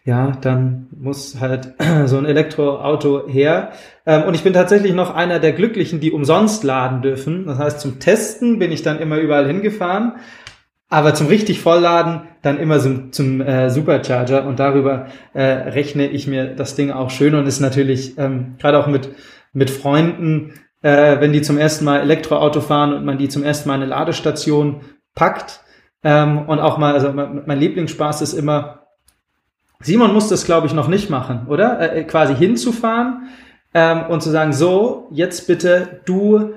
ja, 0.06 0.32
dann 0.40 0.88
muss 0.98 1.40
halt 1.42 1.74
so 2.06 2.18
ein 2.18 2.26
Elektroauto 2.26 3.28
her. 3.28 3.72
Ähm, 4.06 4.24
und 4.24 4.36
ich 4.36 4.44
bin 4.44 4.54
tatsächlich 4.54 4.94
noch 4.94 5.14
einer 5.14 5.40
der 5.40 5.52
Glücklichen, 5.52 6.00
die 6.00 6.12
umsonst 6.12 6.64
laden 6.64 7.02
dürfen. 7.02 7.46
Das 7.46 7.58
heißt, 7.58 7.80
zum 7.82 8.00
Testen 8.00 8.60
bin 8.60 8.72
ich 8.72 8.84
dann 8.84 9.00
immer 9.00 9.18
überall 9.18 9.48
hingefahren. 9.48 10.14
Aber 10.88 11.16
zum 11.16 11.28
richtig 11.28 11.60
Vollladen 11.60 12.22
dann 12.44 12.60
immer 12.60 12.80
zum, 12.80 13.12
zum 13.12 13.42
äh, 13.42 13.70
Supercharger 13.72 14.46
und 14.46 14.60
darüber 14.60 15.08
äh, 15.34 15.42
rechne 15.44 16.08
ich 16.08 16.28
mir 16.28 16.56
das 16.56 16.76
Ding 16.76 16.92
auch 16.92 17.10
schön 17.10 17.34
und 17.34 17.48
ist 17.48 17.60
natürlich 17.60 18.18
ähm, 18.20 18.56
gerade 18.60 18.78
auch 18.78 18.88
mit, 18.88 19.10
mit 19.52 19.72
Freunden 19.72 20.54
äh, 20.86 21.20
wenn 21.20 21.34
die 21.34 21.42
zum 21.42 21.58
ersten 21.58 21.84
Mal 21.84 22.02
Elektroauto 22.02 22.62
fahren 22.62 22.94
und 22.94 23.06
man 23.06 23.18
die 23.18 23.28
zum 23.28 23.44
ersten 23.44 23.68
Mal 23.68 23.76
eine 23.76 23.88
Ladestation 23.88 24.82
packt. 25.16 25.62
Ähm, 26.04 26.48
und 26.48 26.60
auch 26.60 26.78
mal, 26.78 26.94
also 26.94 27.12
mein 27.12 27.60
Lieblingsspaß 27.60 28.22
ist 28.22 28.34
immer, 28.34 28.85
Simon 29.80 30.14
muss 30.14 30.30
das, 30.30 30.46
glaube 30.46 30.68
ich, 30.68 30.74
noch 30.74 30.88
nicht 30.88 31.10
machen, 31.10 31.48
oder? 31.48 31.80
Äh, 31.80 32.02
äh 32.02 32.04
quasi 32.04 32.36
hinzufahren 32.36 33.30
ähm, 33.74 34.04
und 34.10 34.22
zu 34.22 34.30
sagen, 34.30 34.54
so, 34.54 35.08
jetzt 35.12 35.48
bitte, 35.48 36.02
du 36.06 36.54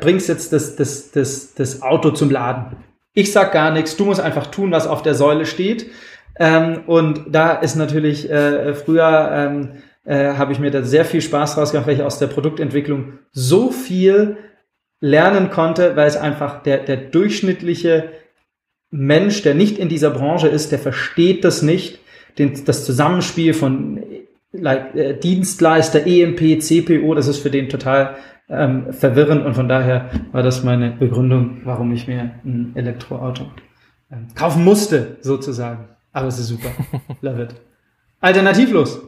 bringst 0.00 0.28
jetzt 0.28 0.52
das, 0.52 0.76
das, 0.76 1.10
das, 1.12 1.54
das 1.54 1.82
Auto 1.82 2.10
zum 2.10 2.30
Laden. 2.30 2.76
Ich 3.14 3.32
sag 3.32 3.52
gar 3.52 3.70
nichts, 3.70 3.96
du 3.96 4.06
musst 4.06 4.20
einfach 4.20 4.46
tun, 4.46 4.70
was 4.70 4.86
auf 4.86 5.02
der 5.02 5.14
Säule 5.14 5.44
steht. 5.44 5.90
Ähm, 6.38 6.80
und 6.86 7.24
da 7.28 7.52
ist 7.52 7.76
natürlich 7.76 8.30
äh, 8.30 8.74
früher 8.74 9.30
ähm, 9.32 9.68
äh, 10.04 10.34
habe 10.34 10.52
ich 10.52 10.58
mir 10.58 10.70
da 10.70 10.82
sehr 10.82 11.04
viel 11.04 11.20
Spaß 11.20 11.54
draus 11.54 11.72
gemacht, 11.72 11.86
weil 11.86 11.96
ich 11.96 12.02
aus 12.02 12.18
der 12.18 12.26
Produktentwicklung 12.26 13.18
so 13.32 13.70
viel 13.70 14.38
lernen 15.00 15.50
konnte, 15.50 15.94
weil 15.96 16.06
es 16.06 16.16
einfach 16.16 16.62
der, 16.62 16.78
der 16.78 16.96
durchschnittliche 16.96 18.10
Mensch, 18.90 19.42
der 19.42 19.54
nicht 19.54 19.78
in 19.78 19.88
dieser 19.88 20.10
Branche 20.10 20.48
ist, 20.48 20.72
der 20.72 20.78
versteht 20.78 21.44
das 21.44 21.62
nicht, 21.62 22.00
den, 22.38 22.64
das 22.64 22.84
Zusammenspiel 22.84 23.54
von 23.54 24.02
like, 24.52 24.94
äh, 24.94 25.14
Dienstleister, 25.14 26.06
EMP, 26.06 26.60
CPO, 26.60 27.14
das 27.14 27.26
ist 27.26 27.38
für 27.38 27.50
den 27.50 27.68
total 27.68 28.16
ähm, 28.48 28.92
verwirrend 28.92 29.46
und 29.46 29.54
von 29.54 29.68
daher 29.68 30.10
war 30.32 30.42
das 30.42 30.62
meine 30.62 30.90
Begründung, 30.90 31.62
warum 31.64 31.92
ich 31.92 32.06
mir 32.06 32.32
ein 32.44 32.72
Elektroauto 32.74 33.46
ähm, 34.10 34.28
kaufen 34.34 34.64
musste, 34.64 35.16
sozusagen. 35.20 35.88
Aber 36.12 36.28
es 36.28 36.38
ist 36.38 36.48
super. 36.48 36.70
Love 37.22 37.44
it. 37.44 37.54
Alternativlos 38.20 39.00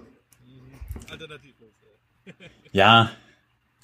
alternativlos. 1.15 1.73
Ja, 2.73 3.11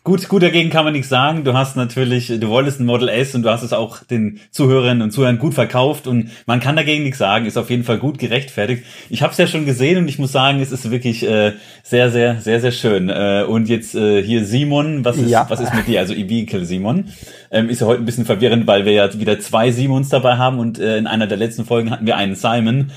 Gut, 0.03 0.31
gut 0.31 0.43
dagegen 0.43 0.71
kann 0.71 0.85
man 0.85 0.95
nichts 0.95 1.11
sagen. 1.11 1.45
Du 1.45 1.53
hast 1.53 1.77
natürlich, 1.77 2.29
du 2.29 2.49
wolltest 2.49 2.81
ein 2.81 2.87
Model 2.87 3.11
S 3.11 3.35
und 3.35 3.43
du 3.43 3.51
hast 3.51 3.63
es 3.63 3.75
auch 3.75 4.03
den 4.03 4.41
Zuhörerinnen 4.51 5.03
und 5.03 5.11
Zuhörern 5.11 5.39
gut 5.39 5.53
verkauft 5.53 6.07
und 6.07 6.31
man 6.47 6.59
kann 6.59 6.75
dagegen 6.75 7.03
nichts 7.03 7.19
sagen. 7.19 7.45
Ist 7.45 7.59
auf 7.59 7.69
jeden 7.69 7.85
Fall 7.85 7.99
gut 7.99 8.19
gerechtfertigt. 8.19 8.85
Ich 9.11 9.21
habe 9.21 9.33
es 9.33 9.37
ja 9.37 9.47
schon 9.47 9.67
gesehen 9.67 9.99
und 9.99 10.09
ich 10.09 10.19
muss 10.19 10.33
sagen, 10.33 10.63
es 10.63 10.73
ist 10.73 10.91
wirklich 10.91 11.23
äh, 11.29 11.53
sehr, 11.83 12.11
sehr, 12.11 12.41
sehr, 12.41 12.61
sehr 12.61 12.73
schön. 12.73 13.11
Äh, 13.11 13.45
und 13.47 13.69
jetzt 13.69 13.95
äh, 13.95 14.23
hier 14.23 14.47
Simon, 14.47 15.05
was 15.05 15.19
ist, 15.19 15.29
ja. 15.29 15.45
was 15.51 15.61
ist 15.61 15.75
mit 15.75 15.87
dir? 15.87 16.01
Also 16.01 16.15
E-Vehicle 16.15 16.65
Simon 16.65 17.13
ähm, 17.51 17.69
ist 17.69 17.83
ja 17.83 17.87
heute 17.87 18.01
ein 18.01 18.07
bisschen 18.07 18.25
verwirrend, 18.25 18.67
weil 18.67 18.87
wir 18.87 18.93
ja 18.93 19.13
wieder 19.21 19.39
zwei 19.39 19.71
Simons 19.71 20.09
dabei 20.09 20.39
haben 20.39 20.61
und 20.61 20.79
äh, 20.79 20.97
in 20.97 21.07
einer 21.07 21.27
der 21.27 21.37
letzten 21.37 21.67
Folgen 21.67 21.91
hatten 21.91 22.07
wir 22.07 22.17
einen 22.17 22.37
Simon. 22.37 22.91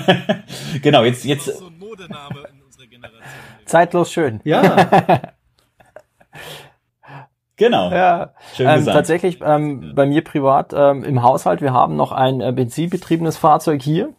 genau, 0.82 1.02
jetzt 1.02 1.24
jetzt. 1.24 1.46
So 1.46 1.66
ein 1.66 1.78
Modename 1.80 2.44
Zeitlos 3.64 4.12
schön. 4.12 4.40
Ja. 4.44 5.32
Genau. 7.56 7.90
Ja, 7.90 8.32
Schön 8.54 8.68
ähm, 8.68 8.84
tatsächlich 8.84 9.40
ähm, 9.42 9.92
bei 9.94 10.06
mir 10.06 10.22
privat 10.22 10.74
ähm, 10.76 11.04
im 11.04 11.22
Haushalt, 11.22 11.62
wir 11.62 11.72
haben 11.72 11.96
noch 11.96 12.12
ein 12.12 12.40
äh, 12.40 12.52
benzinbetriebenes 12.52 13.38
Fahrzeug 13.38 13.82
hier. 13.82 14.10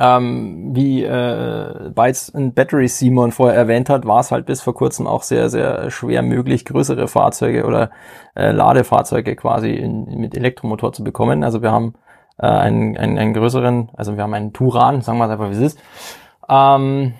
Ähm, 0.00 0.76
wie 0.76 1.02
äh, 1.02 1.90
Bytes 1.92 2.32
and 2.34 2.54
Battery 2.54 2.86
Simon 2.86 3.32
vorher 3.32 3.58
erwähnt 3.58 3.90
hat, 3.90 4.06
war 4.06 4.20
es 4.20 4.30
halt 4.30 4.46
bis 4.46 4.62
vor 4.62 4.74
kurzem 4.74 5.08
auch 5.08 5.24
sehr, 5.24 5.50
sehr 5.50 5.90
schwer 5.90 6.22
möglich, 6.22 6.64
größere 6.64 7.08
Fahrzeuge 7.08 7.66
oder 7.66 7.90
äh, 8.36 8.52
Ladefahrzeuge 8.52 9.34
quasi 9.34 9.72
in, 9.72 10.04
mit 10.18 10.36
Elektromotor 10.36 10.92
zu 10.92 11.02
bekommen. 11.02 11.42
Also 11.42 11.62
wir 11.62 11.72
haben 11.72 11.94
äh, 12.38 12.46
einen, 12.46 12.96
einen, 12.96 13.18
einen 13.18 13.34
größeren, 13.34 13.90
also 13.96 14.16
wir 14.16 14.22
haben 14.22 14.34
einen 14.34 14.52
Turan, 14.52 15.00
sagen 15.02 15.18
wir 15.18 15.24
es 15.24 15.30
einfach, 15.32 15.50
wie 15.50 15.54
es 15.54 15.72
ist. 15.74 15.80
Ähm, 16.48 17.14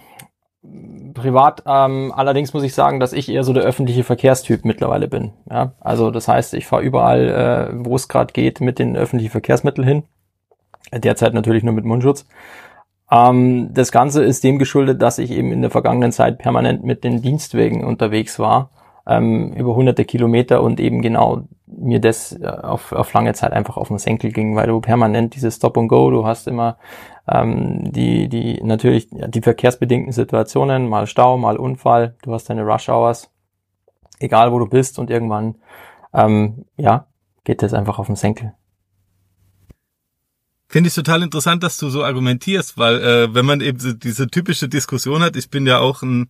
privat 1.14 1.62
ähm, 1.66 2.12
allerdings 2.14 2.55
muss 2.55 2.62
ich 2.62 2.75
sagen, 2.75 3.01
dass 3.01 3.12
ich 3.12 3.29
eher 3.29 3.45
so 3.45 3.53
der 3.53 3.64
öffentliche 3.64 4.05
Verkehrstyp 4.05 4.64
mittlerweile 4.64 5.09
bin. 5.09 5.33
Ja? 5.51 5.73
Also 5.81 6.11
das 6.11 6.29
heißt, 6.29 6.55
ich 6.55 6.66
fahre 6.66 6.83
überall, 6.83 7.29
äh, 7.29 7.85
wo 7.85 7.97
es 7.97 8.09
gerade 8.09 8.33
geht, 8.33 8.61
mit 8.61 8.79
den 8.79 8.97
öffentlichen 8.97 9.31
Verkehrsmitteln 9.31 9.87
hin. 9.87 10.03
Derzeit 10.93 11.35
natürlich 11.35 11.64
nur 11.64 11.75
mit 11.75 11.85
Mundschutz. 11.85 12.27
Ähm, 13.11 13.71
das 13.73 13.93
Ganze 13.93 14.23
ist 14.23 14.45
dem 14.45 14.59
geschuldet, 14.59 15.03
dass 15.03 15.19
ich 15.19 15.31
eben 15.31 15.53
in 15.53 15.62
der 15.62 15.71
vergangenen 15.71 16.12
Zeit 16.12 16.39
permanent 16.39 16.85
mit 16.85 17.05
den 17.05 17.23
Dienstwegen 17.23 17.85
unterwegs 17.85 18.39
war, 18.39 18.71
ähm, 19.07 19.53
über 19.53 19.75
hunderte 19.75 20.05
Kilometer 20.05 20.62
und 20.62 20.81
eben 20.81 21.03
genau 21.03 21.43
mir 21.66 22.01
das 22.01 22.33
äh, 22.33 22.47
auf, 22.47 22.93
auf 22.93 23.12
lange 23.12 23.35
Zeit 23.35 23.53
einfach 23.53 23.77
auf 23.77 23.89
den 23.89 23.99
Senkel 23.99 24.33
ging, 24.33 24.57
weil 24.57 24.66
du 24.66 24.81
permanent 24.81 25.35
dieses 25.35 25.57
Stop 25.57 25.79
and 25.79 25.89
Go, 25.89 26.11
du 26.11 26.27
hast 26.27 26.49
immer 26.49 26.77
ähm, 27.31 27.93
die, 27.93 28.29
die 28.29 28.62
natürlich 28.62 29.09
die 29.11 29.43
verkehrsbedingten 29.43 30.12
Situationen, 30.12 30.89
mal 30.89 31.07
Stau, 31.07 31.37
mal 31.39 31.57
Unfall, 31.57 32.16
du 32.22 32.33
hast 32.33 32.49
deine 32.51 32.62
Rush 32.62 32.89
Hours, 32.89 33.31
egal 34.18 34.53
wo 34.53 34.59
du 34.59 34.66
bist 34.66 34.99
und 34.99 35.11
irgendwann, 35.11 35.57
ähm, 36.12 36.64
ja, 36.76 37.07
geht 37.45 37.62
das 37.62 37.74
einfach 37.74 37.99
auf 37.99 38.07
den 38.07 38.16
Senkel. 38.16 38.55
Finde 40.70 40.89
ich 40.89 40.95
total 40.95 41.22
interessant, 41.22 41.62
dass 41.62 41.79
du 41.79 41.89
so 41.89 42.05
argumentierst, 42.05 42.76
weil 42.76 43.01
äh, 43.01 43.35
wenn 43.35 43.47
man 43.47 43.62
eben 43.62 43.79
so 43.79 43.93
diese 43.93 44.29
typische 44.29 44.68
Diskussion 44.68 45.22
hat, 45.22 45.35
ich 45.37 45.49
bin 45.49 45.66
ja 45.66 45.79
auch 45.79 46.03
ein 46.03 46.29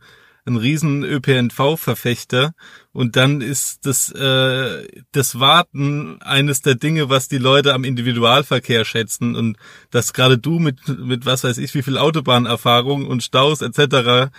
ein 0.49 0.57
riesen 0.57 1.05
ÖPNV-Verfechter 1.05 2.55
und 2.93 3.15
dann 3.15 3.41
ist 3.41 3.87
das, 3.87 4.11
äh, 4.11 4.89
das 5.13 5.39
Warten 5.39 6.21
eines 6.23 6.63
der 6.63 6.75
Dinge, 6.75 7.09
was 7.09 7.29
die 7.29 7.39
Leute 7.39 7.75
am 7.75 7.85
Individualverkehr 7.85 8.85
schätzen 8.85 9.37
und 9.37 9.57
dass 9.91 10.13
gerade 10.13 10.39
du 10.39 10.59
mit, 10.59 10.81
mit 10.89 11.27
was 11.27 11.45
weiß 11.45 11.59
ich, 11.59 11.75
wie 11.75 11.83
viel 11.83 11.99
Autobahnerfahrung 11.99 13.07
und 13.07 13.23
Staus 13.23 13.63
etc 13.63 14.31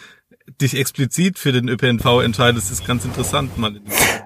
dich 0.61 0.79
explizit 0.79 1.37
für 1.37 1.51
den 1.51 1.69
ÖPNV 1.69 2.21
entscheidest, 2.21 2.71
ist 2.71 2.85
ganz 2.85 3.05
interessant 3.05 3.57
mal. 3.57 3.79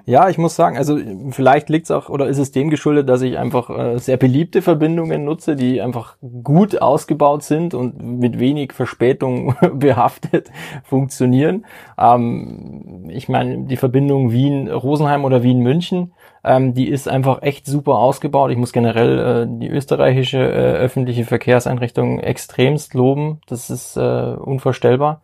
Ja, 0.06 0.28
ich 0.28 0.38
muss 0.38 0.54
sagen, 0.54 0.76
also 0.76 0.98
vielleicht 1.30 1.70
liegt 1.70 1.84
es 1.86 1.90
auch 1.90 2.08
oder 2.08 2.28
ist 2.28 2.38
es 2.38 2.52
dem 2.52 2.70
geschuldet, 2.70 3.08
dass 3.08 3.22
ich 3.22 3.38
einfach 3.38 3.70
äh, 3.70 3.98
sehr 3.98 4.16
beliebte 4.16 4.60
Verbindungen 4.60 5.24
nutze, 5.24 5.56
die 5.56 5.80
einfach 5.80 6.16
gut 6.42 6.80
ausgebaut 6.80 7.42
sind 7.42 7.74
und 7.74 8.02
mit 8.02 8.38
wenig 8.38 8.72
Verspätung 8.72 9.56
behaftet 9.74 10.50
funktionieren. 10.84 11.64
Ähm, 11.98 13.08
ich 13.08 13.28
meine, 13.28 13.64
die 13.66 13.76
Verbindung 13.76 14.30
Wien-Rosenheim 14.32 15.24
oder 15.24 15.42
Wien-München, 15.42 16.12
ähm, 16.44 16.74
die 16.74 16.88
ist 16.88 17.08
einfach 17.08 17.42
echt 17.42 17.66
super 17.66 17.94
ausgebaut. 17.94 18.50
Ich 18.50 18.58
muss 18.58 18.72
generell 18.72 19.18
äh, 19.18 19.46
die 19.48 19.68
österreichische 19.68 20.38
äh, 20.38 20.74
öffentliche 20.74 21.24
Verkehrseinrichtung 21.24 22.20
extremst 22.20 22.94
loben. 22.94 23.40
Das 23.46 23.70
ist 23.70 23.96
äh, 23.96 24.00
unvorstellbar. 24.00 25.22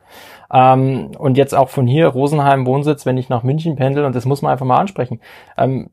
Ähm, 0.52 1.12
und 1.18 1.36
jetzt 1.36 1.54
auch 1.54 1.68
von 1.68 1.86
hier, 1.86 2.08
Rosenheim 2.08 2.66
Wohnsitz, 2.66 3.06
wenn 3.06 3.18
ich 3.18 3.28
nach 3.28 3.42
München 3.42 3.76
pendel, 3.76 4.04
und 4.04 4.16
das 4.16 4.24
muss 4.24 4.42
man 4.42 4.52
einfach 4.52 4.66
mal 4.66 4.78
ansprechen, 4.78 5.20
ähm, 5.56 5.90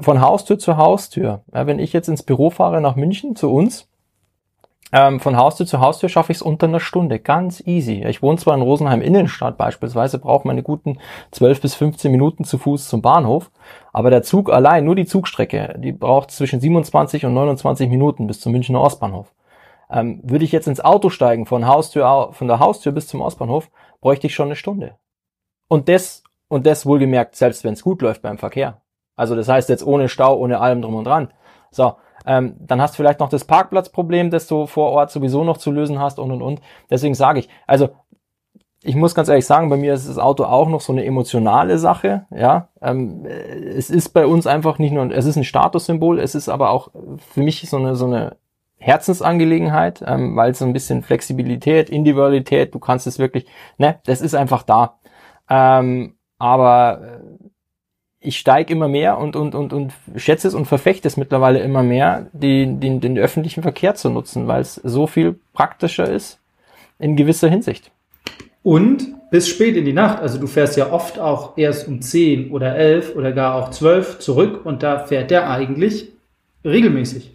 von 0.00 0.20
Haustür 0.20 0.58
zu 0.58 0.76
Haustür. 0.76 1.40
Ja, 1.52 1.66
wenn 1.66 1.78
ich 1.78 1.92
jetzt 1.92 2.08
ins 2.08 2.22
Büro 2.22 2.50
fahre 2.50 2.80
nach 2.80 2.94
München 2.94 3.34
zu 3.36 3.50
uns, 3.52 3.87
ähm, 4.90 5.20
von 5.20 5.36
Haustür 5.36 5.66
zu 5.66 5.80
Haustür 5.80 6.08
schaffe 6.08 6.32
ich 6.32 6.38
es 6.38 6.42
unter 6.42 6.66
einer 6.66 6.80
Stunde. 6.80 7.18
Ganz 7.18 7.60
easy. 7.66 8.04
Ich 8.06 8.22
wohne 8.22 8.38
zwar 8.38 8.54
in 8.54 8.62
Rosenheim 8.62 9.02
Innenstadt 9.02 9.58
beispielsweise, 9.58 10.18
brauche 10.18 10.48
meine 10.48 10.62
guten 10.62 10.98
12 11.32 11.60
bis 11.60 11.74
15 11.74 12.10
Minuten 12.10 12.44
zu 12.44 12.56
Fuß 12.56 12.88
zum 12.88 13.02
Bahnhof, 13.02 13.50
aber 13.92 14.10
der 14.10 14.22
Zug 14.22 14.50
allein, 14.50 14.84
nur 14.84 14.94
die 14.94 15.04
Zugstrecke, 15.04 15.74
die 15.78 15.92
braucht 15.92 16.30
zwischen 16.30 16.60
27 16.60 17.26
und 17.26 17.34
29 17.34 17.90
Minuten 17.90 18.26
bis 18.26 18.40
zum 18.40 18.52
Münchner 18.52 18.80
Ostbahnhof. 18.80 19.34
Ähm, 19.90 20.20
würde 20.22 20.44
ich 20.44 20.52
jetzt 20.52 20.68
ins 20.68 20.80
Auto 20.80 21.10
steigen 21.10 21.44
von 21.44 21.66
Haustür, 21.66 22.30
von 22.32 22.48
der 22.48 22.58
Haustür 22.58 22.92
bis 22.92 23.08
zum 23.08 23.20
Ostbahnhof, 23.20 23.70
bräuchte 24.00 24.26
ich 24.26 24.34
schon 24.34 24.48
eine 24.48 24.56
Stunde. 24.56 24.96
Und 25.68 25.88
das, 25.88 26.22
und 26.48 26.66
das 26.66 26.86
wohlgemerkt, 26.86 27.36
selbst 27.36 27.62
wenn 27.62 27.74
es 27.74 27.82
gut 27.82 28.00
läuft 28.00 28.22
beim 28.22 28.38
Verkehr. 28.38 28.80
Also 29.16 29.34
das 29.34 29.48
heißt 29.48 29.68
jetzt 29.68 29.84
ohne 29.84 30.08
Stau, 30.08 30.38
ohne 30.38 30.60
allem 30.60 30.80
drum 30.80 30.94
und 30.94 31.04
dran. 31.04 31.32
So, 31.70 31.96
Ähm, 32.26 32.56
dann 32.58 32.80
hast 32.80 32.94
du 32.94 32.96
vielleicht 32.96 33.20
noch 33.20 33.28
das 33.28 33.44
Parkplatzproblem, 33.44 34.30
das 34.30 34.46
du 34.46 34.66
vor 34.66 34.90
Ort 34.90 35.10
sowieso 35.10 35.44
noch 35.44 35.58
zu 35.58 35.70
lösen 35.70 35.98
hast 35.98 36.18
und 36.18 36.30
und 36.30 36.42
und. 36.42 36.60
Deswegen 36.90 37.14
sage 37.14 37.40
ich, 37.40 37.48
also 37.66 37.90
ich 38.82 38.94
muss 38.94 39.14
ganz 39.14 39.28
ehrlich 39.28 39.46
sagen, 39.46 39.70
bei 39.70 39.76
mir 39.76 39.94
ist 39.94 40.08
das 40.08 40.18
Auto 40.18 40.44
auch 40.44 40.68
noch 40.68 40.80
so 40.80 40.92
eine 40.92 41.04
emotionale 41.04 41.78
Sache. 41.78 42.26
Ja, 42.30 42.68
ähm, 42.80 43.26
es 43.26 43.90
ist 43.90 44.10
bei 44.10 44.26
uns 44.26 44.46
einfach 44.46 44.78
nicht 44.78 44.92
nur, 44.92 45.10
es 45.10 45.26
ist 45.26 45.36
ein 45.36 45.44
Statussymbol, 45.44 46.20
es 46.20 46.34
ist 46.34 46.48
aber 46.48 46.70
auch 46.70 46.90
für 47.32 47.42
mich 47.42 47.68
so 47.68 47.76
eine 47.76 47.96
so 47.96 48.06
eine 48.06 48.36
Herzensangelegenheit, 48.78 50.02
ähm, 50.06 50.36
weil 50.36 50.54
so 50.54 50.64
ein 50.64 50.72
bisschen 50.72 51.02
Flexibilität, 51.02 51.90
Individualität, 51.90 52.74
du 52.74 52.78
kannst 52.78 53.06
es 53.06 53.18
wirklich, 53.18 53.46
ne, 53.76 54.00
das 54.06 54.20
ist 54.20 54.34
einfach 54.34 54.62
da. 54.62 54.98
Ähm, 55.50 56.14
aber 56.38 57.00
äh, 57.02 57.20
ich 58.20 58.38
steige 58.38 58.72
immer 58.72 58.88
mehr 58.88 59.18
und, 59.18 59.36
und, 59.36 59.54
und, 59.54 59.72
und 59.72 59.92
schätze 60.16 60.48
es 60.48 60.54
und 60.54 60.66
verfechte 60.66 61.06
es 61.06 61.16
mittlerweile 61.16 61.60
immer 61.60 61.82
mehr, 61.82 62.26
die, 62.32 62.66
den, 62.66 63.00
den 63.00 63.16
öffentlichen 63.16 63.62
Verkehr 63.62 63.94
zu 63.94 64.10
nutzen, 64.10 64.48
weil 64.48 64.60
es 64.60 64.74
so 64.74 65.06
viel 65.06 65.38
praktischer 65.52 66.10
ist 66.10 66.40
in 66.98 67.16
gewisser 67.16 67.48
Hinsicht. 67.48 67.92
Und 68.64 69.14
bis 69.30 69.48
spät 69.48 69.76
in 69.76 69.84
die 69.84 69.92
Nacht. 69.92 70.20
Also 70.20 70.38
du 70.38 70.46
fährst 70.46 70.76
ja 70.76 70.92
oft 70.92 71.18
auch 71.18 71.56
erst 71.56 71.86
um 71.86 72.00
10 72.00 72.50
oder 72.50 72.74
11 72.74 73.14
oder 73.14 73.32
gar 73.32 73.54
auch 73.54 73.70
12 73.70 74.18
zurück 74.18 74.64
und 74.64 74.82
da 74.82 75.00
fährt 75.00 75.30
der 75.30 75.48
eigentlich 75.48 76.12
regelmäßig. 76.64 77.32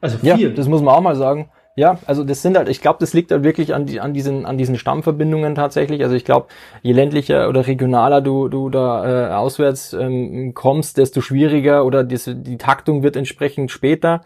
Also 0.00 0.18
viel. 0.18 0.38
Ja, 0.38 0.48
das 0.50 0.68
muss 0.68 0.82
man 0.82 0.94
auch 0.94 1.00
mal 1.00 1.16
sagen. 1.16 1.48
Ja, 1.78 1.98
also 2.06 2.24
das 2.24 2.40
sind 2.40 2.56
halt, 2.56 2.70
ich 2.70 2.80
glaube, 2.80 2.96
das 3.00 3.12
liegt 3.12 3.30
halt 3.30 3.44
wirklich 3.44 3.74
an, 3.74 3.84
die, 3.84 4.00
an, 4.00 4.14
diesen, 4.14 4.46
an 4.46 4.56
diesen 4.56 4.78
Stammverbindungen 4.78 5.54
tatsächlich. 5.54 6.02
Also 6.02 6.14
ich 6.16 6.24
glaube, 6.24 6.46
je 6.80 6.92
ländlicher 6.92 7.50
oder 7.50 7.66
regionaler 7.66 8.22
du, 8.22 8.48
du 8.48 8.70
da 8.70 9.28
äh, 9.28 9.34
auswärts 9.34 9.92
ähm, 9.92 10.54
kommst, 10.54 10.96
desto 10.96 11.20
schwieriger 11.20 11.84
oder 11.84 12.02
die, 12.02 12.16
die 12.42 12.56
Taktung 12.56 13.02
wird 13.02 13.14
entsprechend 13.14 13.70
später. 13.70 14.22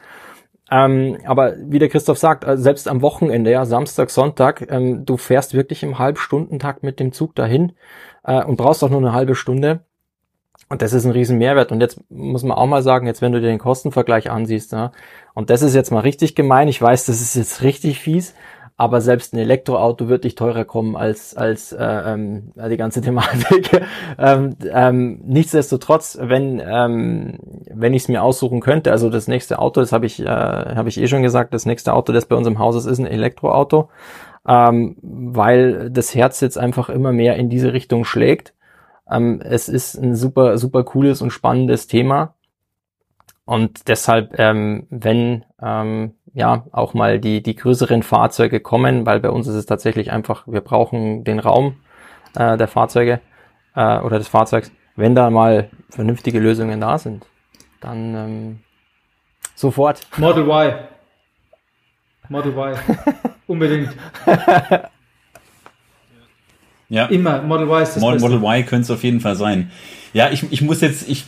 Ähm, 0.70 1.18
aber 1.24 1.54
wie 1.58 1.80
der 1.80 1.88
Christoph 1.88 2.18
sagt, 2.18 2.44
also 2.44 2.62
selbst 2.62 2.88
am 2.88 3.02
Wochenende, 3.02 3.50
ja, 3.50 3.64
Samstag, 3.66 4.10
Sonntag, 4.10 4.70
ähm, 4.70 5.04
du 5.04 5.16
fährst 5.16 5.54
wirklich 5.54 5.82
im 5.82 5.98
Halbstundentakt 5.98 6.84
mit 6.84 7.00
dem 7.00 7.12
Zug 7.12 7.34
dahin 7.34 7.72
äh, 8.24 8.44
und 8.44 8.56
brauchst 8.56 8.84
auch 8.84 8.90
nur 8.90 9.00
eine 9.00 9.12
halbe 9.12 9.34
Stunde. 9.34 9.80
Und 10.70 10.82
das 10.82 10.92
ist 10.92 11.04
ein 11.04 11.10
riesen 11.10 11.36
Mehrwert. 11.38 11.72
Und 11.72 11.80
jetzt 11.80 12.00
muss 12.10 12.44
man 12.44 12.56
auch 12.56 12.66
mal 12.66 12.82
sagen, 12.82 13.08
jetzt 13.08 13.20
wenn 13.20 13.32
du 13.32 13.40
dir 13.40 13.48
den 13.48 13.58
Kostenvergleich 13.58 14.30
ansiehst, 14.30 14.72
ja, 14.72 14.92
und 15.34 15.50
das 15.50 15.62
ist 15.62 15.74
jetzt 15.74 15.90
mal 15.90 16.00
richtig 16.00 16.36
gemein, 16.36 16.68
ich 16.68 16.80
weiß, 16.80 17.06
das 17.06 17.20
ist 17.20 17.34
jetzt 17.34 17.62
richtig 17.62 17.98
fies, 17.98 18.34
aber 18.76 19.00
selbst 19.00 19.34
ein 19.34 19.38
Elektroauto 19.38 20.08
wird 20.08 20.22
nicht 20.22 20.38
teurer 20.38 20.64
kommen 20.64 20.96
als 20.96 21.36
als 21.36 21.72
äh, 21.72 21.84
ähm, 21.84 22.52
die 22.56 22.76
ganze 22.76 23.00
Thematik. 23.02 23.82
ähm, 24.16 24.56
ähm, 24.72 25.20
nichtsdestotrotz, 25.24 26.16
wenn 26.20 26.62
ähm, 26.64 27.38
wenn 27.74 27.92
ich 27.92 28.04
es 28.04 28.08
mir 28.08 28.22
aussuchen 28.22 28.60
könnte, 28.60 28.92
also 28.92 29.10
das 29.10 29.26
nächste 29.26 29.58
Auto, 29.58 29.80
das 29.80 29.92
habe 29.92 30.06
ich 30.06 30.20
äh, 30.20 30.26
habe 30.26 30.88
ich 30.88 31.00
eh 31.00 31.08
schon 31.08 31.22
gesagt, 31.22 31.52
das 31.52 31.66
nächste 31.66 31.94
Auto, 31.94 32.12
das 32.12 32.26
bei 32.26 32.36
uns 32.36 32.46
im 32.46 32.60
Haus 32.60 32.76
ist, 32.76 32.86
ist 32.86 33.00
ein 33.00 33.06
Elektroauto, 33.06 33.88
ähm, 34.46 34.96
weil 35.02 35.90
das 35.90 36.14
Herz 36.14 36.40
jetzt 36.40 36.58
einfach 36.58 36.88
immer 36.90 37.12
mehr 37.12 37.36
in 37.36 37.50
diese 37.50 37.72
Richtung 37.72 38.04
schlägt. 38.04 38.54
Ähm, 39.10 39.40
es 39.42 39.68
ist 39.68 39.96
ein 39.96 40.14
super 40.14 40.58
super 40.58 40.84
cooles 40.84 41.22
und 41.22 41.30
spannendes 41.30 41.86
Thema 41.86 42.34
und 43.50 43.88
deshalb, 43.88 44.38
ähm, 44.38 44.86
wenn 44.90 45.44
ähm, 45.60 46.14
ja 46.32 46.66
auch 46.70 46.94
mal 46.94 47.18
die, 47.18 47.42
die 47.42 47.56
größeren 47.56 48.04
Fahrzeuge 48.04 48.60
kommen, 48.60 49.06
weil 49.06 49.18
bei 49.18 49.30
uns 49.30 49.48
ist 49.48 49.56
es 49.56 49.66
tatsächlich 49.66 50.12
einfach, 50.12 50.46
wir 50.46 50.60
brauchen 50.60 51.24
den 51.24 51.40
Raum 51.40 51.74
äh, 52.36 52.56
der 52.56 52.68
Fahrzeuge 52.68 53.20
äh, 53.74 53.98
oder 53.98 54.18
des 54.18 54.28
Fahrzeugs. 54.28 54.70
Wenn 54.94 55.16
da 55.16 55.30
mal 55.30 55.68
vernünftige 55.88 56.38
Lösungen 56.38 56.80
da 56.80 56.96
sind, 56.98 57.26
dann 57.80 58.14
ähm, 58.14 58.60
sofort. 59.56 60.00
Model 60.16 60.44
Y. 60.44 60.74
Model 62.28 62.52
Y. 62.52 62.78
Unbedingt. 63.48 63.90
ja. 66.90 67.06
Immer. 67.06 67.40
Model 67.42 67.66
Y 67.66 67.82
ist 67.82 67.94
das 67.94 68.02
Model, 68.02 68.20
Model 68.20 68.38
Y 68.38 68.66
könnte 68.66 68.82
es 68.82 68.90
auf 68.90 69.02
jeden 69.02 69.20
Fall 69.20 69.36
sein. 69.36 69.70
Ja, 70.12 70.30
ich, 70.30 70.44
ich 70.50 70.60
muss 70.60 70.82
jetzt, 70.82 71.08
ich 71.08 71.24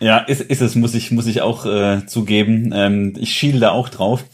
ja, 0.00 0.18
ist, 0.18 0.42
ist 0.42 0.60
es, 0.60 0.74
muss 0.74 0.94
ich, 0.94 1.10
muss 1.12 1.26
ich 1.26 1.40
auch 1.40 1.64
äh, 1.64 2.04
zugeben. 2.06 2.72
Ähm, 2.74 3.14
ich 3.16 3.32
schiele 3.32 3.60
da 3.60 3.70
auch 3.70 3.88
drauf. 3.88 4.24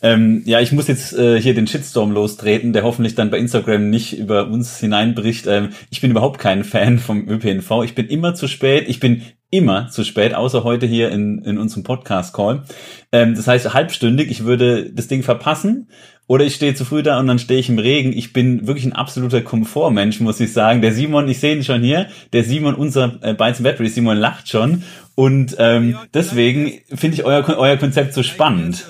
Ähm, 0.00 0.42
ja, 0.44 0.60
ich 0.60 0.70
muss 0.70 0.86
jetzt 0.86 1.12
äh, 1.18 1.40
hier 1.40 1.54
den 1.54 1.66
Shitstorm 1.66 2.12
lostreten, 2.12 2.72
der 2.72 2.84
hoffentlich 2.84 3.16
dann 3.16 3.30
bei 3.30 3.38
Instagram 3.38 3.90
nicht 3.90 4.16
über 4.16 4.46
uns 4.46 4.78
hineinbricht. 4.78 5.46
Ähm, 5.48 5.70
ich 5.90 6.00
bin 6.00 6.12
überhaupt 6.12 6.38
kein 6.38 6.62
Fan 6.62 6.98
vom 6.98 7.28
ÖPNV. 7.28 7.82
Ich 7.84 7.94
bin 7.94 8.06
immer 8.06 8.34
zu 8.34 8.46
spät. 8.46 8.84
Ich 8.88 9.00
bin 9.00 9.22
immer 9.50 9.88
zu 9.88 10.04
spät, 10.04 10.34
außer 10.34 10.62
heute 10.62 10.86
hier 10.86 11.10
in, 11.10 11.42
in 11.42 11.58
unserem 11.58 11.82
Podcast-Call. 11.82 12.62
Ähm, 13.10 13.34
das 13.34 13.48
heißt, 13.48 13.74
halbstündig, 13.74 14.30
ich 14.30 14.44
würde 14.44 14.92
das 14.92 15.08
Ding 15.08 15.22
verpassen 15.22 15.88
oder 16.28 16.44
ich 16.44 16.54
stehe 16.54 16.74
zu 16.74 16.84
früh 16.84 17.02
da 17.02 17.18
und 17.18 17.26
dann 17.26 17.38
stehe 17.38 17.58
ich 17.58 17.70
im 17.70 17.78
Regen. 17.78 18.12
Ich 18.12 18.32
bin 18.34 18.66
wirklich 18.66 18.84
ein 18.84 18.92
absoluter 18.92 19.40
Komfortmensch, 19.40 20.20
muss 20.20 20.38
ich 20.38 20.52
sagen. 20.52 20.82
Der 20.82 20.92
Simon, 20.92 21.26
ich 21.26 21.40
sehe 21.40 21.56
ihn 21.56 21.64
schon 21.64 21.82
hier, 21.82 22.06
der 22.32 22.44
Simon, 22.44 22.74
unser 22.74 23.18
äh, 23.22 23.32
Bytes 23.32 23.62
Battery, 23.62 23.88
Simon 23.88 24.18
lacht 24.18 24.48
schon. 24.48 24.84
Und 25.14 25.56
ähm, 25.58 25.96
deswegen 26.12 26.80
finde 26.94 27.16
ich 27.16 27.24
euer, 27.24 27.48
euer 27.58 27.78
Konzept 27.78 28.12
so 28.12 28.22
spannend. 28.22 28.86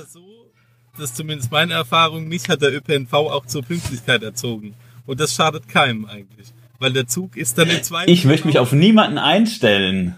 Das 0.99 1.11
ist 1.11 1.17
zumindest 1.17 1.53
meine 1.53 1.75
Erfahrung. 1.75 2.27
Mich 2.27 2.49
hat 2.49 2.61
der 2.61 2.75
ÖPNV 2.75 3.13
auch 3.13 3.47
zur 3.47 3.63
Pünktlichkeit 3.63 4.25
erzogen. 4.25 4.75
Und 5.07 5.21
das 5.21 5.33
schadet 5.33 5.69
keinem 5.69 6.07
eigentlich. 6.07 6.49
Weil 6.81 6.93
der 6.93 7.07
Zug 7.07 7.37
ist 7.37 7.57
dann 7.57 7.71
in 7.71 7.83
zwei... 7.85 8.05
Ich 8.07 8.25
möchte 8.25 8.49
mich 8.49 8.59
auf 8.59 8.73
niemanden 8.73 9.17
einstellen. 9.17 10.17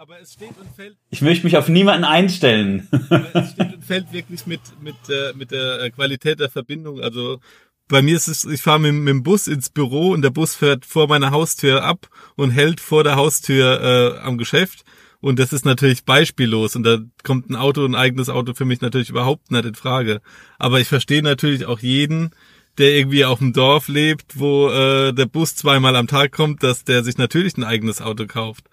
Aber 0.00 0.20
es 0.20 0.34
steht 0.34 0.56
und 0.60 0.70
fällt. 0.76 0.96
Ich 1.10 1.22
möchte 1.22 1.44
mich 1.44 1.56
auf 1.56 1.68
niemanden 1.68 2.04
einstellen. 2.04 2.86
Aber 3.10 3.34
es 3.34 3.50
steht 3.50 3.74
und 3.74 3.84
fällt 3.84 4.12
wirklich 4.12 4.46
mit, 4.46 4.60
mit, 4.80 4.94
äh, 5.08 5.32
mit 5.34 5.50
der 5.50 5.80
äh, 5.80 5.90
Qualität 5.90 6.38
der 6.38 6.48
Verbindung. 6.48 7.00
Also 7.00 7.40
bei 7.88 8.00
mir 8.00 8.14
ist 8.14 8.28
es, 8.28 8.44
ich 8.44 8.62
fahre 8.62 8.78
mit, 8.78 8.94
mit 8.94 9.08
dem 9.08 9.24
Bus 9.24 9.48
ins 9.48 9.70
Büro 9.70 10.10
und 10.10 10.22
der 10.22 10.30
Bus 10.30 10.54
fährt 10.54 10.86
vor 10.86 11.08
meiner 11.08 11.32
Haustür 11.32 11.82
ab 11.82 12.06
und 12.36 12.52
hält 12.52 12.80
vor 12.80 13.02
der 13.02 13.16
Haustür 13.16 13.80
äh, 13.82 14.18
am 14.20 14.38
Geschäft. 14.38 14.84
Und 15.18 15.40
das 15.40 15.52
ist 15.52 15.64
natürlich 15.64 16.04
beispiellos 16.04 16.76
und 16.76 16.84
da 16.84 16.98
kommt 17.24 17.50
ein 17.50 17.56
Auto, 17.56 17.84
ein 17.84 17.96
eigenes 17.96 18.28
Auto 18.28 18.54
für 18.54 18.66
mich 18.66 18.80
natürlich 18.80 19.10
überhaupt 19.10 19.50
nicht 19.50 19.64
in 19.64 19.74
Frage. 19.74 20.20
Aber 20.60 20.78
ich 20.78 20.86
verstehe 20.86 21.24
natürlich 21.24 21.66
auch 21.66 21.80
jeden, 21.80 22.30
der 22.78 22.94
irgendwie 22.94 23.24
auf 23.24 23.40
dem 23.40 23.52
Dorf 23.52 23.88
lebt, 23.88 24.38
wo 24.38 24.68
äh, 24.68 25.12
der 25.12 25.26
Bus 25.26 25.56
zweimal 25.56 25.96
am 25.96 26.06
Tag 26.06 26.30
kommt, 26.30 26.62
dass 26.62 26.84
der 26.84 27.02
sich 27.02 27.18
natürlich 27.18 27.56
ein 27.56 27.64
eigenes 27.64 28.00
Auto 28.00 28.28
kauft. 28.28 28.66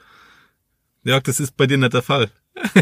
Ja, 1.05 1.19
das 1.19 1.39
ist 1.39 1.55
bei 1.55 1.67
dir 1.67 1.77
nicht 1.77 1.93
der 1.93 2.01
Fall. 2.01 2.29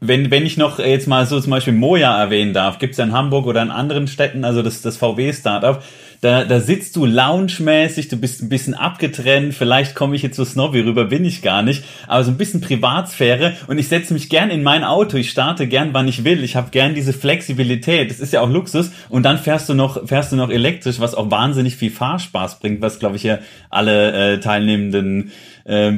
wenn, 0.00 0.30
wenn 0.30 0.46
ich 0.46 0.56
noch 0.56 0.78
jetzt 0.78 1.06
mal 1.06 1.26
so 1.26 1.40
zum 1.40 1.50
Beispiel 1.50 1.72
Moja 1.72 2.20
erwähnen 2.20 2.52
darf, 2.52 2.78
gibt 2.78 2.92
es 2.92 2.98
ja 2.98 3.04
in 3.04 3.12
Hamburg 3.12 3.46
oder 3.46 3.62
in 3.62 3.70
anderen 3.70 4.08
Städten, 4.08 4.44
also 4.44 4.62
das, 4.62 4.82
das 4.82 4.96
VW-Startup, 4.96 5.82
da, 6.20 6.44
da 6.44 6.58
sitzt 6.58 6.96
du 6.96 7.06
loungemäßig, 7.06 8.08
du 8.08 8.16
bist 8.16 8.42
ein 8.42 8.48
bisschen 8.48 8.74
abgetrennt, 8.74 9.54
vielleicht 9.54 9.94
komme 9.94 10.16
ich 10.16 10.22
jetzt 10.22 10.36
so 10.36 10.44
snobby 10.44 10.80
rüber, 10.80 11.04
bin 11.04 11.24
ich 11.24 11.42
gar 11.42 11.62
nicht, 11.62 11.84
aber 12.08 12.24
so 12.24 12.32
ein 12.32 12.36
bisschen 12.36 12.60
Privatsphäre 12.60 13.56
und 13.68 13.78
ich 13.78 13.86
setze 13.86 14.12
mich 14.14 14.28
gern 14.28 14.50
in 14.50 14.64
mein 14.64 14.82
Auto, 14.82 15.16
ich 15.16 15.30
starte 15.30 15.68
gern, 15.68 15.90
wann 15.92 16.08
ich 16.08 16.24
will, 16.24 16.42
ich 16.42 16.56
habe 16.56 16.70
gern 16.70 16.96
diese 16.96 17.12
Flexibilität, 17.12 18.10
das 18.10 18.18
ist 18.18 18.32
ja 18.32 18.40
auch 18.40 18.50
Luxus 18.50 18.90
und 19.08 19.22
dann 19.22 19.38
fährst 19.38 19.68
du 19.68 19.74
noch, 19.74 20.08
fährst 20.08 20.32
du 20.32 20.36
noch 20.36 20.50
elektrisch, 20.50 20.98
was 20.98 21.14
auch 21.14 21.30
wahnsinnig 21.30 21.76
viel 21.76 21.90
Fahrspaß 21.90 22.58
bringt, 22.58 22.80
was 22.82 22.98
glaube 22.98 23.14
ich 23.14 23.22
ja 23.22 23.38
alle 23.70 24.34
äh, 24.34 24.40
Teilnehmenden 24.40 25.30
äh, 25.68 25.92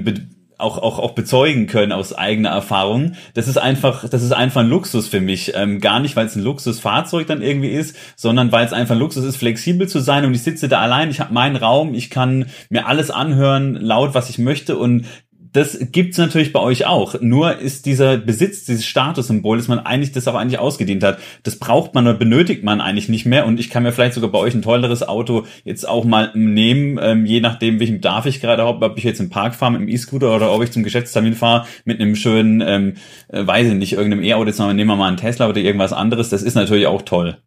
auch, 0.60 0.78
auch, 0.78 0.98
auch 0.98 1.12
bezeugen 1.12 1.66
können 1.66 1.92
aus 1.92 2.12
eigener 2.12 2.50
Erfahrung. 2.50 3.12
Das 3.34 3.48
ist 3.48 3.56
einfach, 3.56 4.08
das 4.08 4.22
ist 4.22 4.32
einfach 4.32 4.60
ein 4.60 4.68
Luxus 4.68 5.08
für 5.08 5.20
mich. 5.20 5.52
Ähm, 5.54 5.80
gar 5.80 6.00
nicht, 6.00 6.16
weil 6.16 6.26
es 6.26 6.36
ein 6.36 6.42
Luxusfahrzeug 6.42 7.26
dann 7.26 7.42
irgendwie 7.42 7.70
ist, 7.70 7.96
sondern 8.16 8.52
weil 8.52 8.66
es 8.66 8.72
einfach 8.72 8.94
ein 8.94 9.00
Luxus 9.00 9.24
ist, 9.24 9.36
flexibel 9.36 9.88
zu 9.88 10.00
sein 10.00 10.24
und 10.24 10.34
ich 10.34 10.42
sitze 10.42 10.68
da 10.68 10.80
allein, 10.80 11.10
ich 11.10 11.20
habe 11.20 11.34
meinen 11.34 11.56
Raum, 11.56 11.94
ich 11.94 12.10
kann 12.10 12.46
mir 12.68 12.86
alles 12.86 13.10
anhören, 13.10 13.74
laut, 13.74 14.14
was 14.14 14.30
ich 14.30 14.38
möchte 14.38 14.76
und 14.76 15.06
das 15.52 15.78
gibt's 15.92 16.16
natürlich 16.16 16.52
bei 16.52 16.60
euch 16.60 16.86
auch. 16.86 17.20
Nur 17.20 17.58
ist 17.58 17.86
dieser 17.86 18.18
Besitz, 18.18 18.64
dieses 18.64 18.86
Statussymbol, 18.86 19.56
dass 19.56 19.68
man 19.68 19.80
eigentlich 19.80 20.12
das 20.12 20.28
auch 20.28 20.34
eigentlich 20.34 20.60
ausgedient 20.60 21.02
hat. 21.02 21.18
Das 21.42 21.56
braucht 21.56 21.94
man 21.94 22.06
oder 22.06 22.16
benötigt 22.16 22.62
man 22.62 22.80
eigentlich 22.80 23.08
nicht 23.08 23.26
mehr. 23.26 23.46
Und 23.46 23.58
ich 23.58 23.68
kann 23.68 23.82
mir 23.82 23.92
vielleicht 23.92 24.14
sogar 24.14 24.30
bei 24.30 24.38
euch 24.38 24.54
ein 24.54 24.62
tolleres 24.62 25.02
Auto 25.02 25.46
jetzt 25.64 25.88
auch 25.88 26.04
mal 26.04 26.30
nehmen, 26.34 26.98
ähm, 27.02 27.26
je 27.26 27.40
nachdem, 27.40 27.80
welchem 27.80 28.00
Darf 28.00 28.26
ich 28.26 28.40
gerade 28.40 28.62
habe, 28.62 28.84
ob 28.84 28.98
ich 28.98 29.04
jetzt 29.04 29.18
im 29.18 29.30
Park 29.30 29.54
fahre 29.56 29.72
mit 29.72 29.80
dem 29.80 29.88
E-Scooter 29.88 30.34
oder 30.34 30.52
ob 30.52 30.62
ich 30.62 30.70
zum 30.70 30.84
Geschäftstermin 30.84 31.34
fahre 31.34 31.66
mit 31.84 32.00
einem 32.00 32.14
schönen, 32.14 32.60
ähm, 32.60 32.94
äh, 33.28 33.44
weiß 33.44 33.68
ich 33.68 33.74
nicht, 33.74 33.94
irgendeinem 33.94 34.22
E-Auto, 34.22 34.46
jetzt 34.46 34.60
nehmen 34.60 34.86
wir 34.86 34.96
mal 34.96 35.08
einen 35.08 35.16
Tesla 35.16 35.48
oder 35.48 35.60
irgendwas 35.60 35.92
anderes. 35.92 36.28
Das 36.28 36.42
ist 36.42 36.54
natürlich 36.54 36.86
auch 36.86 37.02
toll. 37.02 37.38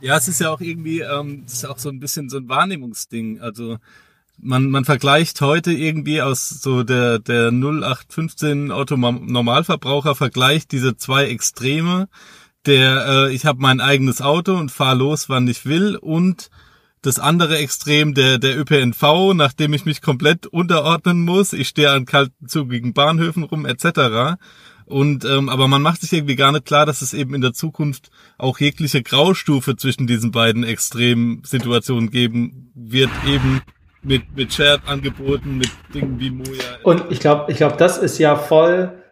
Ja, 0.00 0.16
es 0.16 0.28
ist 0.28 0.40
ja 0.40 0.50
auch 0.50 0.60
irgendwie, 0.60 1.00
ähm, 1.00 1.42
das 1.44 1.54
ist 1.54 1.64
auch 1.66 1.78
so 1.78 1.88
ein 1.88 2.00
bisschen 2.00 2.28
so 2.28 2.36
ein 2.36 2.48
Wahrnehmungsding. 2.48 3.40
Also 3.40 3.78
man, 4.38 4.70
man 4.70 4.84
vergleicht 4.84 5.40
heute 5.40 5.72
irgendwie 5.72 6.22
aus 6.22 6.48
so 6.48 6.82
der, 6.82 7.18
der 7.18 7.48
0815 7.48 8.70
Auto 8.70 8.96
Normalverbraucher 8.96 10.14
vergleicht 10.14 10.72
diese 10.72 10.96
zwei 10.96 11.26
Extreme, 11.26 12.08
der 12.66 13.06
äh, 13.06 13.34
ich 13.34 13.46
habe 13.46 13.60
mein 13.60 13.80
eigenes 13.80 14.20
Auto 14.20 14.56
und 14.56 14.70
fahre 14.70 14.96
los, 14.96 15.28
wann 15.28 15.48
ich 15.48 15.66
will 15.66 15.96
und 15.96 16.50
das 17.02 17.18
andere 17.18 17.58
Extrem 17.58 18.14
der, 18.14 18.38
der 18.38 18.58
ÖPNV, 18.58 19.32
nachdem 19.34 19.72
ich 19.74 19.84
mich 19.84 20.02
komplett 20.02 20.46
unterordnen 20.46 21.20
muss. 21.20 21.52
Ich 21.52 21.68
stehe 21.68 21.92
an 21.92 22.04
kalten, 22.04 22.48
zugigen 22.48 22.94
Bahnhöfen 22.94 23.44
rum, 23.44 23.64
etc. 23.64 24.38
Und 24.86 25.24
ähm, 25.24 25.48
aber 25.48 25.68
man 25.68 25.82
macht 25.82 26.00
sich 26.00 26.12
irgendwie 26.12 26.36
gar 26.36 26.50
nicht 26.50 26.64
klar, 26.64 26.84
dass 26.84 27.02
es 27.02 27.14
eben 27.14 27.34
in 27.34 27.42
der 27.42 27.52
Zukunft 27.52 28.10
auch 28.38 28.58
jegliche 28.58 29.02
Graustufe 29.02 29.76
zwischen 29.76 30.06
diesen 30.06 30.32
beiden 30.32 30.64
Extremsituationen 30.64 32.10
geben 32.10 32.72
wird, 32.74 33.10
eben 33.26 33.62
mit 34.06 34.36
mit 34.36 34.52
Shared-Angeboten, 34.52 35.58
mit 35.58 35.70
Dingen 35.92 36.18
wie 36.18 36.30
Moja. 36.30 36.64
Und 36.82 37.04
ich 37.10 37.20
glaube, 37.20 37.50
ich 37.50 37.58
glaube, 37.58 37.76
das 37.76 37.98
ist 37.98 38.18
ja 38.18 38.36
voll, 38.36 39.02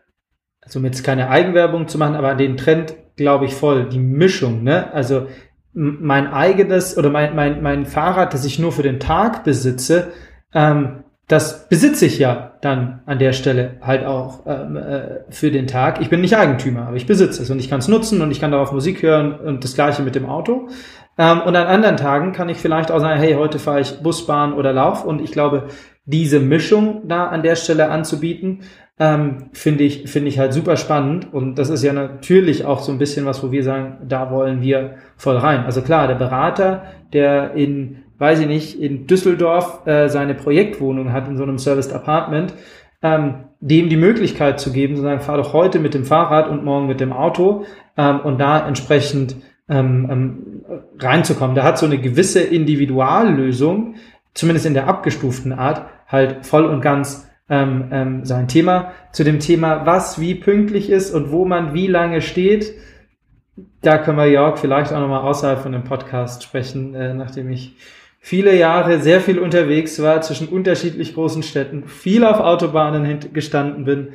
also 0.60 0.80
mit 0.80 1.02
keine 1.04 1.28
Eigenwerbung 1.28 1.88
zu 1.88 1.98
machen, 1.98 2.14
aber 2.14 2.34
den 2.34 2.56
Trend 2.56 2.94
glaube 3.16 3.44
ich 3.46 3.54
voll, 3.54 3.88
die 3.88 3.98
Mischung, 3.98 4.62
ne? 4.62 4.92
Also 4.92 5.26
mein 5.72 6.28
eigenes 6.28 6.96
oder 6.96 7.10
mein, 7.10 7.34
mein, 7.34 7.62
mein 7.62 7.84
Fahrrad, 7.84 8.32
das 8.32 8.44
ich 8.44 8.58
nur 8.58 8.72
für 8.72 8.84
den 8.84 9.00
Tag 9.00 9.42
besitze, 9.42 10.12
ähm, 10.52 11.04
das 11.26 11.68
besitze 11.68 12.04
ich 12.06 12.18
ja 12.18 12.52
dann 12.60 13.00
an 13.06 13.18
der 13.18 13.32
Stelle 13.32 13.78
halt 13.80 14.04
auch 14.04 14.44
ähm, 14.46 14.76
äh, 14.76 15.20
für 15.30 15.50
den 15.50 15.66
Tag. 15.66 16.00
Ich 16.00 16.10
bin 16.10 16.20
nicht 16.20 16.36
Eigentümer, 16.36 16.86
aber 16.86 16.96
ich 16.96 17.06
besitze 17.06 17.42
es 17.42 17.50
und 17.50 17.58
ich 17.58 17.70
kann 17.70 17.78
es 17.78 17.88
nutzen 17.88 18.20
und 18.20 18.30
ich 18.30 18.40
kann 18.40 18.50
darauf 18.50 18.72
Musik 18.72 19.02
hören 19.02 19.32
und 19.32 19.64
das 19.64 19.74
gleiche 19.74 20.02
mit 20.02 20.14
dem 20.14 20.26
Auto. 20.26 20.68
Ähm, 21.18 21.40
und 21.42 21.56
an 21.56 21.66
anderen 21.66 21.96
Tagen 21.96 22.32
kann 22.32 22.48
ich 22.48 22.58
vielleicht 22.58 22.90
auch 22.90 23.00
sagen, 23.00 23.20
hey, 23.20 23.34
heute 23.34 23.58
fahre 23.58 23.80
ich 23.80 24.02
Bus, 24.02 24.26
Bahn 24.26 24.52
oder 24.52 24.72
Lauf 24.72 25.04
und 25.04 25.20
ich 25.20 25.32
glaube, 25.32 25.68
diese 26.04 26.40
Mischung 26.40 27.02
da 27.08 27.28
an 27.28 27.42
der 27.42 27.56
Stelle 27.56 27.90
anzubieten, 27.90 28.60
ähm, 28.98 29.46
finde 29.52 29.84
ich, 29.84 30.10
finde 30.10 30.28
ich 30.28 30.38
halt 30.38 30.52
super 30.52 30.76
spannend. 30.76 31.32
Und 31.32 31.56
das 31.56 31.70
ist 31.70 31.82
ja 31.82 31.92
natürlich 31.92 32.64
auch 32.64 32.80
so 32.80 32.92
ein 32.92 32.98
bisschen 32.98 33.26
was, 33.26 33.42
wo 33.42 33.50
wir 33.50 33.64
sagen, 33.64 33.98
da 34.06 34.30
wollen 34.30 34.60
wir 34.62 34.96
voll 35.16 35.36
rein. 35.36 35.64
Also 35.64 35.82
klar, 35.82 36.06
der 36.06 36.14
Berater, 36.14 36.84
der 37.12 37.54
in 37.54 38.04
weiß 38.18 38.40
ich 38.40 38.46
nicht, 38.46 38.80
in 38.80 39.06
Düsseldorf 39.06 39.86
äh, 39.86 40.08
seine 40.08 40.34
Projektwohnung 40.34 41.12
hat, 41.12 41.28
in 41.28 41.36
so 41.36 41.42
einem 41.42 41.58
Serviced 41.58 41.92
Apartment, 41.92 42.54
ähm, 43.02 43.44
dem 43.60 43.88
die 43.88 43.96
Möglichkeit 43.96 44.60
zu 44.60 44.72
geben, 44.72 44.96
zu 44.96 45.02
sagen, 45.02 45.20
fahr 45.20 45.36
doch 45.36 45.52
heute 45.52 45.78
mit 45.78 45.94
dem 45.94 46.04
Fahrrad 46.04 46.48
und 46.48 46.64
morgen 46.64 46.86
mit 46.86 47.00
dem 47.00 47.12
Auto 47.12 47.64
ähm, 47.96 48.20
und 48.20 48.38
da 48.38 48.66
entsprechend 48.66 49.36
ähm, 49.68 50.08
ähm, 50.10 50.53
reinzukommen. 50.98 51.54
Da 51.54 51.62
hat 51.62 51.78
so 51.78 51.86
eine 51.86 51.98
gewisse 51.98 52.40
Individuallösung, 52.40 53.96
zumindest 54.34 54.66
in 54.66 54.74
der 54.74 54.88
abgestuften 54.88 55.52
Art, 55.52 55.86
halt 56.08 56.46
voll 56.46 56.64
und 56.64 56.80
ganz 56.80 57.28
ähm, 57.48 57.88
ähm, 57.92 58.24
sein 58.24 58.48
Thema. 58.48 58.92
Zu 59.12 59.24
dem 59.24 59.40
Thema, 59.40 59.86
was 59.86 60.20
wie 60.20 60.34
pünktlich 60.34 60.90
ist 60.90 61.12
und 61.12 61.30
wo 61.30 61.44
man 61.44 61.74
wie 61.74 61.86
lange 61.86 62.22
steht, 62.22 62.74
da 63.82 63.98
können 63.98 64.18
wir 64.18 64.26
Jörg 64.26 64.58
vielleicht 64.58 64.92
auch 64.92 65.00
nochmal 65.00 65.22
außerhalb 65.22 65.60
von 65.60 65.72
dem 65.72 65.84
Podcast 65.84 66.42
sprechen, 66.42 66.94
äh, 66.94 67.14
nachdem 67.14 67.50
ich 67.50 67.76
viele 68.18 68.56
Jahre 68.56 69.00
sehr 69.00 69.20
viel 69.20 69.38
unterwegs 69.38 70.00
war, 70.02 70.22
zwischen 70.22 70.48
unterschiedlich 70.48 71.14
großen 71.14 71.42
Städten, 71.42 71.86
viel 71.86 72.24
auf 72.24 72.40
Autobahnen 72.40 73.20
gestanden 73.32 73.84
bin 73.84 74.14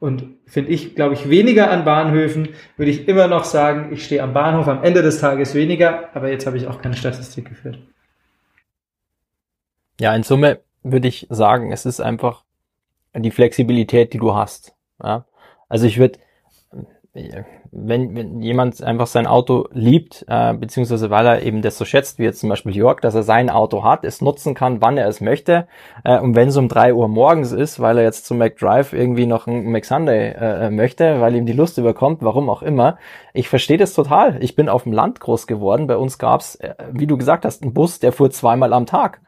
und 0.00 0.36
finde 0.46 0.70
ich, 0.70 0.94
glaube 0.94 1.14
ich, 1.14 1.28
weniger 1.28 1.70
an 1.70 1.84
Bahnhöfen, 1.84 2.50
würde 2.76 2.90
ich 2.90 3.08
immer 3.08 3.26
noch 3.26 3.44
sagen, 3.44 3.92
ich 3.92 4.04
stehe 4.04 4.22
am 4.22 4.32
Bahnhof 4.32 4.68
am 4.68 4.84
Ende 4.84 5.02
des 5.02 5.20
Tages 5.20 5.54
weniger, 5.54 6.14
aber 6.14 6.30
jetzt 6.30 6.46
habe 6.46 6.56
ich 6.56 6.66
auch 6.66 6.80
keine 6.80 6.96
Statistik 6.96 7.48
geführt. 7.48 7.78
Ja, 10.00 10.14
in 10.14 10.22
Summe 10.22 10.60
würde 10.84 11.08
ich 11.08 11.26
sagen, 11.30 11.72
es 11.72 11.84
ist 11.84 12.00
einfach 12.00 12.44
die 13.14 13.32
Flexibilität, 13.32 14.12
die 14.12 14.18
du 14.18 14.34
hast. 14.34 14.74
Ja? 15.02 15.26
Also 15.68 15.86
ich 15.86 15.98
würde 15.98 16.18
wenn, 17.70 18.14
wenn 18.14 18.40
jemand 18.42 18.82
einfach 18.82 19.06
sein 19.06 19.26
Auto 19.26 19.68
liebt, 19.72 20.24
äh, 20.28 20.54
beziehungsweise 20.54 21.10
weil 21.10 21.26
er 21.26 21.42
eben 21.42 21.62
das 21.62 21.78
so 21.78 21.84
schätzt, 21.84 22.18
wie 22.18 22.24
jetzt 22.24 22.40
zum 22.40 22.48
Beispiel 22.48 22.74
Jörg, 22.74 23.00
dass 23.00 23.14
er 23.14 23.22
sein 23.22 23.50
Auto 23.50 23.84
hat, 23.84 24.04
es 24.04 24.20
nutzen 24.20 24.54
kann, 24.54 24.80
wann 24.80 24.96
er 24.96 25.08
es 25.08 25.20
möchte, 25.20 25.66
äh, 26.04 26.18
und 26.18 26.34
wenn 26.34 26.48
es 26.48 26.56
um 26.56 26.68
drei 26.68 26.94
Uhr 26.94 27.08
morgens 27.08 27.52
ist, 27.52 27.80
weil 27.80 27.98
er 27.98 28.04
jetzt 28.04 28.26
zum 28.26 28.38
McDrive 28.38 28.92
irgendwie 28.92 29.26
noch 29.26 29.46
ein 29.46 29.70
McSunday 29.70 30.30
äh, 30.30 30.66
äh, 30.66 30.70
möchte, 30.70 31.20
weil 31.20 31.34
ihm 31.34 31.46
die 31.46 31.52
Lust 31.52 31.78
überkommt, 31.78 32.22
warum 32.22 32.48
auch 32.50 32.62
immer, 32.62 32.98
ich 33.32 33.48
verstehe 33.48 33.78
das 33.78 33.94
total. 33.94 34.42
Ich 34.42 34.56
bin 34.56 34.68
auf 34.68 34.84
dem 34.84 34.92
Land 34.92 35.20
groß 35.20 35.46
geworden, 35.46 35.86
bei 35.86 35.96
uns 35.96 36.18
gab's, 36.18 36.56
äh, 36.56 36.74
wie 36.92 37.06
du 37.06 37.16
gesagt 37.16 37.44
hast, 37.44 37.62
einen 37.62 37.74
Bus, 37.74 37.98
der 37.98 38.12
fuhr 38.12 38.30
zweimal 38.30 38.72
am 38.72 38.86
Tag. 38.86 39.20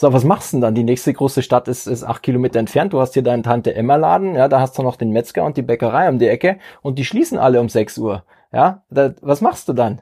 So, 0.00 0.14
was 0.14 0.24
machst 0.24 0.54
du 0.54 0.56
denn 0.56 0.60
dann? 0.62 0.74
Die 0.74 0.82
nächste 0.82 1.12
große 1.12 1.42
Stadt 1.42 1.68
ist, 1.68 1.86
ist 1.86 2.04
acht 2.04 2.22
Kilometer 2.22 2.58
entfernt. 2.58 2.94
Du 2.94 3.00
hast 3.00 3.12
hier 3.12 3.22
deinen 3.22 3.42
Tante 3.42 3.74
Emma 3.74 3.96
Laden, 3.96 4.34
ja, 4.34 4.48
da 4.48 4.58
hast 4.58 4.78
du 4.78 4.82
noch 4.82 4.96
den 4.96 5.10
Metzger 5.10 5.44
und 5.44 5.58
die 5.58 5.62
Bäckerei 5.62 6.08
um 6.08 6.18
die 6.18 6.26
Ecke 6.26 6.56
und 6.80 6.98
die 6.98 7.04
schließen 7.04 7.36
alle 7.36 7.60
um 7.60 7.68
sechs 7.68 7.98
Uhr. 7.98 8.24
Ja, 8.50 8.82
da, 8.88 9.12
was 9.20 9.42
machst 9.42 9.68
du 9.68 9.74
dann? 9.74 10.00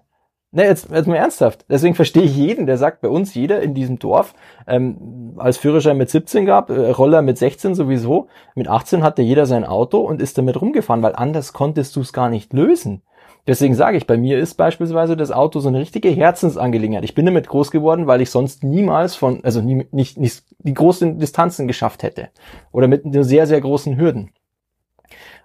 Ne, 0.52 0.66
jetzt, 0.66 0.88
jetzt 0.92 1.08
mal 1.08 1.16
ernsthaft. 1.16 1.64
Deswegen 1.68 1.96
verstehe 1.96 2.22
ich 2.22 2.36
jeden, 2.36 2.66
der 2.66 2.78
sagt, 2.78 3.00
bei 3.00 3.08
uns 3.08 3.34
jeder 3.34 3.60
in 3.60 3.74
diesem 3.74 3.98
Dorf, 3.98 4.34
ähm, 4.68 5.34
als 5.36 5.58
Führerschein 5.58 5.96
mit 5.96 6.10
17 6.10 6.46
gab, 6.46 6.70
äh, 6.70 6.90
Roller 6.90 7.20
mit 7.20 7.36
16 7.36 7.74
sowieso, 7.74 8.28
mit 8.54 8.68
18 8.68 9.02
hatte 9.02 9.22
jeder 9.22 9.46
sein 9.46 9.64
Auto 9.64 9.98
und 9.98 10.22
ist 10.22 10.38
damit 10.38 10.60
rumgefahren, 10.60 11.02
weil 11.02 11.16
anders 11.16 11.52
konntest 11.52 11.96
du 11.96 12.02
es 12.02 12.12
gar 12.12 12.28
nicht 12.28 12.52
lösen. 12.52 13.02
Deswegen 13.48 13.74
sage 13.74 13.96
ich, 13.96 14.06
bei 14.06 14.18
mir 14.18 14.38
ist 14.38 14.56
beispielsweise 14.56 15.16
das 15.16 15.32
Auto 15.32 15.60
so 15.60 15.68
eine 15.68 15.78
richtige 15.78 16.10
Herzensangelegenheit. 16.10 17.02
Ich 17.04 17.14
bin 17.14 17.24
damit 17.24 17.48
groß 17.48 17.70
geworden, 17.70 18.06
weil 18.06 18.20
ich 18.20 18.30
sonst 18.30 18.62
niemals 18.62 19.14
von, 19.14 19.42
also 19.42 19.62
nie, 19.62 19.86
nicht, 19.90 20.18
nicht 20.18 20.44
die 20.58 20.74
großen 20.74 21.18
Distanzen 21.18 21.66
geschafft 21.66 22.02
hätte. 22.02 22.28
Oder 22.72 22.88
mit 22.88 23.04
sehr, 23.24 23.46
sehr 23.46 23.62
großen 23.62 23.96
Hürden. 23.96 24.32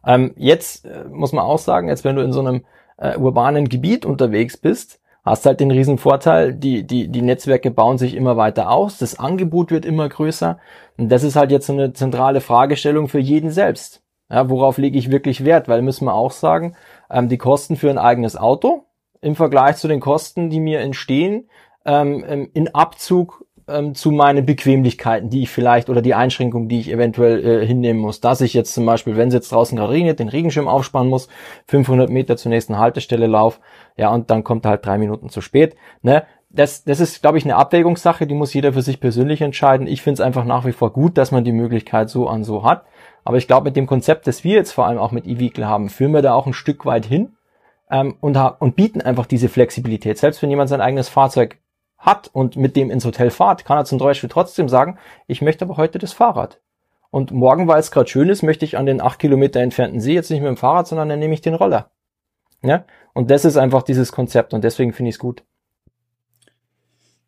Ähm, 0.05 0.33
jetzt 0.35 0.85
äh, 0.85 1.05
muss 1.09 1.31
man 1.31 1.45
auch 1.45 1.59
sagen, 1.59 1.87
jetzt 1.87 2.03
wenn 2.03 2.17
du 2.17 2.21
in 2.21 2.33
so 2.33 2.41
einem 2.41 2.65
äh, 2.97 3.17
urbanen 3.17 3.69
Gebiet 3.69 4.05
unterwegs 4.05 4.57
bist, 4.57 4.99
hast 5.23 5.45
halt 5.45 5.61
den 5.61 5.71
riesen 5.71 5.97
Vorteil, 5.97 6.53
die, 6.53 6.85
die, 6.85 7.07
die 7.07 7.21
Netzwerke 7.21 7.71
bauen 7.71 7.97
sich 7.97 8.15
immer 8.15 8.35
weiter 8.35 8.69
aus, 8.69 8.97
das 8.97 9.17
Angebot 9.17 9.71
wird 9.71 9.85
immer 9.85 10.09
größer. 10.09 10.59
Und 10.97 11.07
das 11.07 11.23
ist 11.23 11.37
halt 11.37 11.51
jetzt 11.51 11.67
so 11.67 11.73
eine 11.73 11.93
zentrale 11.93 12.41
Fragestellung 12.41 13.07
für 13.07 13.19
jeden 13.19 13.49
selbst. 13.49 14.03
Ja, 14.29 14.49
worauf 14.49 14.77
lege 14.77 14.97
ich 14.97 15.11
wirklich 15.11 15.45
Wert? 15.45 15.67
Weil 15.67 15.81
müssen 15.81 16.05
wir 16.05 16.13
auch 16.13 16.31
sagen, 16.31 16.75
ähm, 17.13 17.29
die 17.29 17.37
Kosten 17.37 17.77
für 17.77 17.89
ein 17.89 17.97
eigenes 17.97 18.35
Auto 18.35 18.85
im 19.21 19.35
Vergleich 19.35 19.77
zu 19.77 19.87
den 19.87 20.01
Kosten, 20.01 20.49
die 20.49 20.59
mir 20.59 20.81
entstehen, 20.81 21.47
ähm, 21.85 22.49
in 22.53 22.73
Abzug 22.75 23.45
ähm, 23.67 23.95
zu 23.95 24.11
meinen 24.11 24.45
Bequemlichkeiten, 24.45 25.29
die 25.29 25.43
ich 25.43 25.49
vielleicht 25.49 25.89
oder 25.89 26.01
die 26.01 26.13
Einschränkungen, 26.13 26.67
die 26.67 26.79
ich 26.79 26.91
eventuell 26.91 27.45
äh, 27.45 27.65
hinnehmen 27.65 28.01
muss. 28.01 28.19
Dass 28.19 28.41
ich 28.41 28.53
jetzt 28.53 28.73
zum 28.73 28.85
Beispiel, 28.85 29.15
wenn 29.15 29.29
es 29.29 29.33
jetzt 29.33 29.51
draußen 29.51 29.77
gerade 29.77 29.93
regnet, 29.93 30.19
den 30.19 30.29
Regenschirm 30.29 30.67
aufspannen 30.67 31.09
muss, 31.09 31.29
500 31.67 32.09
Meter 32.09 32.35
zur 32.35 32.49
nächsten 32.49 32.77
Haltestelle 32.77 33.27
lauf, 33.27 33.59
ja, 33.95 34.09
und 34.09 34.29
dann 34.29 34.43
kommt 34.43 34.65
halt 34.65 34.85
drei 34.85 34.97
Minuten 34.97 35.29
zu 35.29 35.41
spät. 35.41 35.75
Ne? 36.01 36.23
Das, 36.49 36.83
das 36.83 36.99
ist, 36.99 37.21
glaube 37.21 37.37
ich, 37.37 37.45
eine 37.45 37.55
Abwägungssache, 37.55 38.27
die 38.27 38.35
muss 38.35 38.53
jeder 38.53 38.73
für 38.73 38.81
sich 38.81 38.99
persönlich 38.99 39.41
entscheiden. 39.41 39.87
Ich 39.87 40.01
finde 40.01 40.21
es 40.21 40.21
einfach 40.21 40.45
nach 40.45 40.65
wie 40.65 40.71
vor 40.71 40.91
gut, 40.93 41.17
dass 41.17 41.31
man 41.31 41.43
die 41.43 41.51
Möglichkeit 41.51 42.09
so 42.09 42.27
an 42.27 42.43
so 42.43 42.63
hat. 42.63 42.83
Aber 43.23 43.37
ich 43.37 43.47
glaube, 43.47 43.65
mit 43.65 43.75
dem 43.75 43.87
Konzept, 43.87 44.27
das 44.27 44.43
wir 44.43 44.55
jetzt 44.55 44.71
vor 44.71 44.85
allem 44.85 44.97
auch 44.97 45.11
mit 45.11 45.25
E-Vehicle 45.25 45.67
haben, 45.67 45.89
führen 45.89 46.13
wir 46.13 46.21
da 46.21 46.33
auch 46.33 46.45
ein 46.45 46.53
Stück 46.53 46.85
weit 46.85 47.05
hin 47.05 47.35
ähm, 47.89 48.15
und, 48.19 48.35
und 48.37 48.75
bieten 48.75 49.01
einfach 49.01 49.25
diese 49.25 49.49
Flexibilität. 49.49 50.17
Selbst 50.17 50.41
wenn 50.41 50.49
jemand 50.49 50.69
sein 50.69 50.81
eigenes 50.81 51.09
Fahrzeug 51.09 51.57
hat 51.97 52.29
und 52.33 52.57
mit 52.57 52.75
dem 52.75 52.91
ins 52.91 53.05
Hotel 53.05 53.29
fahrt, 53.29 53.65
kann 53.65 53.77
er 53.77 53.85
zum 53.85 53.97
Beispiel 53.97 54.29
trotzdem 54.29 54.67
sagen, 54.67 54.97
ich 55.27 55.41
möchte 55.41 55.65
aber 55.65 55.77
heute 55.77 55.99
das 55.99 56.13
Fahrrad. 56.13 56.59
Und 57.11 57.31
morgen, 57.31 57.67
weil 57.67 57.79
es 57.79 57.91
gerade 57.91 58.09
schön 58.09 58.27
ist, 58.29 58.43
möchte 58.43 58.65
ich 58.65 58.77
an 58.77 58.85
den 58.85 58.99
acht 58.99 59.19
Kilometer 59.19 59.61
entfernten 59.61 60.01
See 60.01 60.13
jetzt 60.13 60.31
nicht 60.31 60.41
mit 60.41 60.49
dem 60.49 60.57
Fahrrad, 60.57 60.87
sondern 60.87 61.09
dann 61.09 61.19
nehme 61.19 61.33
ich 61.33 61.41
den 61.41 61.53
Roller. 61.53 61.91
Ja? 62.63 62.85
Und 63.13 63.29
das 63.29 63.45
ist 63.45 63.55
einfach 63.55 63.83
dieses 63.83 64.11
Konzept 64.11 64.53
und 64.53 64.63
deswegen 64.63 64.93
finde 64.93 65.09
ich 65.09 65.15
es 65.15 65.19
gut. 65.19 65.43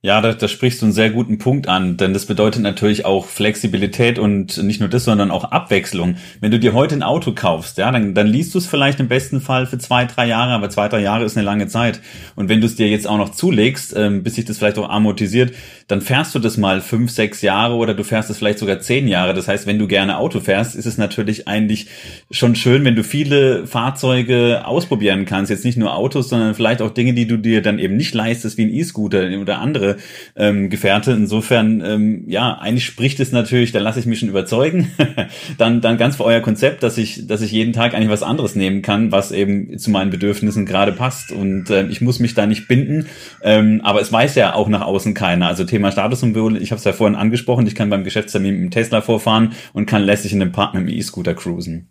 Ja, 0.06 0.22
da, 0.22 0.34
da 0.34 0.48
sprichst 0.48 0.84
du 0.84 0.86
einen 0.86 0.94
sehr 0.94 1.10
guten 1.10 1.40
Punkt 1.40 1.68
an, 1.68 1.98
denn 1.98 2.14
das 2.14 2.28
bedeutet 2.28 2.62
natürlich 2.62 3.06
auch 3.06 3.26
Flexibilität 3.26 4.20
und 4.20 4.56
nicht 4.62 4.80
nur 4.80 4.88
das, 4.88 5.04
sondern 5.04 5.32
auch 5.32 5.46
Abwechslung. 5.46 6.18
Wenn 6.40 6.52
du 6.52 6.60
dir 6.60 6.74
heute 6.74 6.94
ein 6.94 7.02
Auto 7.02 7.32
kaufst, 7.32 7.80
ja, 7.80 7.92
dann, 7.92 8.14
dann 8.14 8.28
liest 8.28 8.54
du 8.54 8.60
es 8.60 8.68
vielleicht 8.68 9.00
im 9.00 9.08
besten 9.08 9.42
Fall 9.42 9.66
für 9.66 9.80
zwei, 9.80 10.06
drei 10.06 10.28
Jahre, 10.28 10.52
aber 10.52 10.70
zwei, 10.70 10.90
drei 10.90 11.02
Jahre 11.02 11.26
ist 11.26 11.36
eine 11.36 11.44
lange 11.44 11.66
Zeit. 11.66 12.02
Und 12.36 12.50
wenn 12.50 12.62
du 12.62 12.68
es 12.68 12.76
dir 12.76 12.88
jetzt 12.88 13.08
auch 13.08 13.18
noch 13.18 13.30
zulegst, 13.30 13.96
ähm, 13.98 14.22
bis 14.22 14.36
sich 14.36 14.46
das 14.46 14.60
vielleicht 14.60 14.78
auch 14.78 14.92
amortisiert, 14.92 15.56
dann 15.88 16.02
fährst 16.02 16.36
du 16.36 16.40
das 16.40 16.58
mal 16.58 16.82
fünf, 16.82 17.10
sechs 17.10 17.42
Jahre 17.42 17.74
oder 17.74 17.96
du 17.96 18.04
fährst 18.04 18.30
es 18.30 18.38
vielleicht 18.38 18.60
sogar 18.60 18.82
zehn 18.82 19.08
Jahre. 19.08 19.34
Das 19.34 19.48
heißt, 19.48 19.66
wenn 19.66 19.80
du 19.80 19.88
gerne 19.88 20.20
Auto 20.20 20.40
fährst, 20.40 20.76
ist 20.76 20.86
es 20.86 21.00
natürlich 21.00 21.48
eigentlich 21.48 21.88
schon 22.30 22.56
schön, 22.56 22.86
wenn 22.86 22.96
du 22.96 23.04
viele 23.04 23.66
Fahrzeuge 23.66 24.68
ausprobieren 24.68 25.26
kannst. 25.26 25.50
Jetzt 25.50 25.66
nicht 25.66 25.80
nur 25.80 25.96
Autos, 25.96 26.30
sondern 26.30 26.54
vielleicht 26.54 26.84
auch 26.84 26.92
Dinge, 26.92 27.14
die 27.14 27.26
du 27.26 27.38
dir 27.38 27.64
dann 27.64 27.80
eben 27.80 27.98
nicht 27.98 28.14
leistest, 28.14 28.60
wie 28.60 28.66
ein 28.66 28.74
E-Scooter 28.74 29.30
oder 29.42 29.60
andere 29.60 29.95
ähm, 30.36 30.70
Gefährte. 30.70 31.12
Insofern, 31.12 31.82
ähm, 31.86 32.24
ja, 32.28 32.58
eigentlich 32.60 32.86
spricht 32.86 33.20
es 33.20 33.32
natürlich, 33.32 33.72
da 33.72 33.80
lasse 33.80 34.00
ich 34.00 34.06
mich 34.06 34.20
schon 34.20 34.30
überzeugen, 34.30 34.92
dann, 35.58 35.82
dann 35.82 35.98
ganz 35.98 36.18
für 36.18 36.26
euer 36.26 36.42
Konzept, 36.42 36.84
dass 36.84 36.98
ich, 36.98 37.28
dass 37.28 37.42
ich 37.42 37.52
jeden 37.52 37.74
Tag 37.74 37.94
eigentlich 37.94 38.10
was 38.10 38.24
anderes 38.24 38.56
nehmen 38.56 38.82
kann, 38.82 39.12
was 39.12 39.32
eben 39.32 39.78
zu 39.78 39.92
meinen 39.92 40.10
Bedürfnissen 40.10 40.66
gerade 40.66 40.92
passt. 40.92 41.32
Und 41.32 41.70
äh, 41.70 41.88
ich 41.88 42.02
muss 42.02 42.20
mich 42.20 42.34
da 42.34 42.46
nicht 42.46 42.68
binden. 42.68 43.08
Ähm, 43.42 43.82
aber 43.84 44.02
es 44.02 44.12
weiß 44.12 44.36
ja 44.36 44.54
auch 44.54 44.68
nach 44.68 44.82
außen 44.82 45.14
keiner. 45.14 45.48
Also 45.48 45.64
Thema 45.64 45.92
Statussymbol, 45.92 46.58
ich 46.62 46.72
habe 46.72 46.80
es 46.80 46.86
ja 46.86 46.94
vorhin 46.94 47.16
angesprochen, 47.16 47.68
ich 47.68 47.76
kann 47.76 47.90
beim 47.90 48.04
Geschäftstermin 48.04 48.54
mit 48.56 48.64
dem 48.64 48.72
Tesla 48.72 49.02
vorfahren 49.02 49.54
und 49.74 49.86
kann 49.86 50.04
lässig 50.04 50.34
in 50.34 50.42
einem 50.42 50.52
mit 50.74 50.88
dem 50.88 50.88
E-Scooter 50.88 51.34
cruisen. 51.34 51.90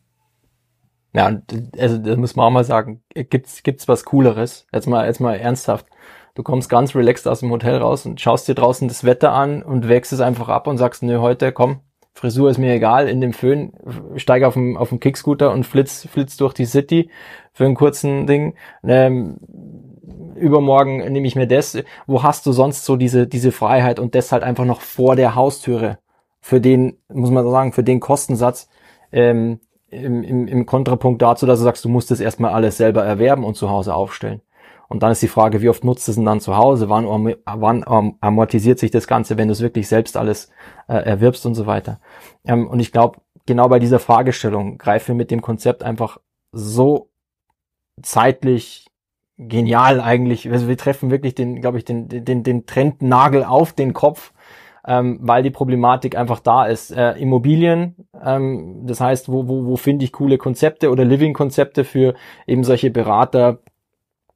Ja, 1.15 1.41
also 1.79 1.99
das 1.99 2.17
muss 2.17 2.35
man 2.35 2.47
auch 2.47 2.51
mal 2.51 2.65
sagen, 2.65 3.01
gibt's 3.15 3.63
gibt's 3.63 3.87
was 3.87 4.05
Cooleres? 4.05 4.67
Jetzt 4.73 4.89
mal 4.89 5.07
jetzt 5.07 5.21
mal 5.21 5.37
ernsthaft 5.37 5.87
Du 6.35 6.43
kommst 6.43 6.68
ganz 6.68 6.95
relaxed 6.97 7.28
aus 7.28 7.41
dem 7.41 7.51
Hotel 7.51 7.76
raus 7.76 8.07
und 8.07 8.20
schaust 8.20 8.49
dir 8.49 8.55
draußen 8.55 8.89
das 8.89 9.05
Wetter 9.05 9.32
an 9.32 9.62
und 9.62 9.89
wächst 9.89 10.12
es 10.12 10.20
einfach 10.20 10.49
ab 10.49 10.66
und 10.66 10.78
sagst, 10.78 11.03
nö, 11.03 11.20
heute, 11.20 11.53
komm, 11.53 11.80
Frisur 12.12 12.49
ist 12.49 12.59
mir 12.59 12.72
egal, 12.72 13.09
in 13.09 13.20
dem 13.20 13.32
Föhn, 13.32 13.72
steig 14.16 14.45
auf 14.45 14.55
dem, 14.55 14.76
auf 14.76 14.89
dem 14.89 15.01
Kickscooter 15.01 15.53
und 15.53 15.64
flitz, 15.64 16.07
flitz 16.09 16.37
durch 16.37 16.55
die 16.55 16.64
City 16.64 17.11
für 17.53 17.64
einen 17.64 17.74
kurzen 17.74 18.26
Ding. 18.26 18.55
Ähm, 18.85 19.39
übermorgen 20.37 20.99
nehme 21.12 21.26
ich 21.26 21.37
mir 21.37 21.49
das. 21.49 21.76
Wo 22.07 22.22
hast 22.22 22.47
du 22.47 22.53
sonst 22.53 22.85
so 22.85 22.97
diese, 22.97 23.26
diese 23.26 23.53
Freiheit 23.53 23.99
und 23.99 24.14
das 24.14 24.30
halt 24.30 24.45
einfach 24.45 24.64
noch 24.64 24.80
vor 24.80 25.16
der 25.16 25.35
Haustüre? 25.35 25.99
Für 26.41 26.61
den, 26.61 26.99
muss 27.12 27.30
man 27.30 27.49
sagen, 27.51 27.72
für 27.72 27.85
den 27.85 28.01
Kostensatz, 28.01 28.68
ähm, 29.11 29.61
im, 29.89 30.22
im, 30.22 30.49
im 30.49 30.66
Kontrapunkt 30.66 31.22
dazu, 31.22 31.47
dass 31.47 31.59
du 31.59 31.64
sagst, 31.64 31.85
du 31.85 31.89
musst 31.89 32.11
das 32.11 32.20
erstmal 32.20 32.53
alles 32.53 32.76
selber 32.76 33.05
erwerben 33.05 33.45
und 33.45 33.57
zu 33.57 33.70
Hause 33.70 33.95
aufstellen. 33.95 34.41
Und 34.95 35.03
dann 35.03 35.11
ist 35.11 35.22
die 35.22 35.28
Frage, 35.28 35.61
wie 35.61 35.68
oft 35.68 35.82
nutzt 35.82 36.09
es 36.09 36.14
denn 36.14 36.24
dann 36.24 36.38
zu 36.38 36.57
Hause? 36.57 36.88
Wann, 36.88 37.05
wann 37.05 38.14
amortisiert 38.20 38.78
sich 38.78 38.92
das 38.92 39.09
Ganze, 39.09 39.36
wenn 39.36 39.49
du 39.49 39.53
es 39.53 39.61
wirklich 39.61 39.88
selbst 39.88 40.16
alles 40.16 40.51
äh, 40.86 40.95
erwirbst 40.95 41.45
und 41.47 41.57
so 41.57 41.66
weiter? 41.66 41.99
Ähm, 42.45 42.68
und 42.68 42.78
ich 42.78 42.92
glaube, 42.92 43.18
genau 43.45 43.68
bei 43.68 43.80
dieser 43.80 43.99
Fragestellung 43.99 44.78
greifen 44.78 45.09
wir 45.09 45.14
mit 45.16 45.32
dem 45.32 45.42
Konzept 45.42 45.82
einfach 45.82 46.18
so 46.53 47.11
zeitlich 48.03 48.86
genial 49.36 50.01
eigentlich. 50.01 50.49
Also 50.49 50.68
wir 50.68 50.76
treffen 50.76 51.11
wirklich 51.11 51.34
den, 51.34 51.61
glaube 51.61 51.78
ich, 51.78 51.84
den, 51.84 52.07
den, 52.07 52.45
den 52.45 52.64
Trendnagel 52.64 53.42
auf 53.42 53.72
den 53.72 53.95
Kopf, 53.95 54.32
ähm, 54.86 55.18
weil 55.22 55.42
die 55.42 55.51
Problematik 55.51 56.16
einfach 56.16 56.38
da 56.38 56.66
ist. 56.66 56.92
Äh, 56.92 57.14
Immobilien, 57.14 57.97
ähm, 58.24 58.86
das 58.86 59.01
heißt, 59.01 59.28
wo, 59.28 59.49
wo, 59.49 59.66
wo 59.66 59.76
finde 59.76 60.05
ich 60.05 60.12
coole 60.12 60.38
Konzepte 60.38 60.92
oder 60.92 61.05
Living-Konzepte 61.05 61.82
für 61.82 62.14
eben 62.47 62.62
solche 62.62 62.92
Berater, 62.92 63.59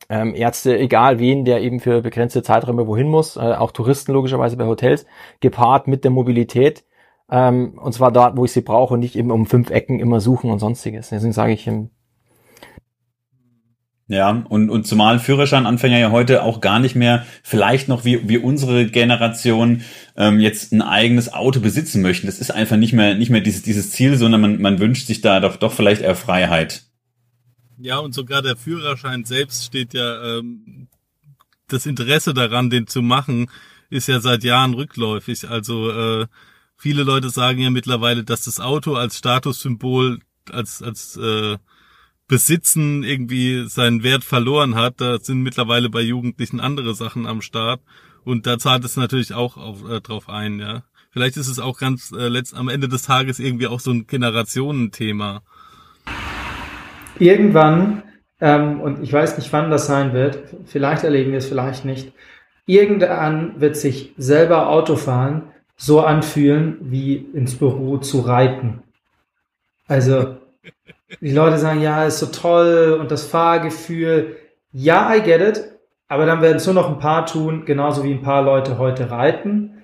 ähm, 0.09 0.35
Ärzte, 0.35 0.79
egal 0.79 1.19
wen, 1.19 1.45
der 1.45 1.61
eben 1.61 1.81
für 1.81 2.01
begrenzte 2.01 2.43
Zeiträume 2.43 2.87
wohin 2.87 3.09
muss, 3.09 3.37
äh, 3.37 3.41
auch 3.41 3.73
Touristen 3.73 4.13
logischerweise 4.13 4.57
bei 4.57 4.67
Hotels, 4.67 5.07
gepaart 5.41 5.87
mit 5.87 6.05
der 6.05 6.11
Mobilität. 6.11 6.85
Ähm, 7.31 7.79
und 7.79 7.93
zwar 7.93 8.11
dort, 8.11 8.37
wo 8.37 8.45
ich 8.45 8.53
sie 8.53 8.63
brauche 8.63 8.95
und 8.95 9.01
nicht 9.01 9.17
eben 9.17 9.31
um 9.31 9.47
fünf 9.47 9.71
Ecken 9.71 10.01
immer 10.01 10.21
suchen 10.21 10.51
und 10.51 10.61
sonstiges. 10.61 11.11
Deswegen 11.11 11.33
sage 11.33 11.53
ich, 11.53 11.67
ähm, 11.67 11.91
ja, 14.11 14.43
und, 14.49 14.71
und 14.71 14.87
zumal 14.87 15.19
Führerscheinanfänger 15.19 15.99
ja 15.99 16.11
heute 16.11 16.43
auch 16.43 16.63
gar 16.63 16.81
nicht 16.81 16.97
mehr, 16.97 17.27
vielleicht 17.43 17.89
noch 17.89 18.07
wie, 18.07 18.27
wie 18.27 18.39
unsere 18.39 18.87
Generation, 18.87 19.83
ähm, 20.17 20.41
jetzt 20.41 20.73
ein 20.73 20.81
eigenes 20.81 21.35
Auto 21.35 21.61
besitzen 21.61 22.01
möchten. 22.01 22.27
Das 22.27 22.39
ist 22.39 22.51
einfach 22.51 22.79
nicht 22.79 22.95
mehr, 22.95 23.15
nicht 23.17 23.29
mehr 23.29 23.43
dieses, 23.43 23.61
dieses 23.63 23.91
Ziel, 23.91 24.17
sondern 24.17 24.41
man, 24.41 24.63
man 24.63 24.79
wünscht 24.79 25.07
sich 25.07 25.21
da 25.21 25.41
doch, 25.41 25.57
doch 25.57 25.73
vielleicht 25.73 26.01
eher 26.01 26.15
Freiheit. 26.15 26.88
Ja, 27.81 27.99
und 27.99 28.13
sogar 28.13 28.43
der 28.43 28.57
Führerschein 28.57 29.25
selbst 29.25 29.65
steht 29.65 29.95
ja, 29.95 30.39
ähm, 30.39 30.89
das 31.69 31.87
Interesse 31.87 32.35
daran, 32.35 32.71
den 32.71 32.87
zu 32.87 33.03
machen, 33.03 33.51
ist 33.91 34.09
ja 34.09 34.21
seit 34.21 34.43
Jahren 34.43 34.75
rückläufig. 34.75 35.49
Also 35.49 35.91
äh, 35.91 36.27
viele 36.77 37.05
Leute 37.05 37.31
sagen 37.31 37.61
ja 37.61 37.71
mittlerweile, 37.71 38.25
dass 38.25 38.45
das 38.45 38.61
Auto 38.61 38.95
als 38.95 39.19
Statussymbol, 39.19 40.21
als, 40.51 40.83
als 40.83 41.17
äh, 41.17 41.59
Besitzen 42.27 43.05
irgendwie 43.05 43.69
seinen 43.69 44.03
Wert 44.03 44.25
verloren 44.25 44.75
hat. 44.75 45.01
Da 45.01 45.19
sind 45.19 45.43
mittlerweile 45.43 45.89
bei 45.89 46.03
Jugendlichen 46.03 46.61
andere 46.61 46.95
Sachen 46.95 47.27
am 47.27 47.43
Start. 47.43 47.81
Und 48.25 48.47
da 48.47 48.59
zahlt 48.59 48.85
es 48.85 48.97
natürlich 48.97 49.35
auch 49.35 49.57
auf, 49.57 49.89
äh, 49.89 50.01
drauf 50.01 50.29
ein, 50.29 50.59
ja. 50.59 50.83
Vielleicht 51.11 51.39
ist 51.39 51.49
es 51.49 51.59
auch 51.59 51.79
ganz 51.79 52.13
äh, 52.13 52.29
letzt, 52.29 52.55
am 52.55 52.69
Ende 52.69 52.89
des 52.89 53.03
Tages 53.03 53.39
irgendwie 53.39 53.67
auch 53.67 53.81
so 53.81 53.91
ein 53.91 54.07
Generationenthema. 54.07 55.43
Irgendwann, 57.19 58.03
ähm, 58.41 58.81
und 58.81 59.03
ich 59.03 59.13
weiß 59.13 59.37
nicht, 59.39 59.53
wann 59.53 59.71
das 59.71 59.87
sein 59.87 60.13
wird, 60.13 60.39
vielleicht 60.67 61.05
erleben 61.05 61.33
wir 61.33 61.39
es, 61.39 61.47
vielleicht 61.47 61.85
nicht, 61.85 62.13
irgendwann 62.67 63.61
wird 63.61 63.77
sich 63.77 64.15
selber 64.17 64.69
Autofahren 64.69 65.45
so 65.77 66.01
anfühlen, 66.01 66.77
wie 66.81 67.17
ins 67.17 67.57
Büro 67.57 67.99
zu 67.99 68.21
reiten. 68.21 68.83
Also 69.87 70.37
die 71.21 71.33
Leute 71.33 71.59
sagen, 71.59 71.81
ja, 71.81 72.05
ist 72.05 72.19
so 72.19 72.27
toll 72.27 72.99
und 73.01 73.11
das 73.11 73.25
Fahrgefühl. 73.25 74.37
Ja, 74.73 75.15
I 75.15 75.23
get 75.23 75.41
it. 75.41 75.65
Aber 76.09 76.27
dann 76.27 76.43
werden 76.43 76.57
es 76.57 76.67
nur 76.67 76.75
noch 76.75 76.89
ein 76.89 76.99
paar 76.99 77.27
tun, 77.27 77.65
genauso 77.65 78.03
wie 78.05 78.13
ein 78.13 78.23
paar 78.23 78.43
Leute 78.43 78.79
heute 78.79 79.11
reiten. 79.11 79.83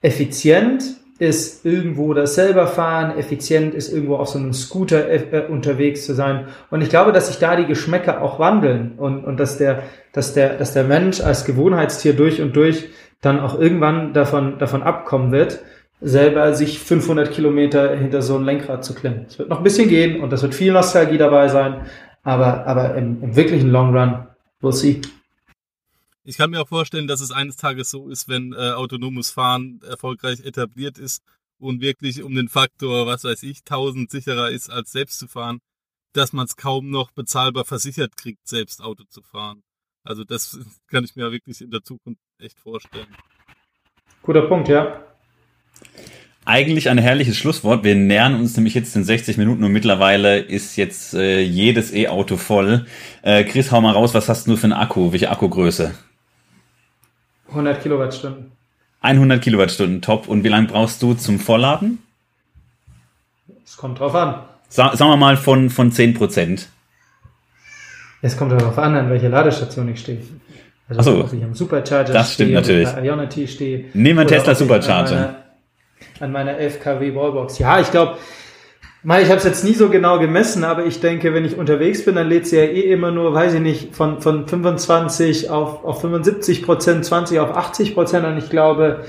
Effizient 0.00 0.84
ist 1.24 1.64
irgendwo 1.64 2.14
das 2.14 2.34
selber 2.34 2.66
fahren, 2.66 3.18
effizient 3.18 3.74
ist 3.74 3.92
irgendwo 3.92 4.16
auf 4.16 4.28
so 4.28 4.38
einem 4.38 4.52
Scooter 4.52 5.08
äh, 5.10 5.46
unterwegs 5.48 6.04
zu 6.04 6.14
sein. 6.14 6.46
Und 6.70 6.82
ich 6.82 6.90
glaube, 6.90 7.12
dass 7.12 7.28
sich 7.28 7.38
da 7.38 7.56
die 7.56 7.66
Geschmäcker 7.66 8.22
auch 8.22 8.38
wandeln 8.38 8.92
und, 8.96 9.24
und 9.24 9.40
dass 9.40 9.58
der, 9.58 9.82
dass 10.12 10.34
der, 10.34 10.54
dass 10.54 10.72
der 10.72 10.84
Mensch 10.84 11.20
als 11.20 11.44
Gewohnheitstier 11.44 12.14
durch 12.14 12.40
und 12.40 12.54
durch 12.54 12.88
dann 13.20 13.40
auch 13.40 13.58
irgendwann 13.58 14.12
davon, 14.12 14.58
davon 14.58 14.82
abkommen 14.82 15.32
wird, 15.32 15.60
selber 16.00 16.54
sich 16.54 16.78
500 16.78 17.32
Kilometer 17.32 17.96
hinter 17.96 18.20
so 18.20 18.36
ein 18.36 18.44
Lenkrad 18.44 18.84
zu 18.84 18.94
klemmen. 18.94 19.24
Es 19.26 19.38
wird 19.38 19.48
noch 19.48 19.58
ein 19.58 19.64
bisschen 19.64 19.88
gehen 19.88 20.20
und 20.20 20.32
das 20.32 20.42
wird 20.42 20.54
viel 20.54 20.72
Nostalgie 20.72 21.18
dabei 21.18 21.48
sein, 21.48 21.82
aber, 22.22 22.66
aber 22.66 22.94
im, 22.94 23.22
im 23.22 23.36
wirklichen 23.36 23.70
Long 23.70 23.96
Run, 23.96 24.26
we'll 24.62 24.72
see. 24.72 25.00
Ich 26.26 26.38
kann 26.38 26.50
mir 26.50 26.62
auch 26.62 26.68
vorstellen, 26.68 27.06
dass 27.06 27.20
es 27.20 27.30
eines 27.30 27.56
Tages 27.56 27.90
so 27.90 28.08
ist, 28.08 28.28
wenn 28.28 28.54
äh, 28.54 28.70
autonomes 28.70 29.30
Fahren 29.30 29.80
erfolgreich 29.86 30.40
etabliert 30.40 30.96
ist 30.96 31.22
und 31.58 31.82
wirklich 31.82 32.22
um 32.22 32.34
den 32.34 32.48
Faktor, 32.48 33.06
was 33.06 33.24
weiß 33.24 33.42
ich, 33.42 33.58
1000 33.58 34.10
sicherer 34.10 34.50
ist, 34.50 34.70
als 34.70 34.92
selbst 34.92 35.18
zu 35.18 35.28
fahren, 35.28 35.60
dass 36.14 36.32
man 36.32 36.46
es 36.46 36.56
kaum 36.56 36.88
noch 36.88 37.10
bezahlbar 37.10 37.66
versichert 37.66 38.16
kriegt, 38.16 38.48
selbst 38.48 38.80
Auto 38.80 39.04
zu 39.04 39.20
fahren. 39.20 39.62
Also 40.02 40.24
das 40.24 40.58
kann 40.90 41.04
ich 41.04 41.14
mir 41.14 41.30
wirklich 41.30 41.60
in 41.60 41.70
der 41.70 41.82
Zukunft 41.82 42.22
echt 42.38 42.58
vorstellen. 42.58 43.14
Guter 44.22 44.42
Punkt, 44.48 44.68
ja. 44.68 45.02
Eigentlich 46.46 46.88
ein 46.88 46.98
herrliches 46.98 47.36
Schlusswort. 47.36 47.84
Wir 47.84 47.94
nähern 47.94 48.34
uns 48.34 48.56
nämlich 48.56 48.72
jetzt 48.72 48.96
in 48.96 49.04
60 49.04 49.36
Minuten 49.36 49.62
und 49.62 49.72
mittlerweile 49.72 50.38
ist 50.38 50.76
jetzt 50.76 51.12
äh, 51.12 51.40
jedes 51.40 51.92
E-Auto 51.92 52.38
voll. 52.38 52.86
Äh, 53.20 53.44
Chris, 53.44 53.70
hau 53.72 53.82
mal 53.82 53.92
raus, 53.92 54.14
was 54.14 54.30
hast 54.30 54.46
du 54.46 54.56
für 54.56 54.64
einen 54.64 54.72
Akku? 54.72 55.12
Welche 55.12 55.30
Akkugröße? 55.30 55.94
100 57.48 57.82
Kilowattstunden. 57.82 58.52
100 59.00 59.42
Kilowattstunden, 59.42 60.00
top. 60.00 60.28
Und 60.28 60.44
wie 60.44 60.48
lange 60.48 60.66
brauchst 60.66 61.02
du 61.02 61.14
zum 61.14 61.38
Vollladen? 61.38 61.98
Es 63.64 63.76
kommt 63.76 64.00
drauf 64.00 64.14
an. 64.14 64.40
Sa 64.68 64.96
sagen 64.96 65.10
wir 65.10 65.16
mal 65.16 65.36
von, 65.36 65.70
von 65.70 65.92
10 65.92 66.14
Prozent. 66.14 66.68
Es 68.22 68.36
kommt 68.36 68.52
darauf 68.52 68.78
an, 68.78 68.94
an 68.96 69.10
welcher 69.10 69.28
Ladestation 69.28 69.88
ich 69.88 70.00
stehe. 70.00 70.22
Also, 70.88 71.00
Ach 71.00 71.04
so, 71.04 71.24
ob 71.24 71.32
ich 71.32 71.44
am 71.44 71.54
Supercharger 71.54 72.12
das 72.12 72.32
stimmt 72.34 72.48
stehe, 72.48 72.60
natürlich. 72.60 72.88
Bei 72.88 73.04
Ionity 73.04 73.48
stehe. 73.48 73.84
Nehmen 73.94 74.20
wir 74.20 74.26
Tesla 74.26 74.54
Supercharger. 74.54 75.36
An 76.20 76.32
meiner, 76.32 76.46
an 76.46 76.54
meiner 76.54 76.58
11 76.58 76.80
kW 76.80 77.14
Wallbox. 77.14 77.58
Ja, 77.58 77.80
ich 77.80 77.90
glaube, 77.90 78.16
ich 79.04 79.28
habe 79.28 79.36
es 79.36 79.44
jetzt 79.44 79.64
nie 79.64 79.74
so 79.74 79.90
genau 79.90 80.18
gemessen, 80.18 80.64
aber 80.64 80.86
ich 80.86 81.00
denke, 81.00 81.34
wenn 81.34 81.44
ich 81.44 81.58
unterwegs 81.58 82.04
bin, 82.04 82.14
dann 82.14 82.28
lädt 82.28 82.46
sie 82.46 82.56
ja 82.56 82.64
eh 82.64 82.90
immer 82.90 83.10
nur, 83.10 83.34
weiß 83.34 83.54
ich 83.54 83.60
nicht, 83.60 83.94
von, 83.94 84.22
von 84.22 84.48
25 84.48 85.50
auf, 85.50 85.84
auf 85.84 86.00
75 86.00 86.62
Prozent, 86.62 87.04
20 87.04 87.38
auf 87.38 87.54
80 87.54 87.94
Prozent. 87.94 88.26
Und 88.26 88.38
ich 88.38 88.48
glaube, 88.48 89.04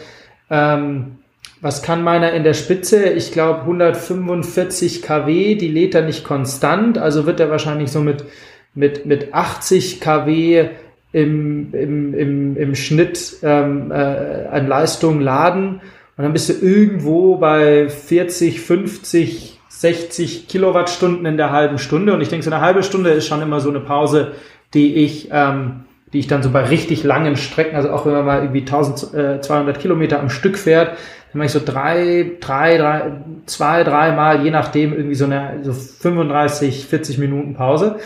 ähm, 0.49 1.19
was 1.61 1.81
kann 1.81 2.03
meiner 2.03 2.33
in 2.33 2.43
der 2.43 2.53
Spitze? 2.53 3.05
Ich 3.05 3.31
glaube 3.31 3.61
145 3.61 5.01
kW, 5.01 5.55
die 5.55 5.69
lädt 5.69 5.95
er 5.95 6.01
nicht 6.01 6.25
konstant, 6.25 6.97
also 6.97 7.25
wird 7.25 7.39
er 7.39 7.49
wahrscheinlich 7.49 7.89
so 7.89 8.01
mit, 8.01 8.25
mit, 8.73 9.05
mit 9.05 9.33
80 9.33 10.01
kW 10.01 10.69
im, 11.13 11.73
im, 11.73 12.13
im, 12.13 12.57
im 12.57 12.75
Schnitt 12.75 13.37
ähm, 13.43 13.91
äh, 13.91 13.95
an 13.95 14.67
Leistung 14.67 15.21
laden. 15.21 15.79
Und 16.17 16.23
dann 16.23 16.33
bist 16.33 16.49
du 16.49 16.53
irgendwo 16.53 17.37
bei 17.37 17.87
40, 17.87 18.59
50, 18.59 19.54
60 19.80 20.47
Kilowattstunden 20.47 21.26
in 21.26 21.38
der 21.38 21.51
halben 21.51 21.78
Stunde. 21.78 22.13
Und 22.13 22.21
ich 22.21 22.30
denke, 22.30 22.43
so 22.43 22.51
eine 22.51 22.61
halbe 22.61 22.84
Stunde 22.84 23.09
ist 23.11 23.28
schon 23.28 23.41
immer 23.41 23.59
so 23.59 23.69
eine 23.69 23.82
Pause, 23.82 24.34
die 24.73 24.95
ich, 24.95 25.30
ähm, 25.32 25.86
die 26.13 26.19
ich 26.19 26.28
dann 26.28 26.43
so 26.43 26.49
bei 26.49 26.63
richtig 26.63 27.03
langen 27.03 27.36
Strecken, 27.36 27.76
also 27.76 27.89
auch 27.89 28.05
wenn 28.05 28.13
man 28.13 28.26
mal 28.26 28.41
irgendwie 28.41 28.61
1200 28.61 29.80
Kilometer 29.80 30.19
am 30.19 30.30
Stück 30.30 30.57
fährt, 30.57 30.89
dann 30.89 31.39
mache 31.39 31.47
ich 31.47 31.51
so 31.51 31.61
drei, 31.63 32.32
drei, 32.39 32.78
drei, 32.78 33.11
zwei, 33.45 33.84
dreimal, 33.84 34.43
je 34.43 34.51
nachdem, 34.51 34.93
irgendwie 34.93 35.15
so 35.15 35.26
eine 35.26 35.59
so 35.63 35.73
35, 35.73 36.86
40 36.86 37.17
Minuten 37.17 37.55
Pause. 37.55 37.97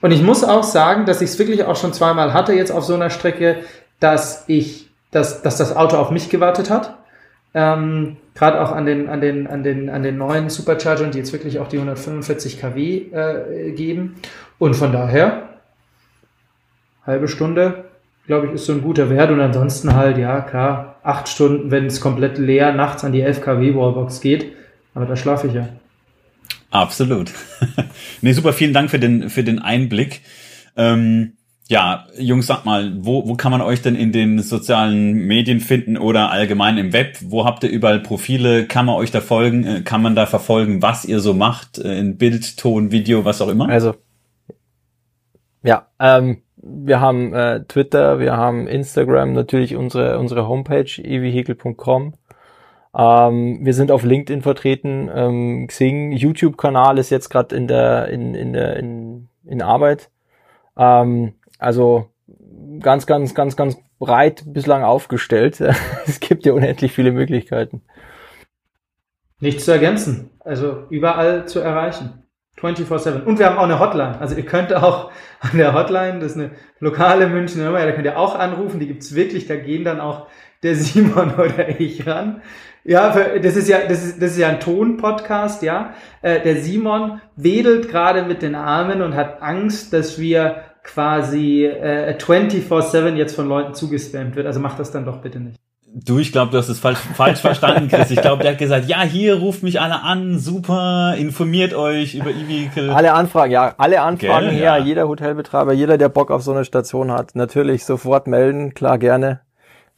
Und 0.00 0.12
ich 0.12 0.22
muss 0.22 0.44
auch 0.44 0.62
sagen, 0.62 1.04
dass 1.04 1.20
ich 1.20 1.30
es 1.30 1.38
wirklich 1.38 1.64
auch 1.64 1.76
schon 1.76 1.92
zweimal 1.92 2.32
hatte 2.32 2.54
jetzt 2.54 2.70
auf 2.70 2.84
so 2.84 2.94
einer 2.94 3.10
Strecke, 3.10 3.56
dass 4.00 4.44
ich, 4.46 4.88
dass, 5.10 5.42
dass 5.42 5.58
das 5.58 5.76
Auto 5.76 5.98
auf 5.98 6.10
mich 6.10 6.30
gewartet 6.30 6.70
hat. 6.70 6.96
Ähm, 7.52 8.16
Gerade 8.38 8.60
auch 8.60 8.70
an 8.70 8.86
den, 8.86 9.08
an, 9.08 9.20
den, 9.20 9.48
an, 9.48 9.64
den, 9.64 9.90
an 9.90 10.04
den 10.04 10.16
neuen 10.16 10.48
Superchargern, 10.48 11.10
die 11.10 11.18
jetzt 11.18 11.32
wirklich 11.32 11.58
auch 11.58 11.66
die 11.66 11.78
145 11.78 12.60
kW 12.60 12.96
äh, 13.10 13.72
geben. 13.72 14.14
Und 14.60 14.74
von 14.74 14.92
daher, 14.92 15.48
halbe 17.04 17.26
Stunde, 17.26 17.86
glaube 18.28 18.46
ich, 18.46 18.52
ist 18.52 18.66
so 18.66 18.72
ein 18.72 18.82
guter 18.82 19.10
Wert. 19.10 19.32
Und 19.32 19.40
ansonsten 19.40 19.96
halt, 19.96 20.18
ja, 20.18 20.40
klar, 20.40 21.00
acht 21.02 21.28
Stunden, 21.28 21.72
wenn 21.72 21.86
es 21.86 22.00
komplett 22.00 22.38
leer 22.38 22.72
nachts 22.72 23.02
an 23.02 23.10
die 23.10 23.22
11 23.22 23.40
kW 23.40 23.74
Wallbox 23.74 24.20
geht. 24.20 24.52
Aber 24.94 25.06
da 25.06 25.16
schlafe 25.16 25.48
ich 25.48 25.54
ja. 25.54 25.68
Absolut. 26.70 27.32
nee, 28.20 28.32
super, 28.32 28.52
vielen 28.52 28.72
Dank 28.72 28.90
für 28.90 29.00
den, 29.00 29.30
für 29.30 29.42
den 29.42 29.58
Einblick. 29.58 30.20
Ähm, 30.76 31.32
Ja, 31.70 32.06
Jungs, 32.16 32.46
sag 32.46 32.64
mal, 32.64 32.92
wo, 32.96 33.28
wo 33.28 33.34
kann 33.34 33.52
man 33.52 33.60
euch 33.60 33.82
denn 33.82 33.94
in 33.94 34.10
den 34.10 34.38
sozialen 34.40 35.12
Medien 35.26 35.60
finden 35.60 35.98
oder 35.98 36.30
allgemein 36.30 36.78
im 36.78 36.94
Web? 36.94 37.18
Wo 37.26 37.44
habt 37.44 37.62
ihr 37.62 37.68
überall 37.68 38.00
Profile? 38.00 38.66
Kann 38.66 38.86
man 38.86 38.94
euch 38.94 39.10
da 39.10 39.20
folgen? 39.20 39.64
Äh, 39.66 39.82
kann 39.82 40.00
man 40.00 40.16
da 40.16 40.24
verfolgen, 40.24 40.80
was 40.80 41.04
ihr 41.04 41.20
so 41.20 41.34
macht? 41.34 41.76
Äh, 41.76 41.98
in 41.98 42.16
Bild, 42.16 42.56
Ton, 42.56 42.90
Video, 42.90 43.26
was 43.26 43.42
auch 43.42 43.48
immer? 43.48 43.68
Also, 43.68 43.94
ja, 45.62 45.88
ähm, 46.00 46.40
wir 46.56 47.02
haben 47.02 47.34
äh, 47.34 47.62
Twitter, 47.64 48.18
wir 48.18 48.34
haben 48.34 48.66
Instagram, 48.66 49.34
natürlich 49.34 49.76
unsere, 49.76 50.18
unsere 50.18 50.48
Homepage 50.48 50.90
evehikel.com. 50.96 52.14
Ähm, 52.96 53.58
wir 53.60 53.74
sind 53.74 53.90
auf 53.90 54.04
LinkedIn 54.04 54.40
vertreten, 54.40 55.10
ähm, 55.14 55.66
Xing, 55.66 56.12
YouTube-Kanal 56.12 56.96
ist 56.96 57.10
jetzt 57.10 57.28
gerade 57.28 57.54
in 57.54 57.68
der, 57.68 58.08
in, 58.08 58.34
in 58.34 58.54
der, 58.54 58.78
in, 58.78 59.28
in 59.44 59.60
Arbeit. 59.60 60.08
Ähm, 60.78 61.34
also 61.58 62.08
ganz, 62.80 63.06
ganz, 63.06 63.34
ganz, 63.34 63.56
ganz 63.56 63.76
breit 63.98 64.44
bislang 64.46 64.82
aufgestellt. 64.84 65.60
es 66.06 66.20
gibt 66.20 66.46
ja 66.46 66.52
unendlich 66.52 66.92
viele 66.92 67.12
Möglichkeiten. 67.12 67.82
Nichts 69.40 69.64
zu 69.64 69.72
ergänzen. 69.72 70.30
Also 70.40 70.84
überall 70.90 71.46
zu 71.46 71.60
erreichen. 71.60 72.24
24-7. 72.60 73.22
Und 73.22 73.38
wir 73.38 73.46
haben 73.46 73.58
auch 73.58 73.64
eine 73.64 73.78
Hotline. 73.78 74.20
Also 74.20 74.34
ihr 74.34 74.44
könnt 74.44 74.74
auch 74.74 75.12
an 75.40 75.56
der 75.56 75.74
Hotline, 75.74 76.18
das 76.18 76.32
ist 76.32 76.38
eine 76.38 76.50
lokale 76.80 77.28
Münchner 77.28 77.66
Nummer, 77.66 77.84
da 77.84 77.92
könnt 77.92 78.06
ihr 78.06 78.18
auch 78.18 78.34
anrufen. 78.34 78.80
Die 78.80 78.88
gibt's 78.88 79.14
wirklich, 79.14 79.46
da 79.46 79.54
gehen 79.56 79.84
dann 79.84 80.00
auch 80.00 80.26
der 80.62 80.74
Simon 80.74 81.34
oder 81.34 81.80
ich 81.80 82.06
ran. 82.06 82.42
Ja, 82.84 83.14
das 83.38 83.56
ist 83.56 83.68
ja, 83.68 83.80
das 83.86 84.02
ist, 84.02 84.22
das 84.22 84.32
ist 84.32 84.38
ja 84.38 84.48
ein 84.48 84.60
Ton-Podcast, 84.60 85.62
ja. 85.62 85.92
Äh, 86.22 86.40
der 86.40 86.56
Simon 86.56 87.20
wedelt 87.36 87.90
gerade 87.90 88.22
mit 88.22 88.40
den 88.40 88.54
Armen 88.54 89.02
und 89.02 89.14
hat 89.14 89.42
Angst, 89.42 89.92
dass 89.92 90.18
wir 90.18 90.62
quasi 90.88 91.66
äh, 91.66 92.16
24-7 92.18 93.14
jetzt 93.14 93.36
von 93.36 93.46
Leuten 93.46 93.74
zugespammt 93.74 94.36
wird. 94.36 94.46
Also 94.46 94.58
macht 94.58 94.78
das 94.78 94.90
dann 94.90 95.04
doch 95.04 95.18
bitte 95.18 95.38
nicht. 95.38 95.60
Du, 95.90 96.18
ich 96.18 96.32
glaube, 96.32 96.52
du 96.52 96.58
hast 96.58 96.68
es 96.68 96.78
falsch, 96.78 96.98
falsch 96.98 97.40
verstanden, 97.40 97.88
Chris. 97.88 98.10
Ich 98.10 98.20
glaube, 98.20 98.42
der 98.42 98.52
hat 98.52 98.58
gesagt, 98.58 98.88
ja, 98.88 99.02
hier 99.02 99.38
ruft 99.38 99.62
mich 99.62 99.80
alle 99.80 100.02
an, 100.02 100.38
super, 100.38 101.14
informiert 101.16 101.72
euch 101.72 102.14
über 102.14 102.30
E-Vehicle. 102.30 102.94
Alle 102.94 103.14
Anfragen, 103.14 103.52
ja, 103.52 103.74
alle 103.78 104.02
Anfragen 104.02 104.50
Gell, 104.50 104.56
her, 104.56 104.76
ja. 104.76 104.84
jeder 104.84 105.08
Hotelbetreiber, 105.08 105.72
jeder, 105.72 105.96
der 105.96 106.10
Bock 106.10 106.30
auf 106.30 106.42
so 106.42 106.52
eine 106.52 106.66
Station 106.66 107.10
hat, 107.10 107.34
natürlich 107.34 107.84
sofort 107.86 108.26
melden, 108.26 108.74
klar, 108.74 108.98
gerne. 108.98 109.40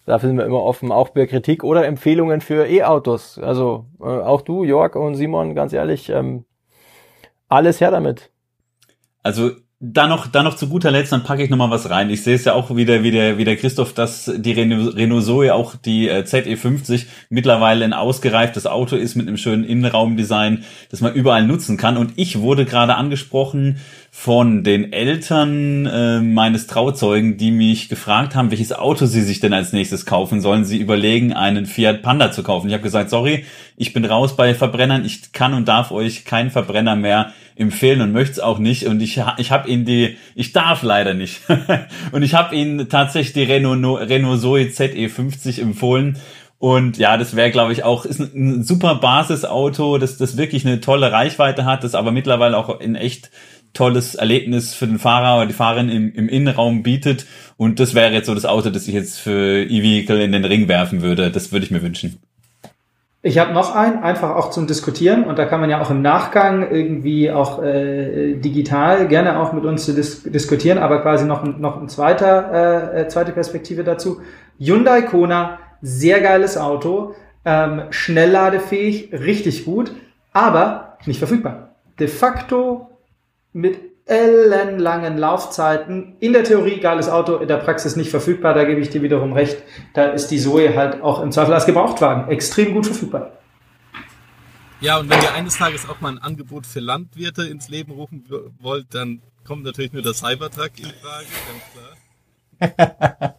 Dafür 0.06 0.28
sind 0.28 0.38
wir 0.38 0.46
immer 0.46 0.62
offen, 0.62 0.92
auch 0.92 1.10
bei 1.10 1.26
Kritik 1.26 1.64
oder 1.64 1.84
Empfehlungen 1.84 2.40
für 2.40 2.66
E-Autos. 2.66 3.38
Also 3.38 3.86
äh, 4.00 4.04
auch 4.04 4.42
du, 4.42 4.64
Jörg 4.64 4.94
und 4.94 5.16
Simon, 5.16 5.54
ganz 5.54 5.72
ehrlich, 5.72 6.08
ähm, 6.08 6.44
alles 7.48 7.80
her 7.80 7.90
damit. 7.90 8.30
Also 9.22 9.50
dann 9.82 10.10
noch, 10.10 10.26
dann 10.26 10.44
noch 10.44 10.56
zu 10.56 10.68
guter 10.68 10.90
Letzt, 10.90 11.10
dann 11.10 11.22
packe 11.22 11.42
ich 11.42 11.48
noch 11.48 11.56
mal 11.56 11.70
was 11.70 11.88
rein. 11.88 12.10
Ich 12.10 12.22
sehe 12.22 12.34
es 12.34 12.44
ja 12.44 12.52
auch 12.52 12.76
wieder, 12.76 13.02
wie 13.02 13.10
der, 13.10 13.38
wie 13.38 13.44
der 13.44 13.56
Christoph, 13.56 13.94
dass 13.94 14.30
die 14.36 14.52
Renault, 14.52 14.94
Renault 14.94 15.24
Zoe, 15.24 15.54
auch 15.54 15.74
die 15.74 16.06
äh, 16.06 16.20
ZE50 16.20 17.06
mittlerweile 17.30 17.86
ein 17.86 17.94
ausgereiftes 17.94 18.66
Auto 18.66 18.94
ist 18.94 19.14
mit 19.14 19.26
einem 19.26 19.38
schönen 19.38 19.64
Innenraumdesign, 19.64 20.64
das 20.90 21.00
man 21.00 21.14
überall 21.14 21.46
nutzen 21.46 21.78
kann. 21.78 21.96
Und 21.96 22.12
ich 22.16 22.40
wurde 22.40 22.66
gerade 22.66 22.96
angesprochen 22.96 23.78
von 24.12 24.64
den 24.64 24.92
Eltern 24.92 25.86
äh, 25.86 26.20
meines 26.20 26.66
Trauzeugen, 26.66 27.36
die 27.36 27.52
mich 27.52 27.88
gefragt 27.88 28.34
haben, 28.34 28.50
welches 28.50 28.72
Auto 28.72 29.06
sie 29.06 29.22
sich 29.22 29.38
denn 29.38 29.52
als 29.52 29.72
nächstes 29.72 30.04
kaufen 30.04 30.40
sollen. 30.40 30.64
Sie 30.64 30.78
überlegen, 30.78 31.32
einen 31.32 31.64
Fiat 31.64 32.02
Panda 32.02 32.32
zu 32.32 32.42
kaufen. 32.42 32.66
Ich 32.66 32.72
habe 32.72 32.82
gesagt, 32.82 33.08
sorry, 33.08 33.44
ich 33.76 33.92
bin 33.92 34.04
raus 34.04 34.34
bei 34.34 34.52
Verbrennern. 34.54 35.04
Ich 35.04 35.32
kann 35.32 35.54
und 35.54 35.68
darf 35.68 35.92
euch 35.92 36.24
keinen 36.24 36.50
Verbrenner 36.50 36.96
mehr 36.96 37.32
empfehlen 37.54 38.00
und 38.00 38.10
möchte 38.10 38.32
es 38.32 38.40
auch 38.40 38.58
nicht. 38.58 38.86
Und 38.86 39.00
ich, 39.00 39.22
ich 39.38 39.52
habe 39.52 39.70
ihnen 39.70 39.84
die, 39.84 40.16
ich 40.34 40.52
darf 40.52 40.82
leider 40.82 41.14
nicht. 41.14 41.42
und 42.12 42.22
ich 42.22 42.34
habe 42.34 42.56
ihnen 42.56 42.88
tatsächlich 42.88 43.32
die 43.32 43.52
Renault, 43.52 44.08
Renault 44.08 44.40
Zoe 44.40 44.64
ZE50 44.64 45.62
empfohlen. 45.62 46.18
Und 46.58 46.98
ja, 46.98 47.16
das 47.16 47.36
wäre, 47.36 47.50
glaube 47.50 47.72
ich, 47.72 47.84
auch, 47.84 48.04
ist 48.04 48.20
ein, 48.20 48.58
ein 48.58 48.62
super 48.64 48.96
Basisauto, 48.96 49.96
das, 49.96 50.18
das 50.18 50.36
wirklich 50.36 50.66
eine 50.66 50.80
tolle 50.80 51.10
Reichweite 51.10 51.64
hat, 51.64 51.84
das 51.84 51.94
aber 51.94 52.12
mittlerweile 52.12 52.58
auch 52.58 52.80
in 52.80 52.96
echt 52.96 53.30
tolles 53.72 54.14
Erlebnis 54.14 54.74
für 54.74 54.86
den 54.86 54.98
Fahrer 54.98 55.36
oder 55.36 55.46
die 55.46 55.52
Fahrerin 55.52 55.88
im, 55.88 56.12
im 56.14 56.28
Innenraum 56.28 56.82
bietet. 56.82 57.26
Und 57.56 57.80
das 57.80 57.94
wäre 57.94 58.12
jetzt 58.12 58.26
so 58.26 58.34
das 58.34 58.46
Auto, 58.46 58.70
das 58.70 58.88
ich 58.88 58.94
jetzt 58.94 59.18
für 59.18 59.64
E-Vehicle 59.64 60.22
in 60.22 60.32
den 60.32 60.44
Ring 60.44 60.68
werfen 60.68 61.02
würde. 61.02 61.30
Das 61.30 61.52
würde 61.52 61.64
ich 61.64 61.70
mir 61.70 61.82
wünschen. 61.82 62.18
Ich 63.22 63.36
habe 63.36 63.52
noch 63.52 63.76
einen, 63.76 64.02
einfach 64.02 64.30
auch 64.30 64.48
zum 64.48 64.66
Diskutieren 64.66 65.24
und 65.24 65.38
da 65.38 65.44
kann 65.44 65.60
man 65.60 65.68
ja 65.68 65.82
auch 65.82 65.90
im 65.90 66.00
Nachgang 66.00 66.70
irgendwie 66.70 67.30
auch 67.30 67.62
äh, 67.62 68.34
digital 68.36 69.08
gerne 69.08 69.38
auch 69.38 69.52
mit 69.52 69.64
uns 69.64 69.84
dis 69.84 70.22
diskutieren, 70.22 70.78
aber 70.78 71.02
quasi 71.02 71.26
noch, 71.26 71.44
noch 71.44 71.78
ein 71.78 71.90
zweiter, 71.90 72.94
äh, 72.94 73.08
zweite 73.08 73.32
Perspektive 73.32 73.84
dazu. 73.84 74.22
Hyundai 74.58 75.02
Kona, 75.02 75.58
sehr 75.82 76.20
geiles 76.20 76.56
Auto, 76.56 77.14
ähm, 77.44 77.82
schnellladefähig, 77.90 79.12
richtig 79.12 79.66
gut, 79.66 79.92
aber 80.32 80.96
nicht 81.04 81.18
verfügbar. 81.18 81.74
De 81.98 82.08
facto 82.08 82.89
mit 83.52 83.78
ellenlangen 84.06 85.18
Laufzeiten. 85.18 86.16
In 86.18 86.32
der 86.32 86.44
Theorie 86.44 86.80
geiles 86.80 87.08
Auto, 87.08 87.36
in 87.36 87.48
der 87.48 87.58
Praxis 87.58 87.96
nicht 87.96 88.10
verfügbar, 88.10 88.54
da 88.54 88.64
gebe 88.64 88.80
ich 88.80 88.90
dir 88.90 89.02
wiederum 89.02 89.32
recht. 89.32 89.62
Da 89.94 90.06
ist 90.06 90.28
die 90.28 90.38
Zoe 90.38 90.74
halt 90.74 91.00
auch 91.02 91.22
im 91.22 91.30
Zweifel 91.30 91.54
als 91.54 91.66
Gebrauchtwagen 91.66 92.28
extrem 92.28 92.74
gut 92.74 92.86
verfügbar. 92.86 93.32
Ja, 94.80 94.98
und 94.98 95.10
wenn 95.10 95.22
ihr 95.22 95.32
eines 95.34 95.58
Tages 95.58 95.88
auch 95.88 96.00
mal 96.00 96.12
ein 96.12 96.18
Angebot 96.18 96.66
für 96.66 96.80
Landwirte 96.80 97.44
ins 97.44 97.68
Leben 97.68 97.92
rufen 97.92 98.24
wollt, 98.58 98.86
dann 98.94 99.20
kommt 99.44 99.62
natürlich 99.62 99.92
nur 99.92 100.02
der 100.02 100.14
Cybertruck 100.14 100.70
in 100.78 100.86
Frage, 100.86 101.26
ganz 102.58 102.76
klar. 102.76 103.36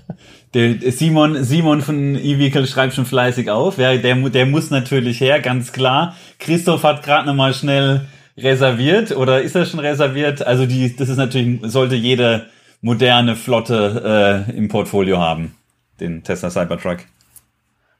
Der 0.54 0.90
Simon, 0.90 1.44
Simon 1.44 1.80
von 1.80 2.16
E-Vehicle 2.16 2.66
schreibt 2.66 2.94
schon 2.94 3.06
fleißig 3.06 3.50
auf. 3.50 3.78
Ja, 3.78 3.96
der, 3.96 4.16
der 4.16 4.46
muss 4.46 4.70
natürlich 4.70 5.20
her, 5.20 5.40
ganz 5.40 5.72
klar. 5.72 6.16
Christoph 6.40 6.82
hat 6.82 7.04
gerade 7.04 7.26
nochmal 7.26 7.54
schnell 7.54 8.02
reserviert 8.36 9.12
oder 9.16 9.42
ist 9.42 9.54
er 9.54 9.66
schon 9.66 9.80
reserviert? 9.80 10.44
Also 10.44 10.66
die, 10.66 10.96
das 10.96 11.08
ist 11.08 11.18
natürlich, 11.18 11.60
sollte 11.70 11.94
jede 11.94 12.46
moderne 12.80 13.36
Flotte 13.36 14.46
äh, 14.48 14.56
im 14.56 14.68
Portfolio 14.68 15.18
haben, 15.18 15.54
den 16.00 16.24
Tesla 16.24 16.50
Cybertruck. 16.50 16.98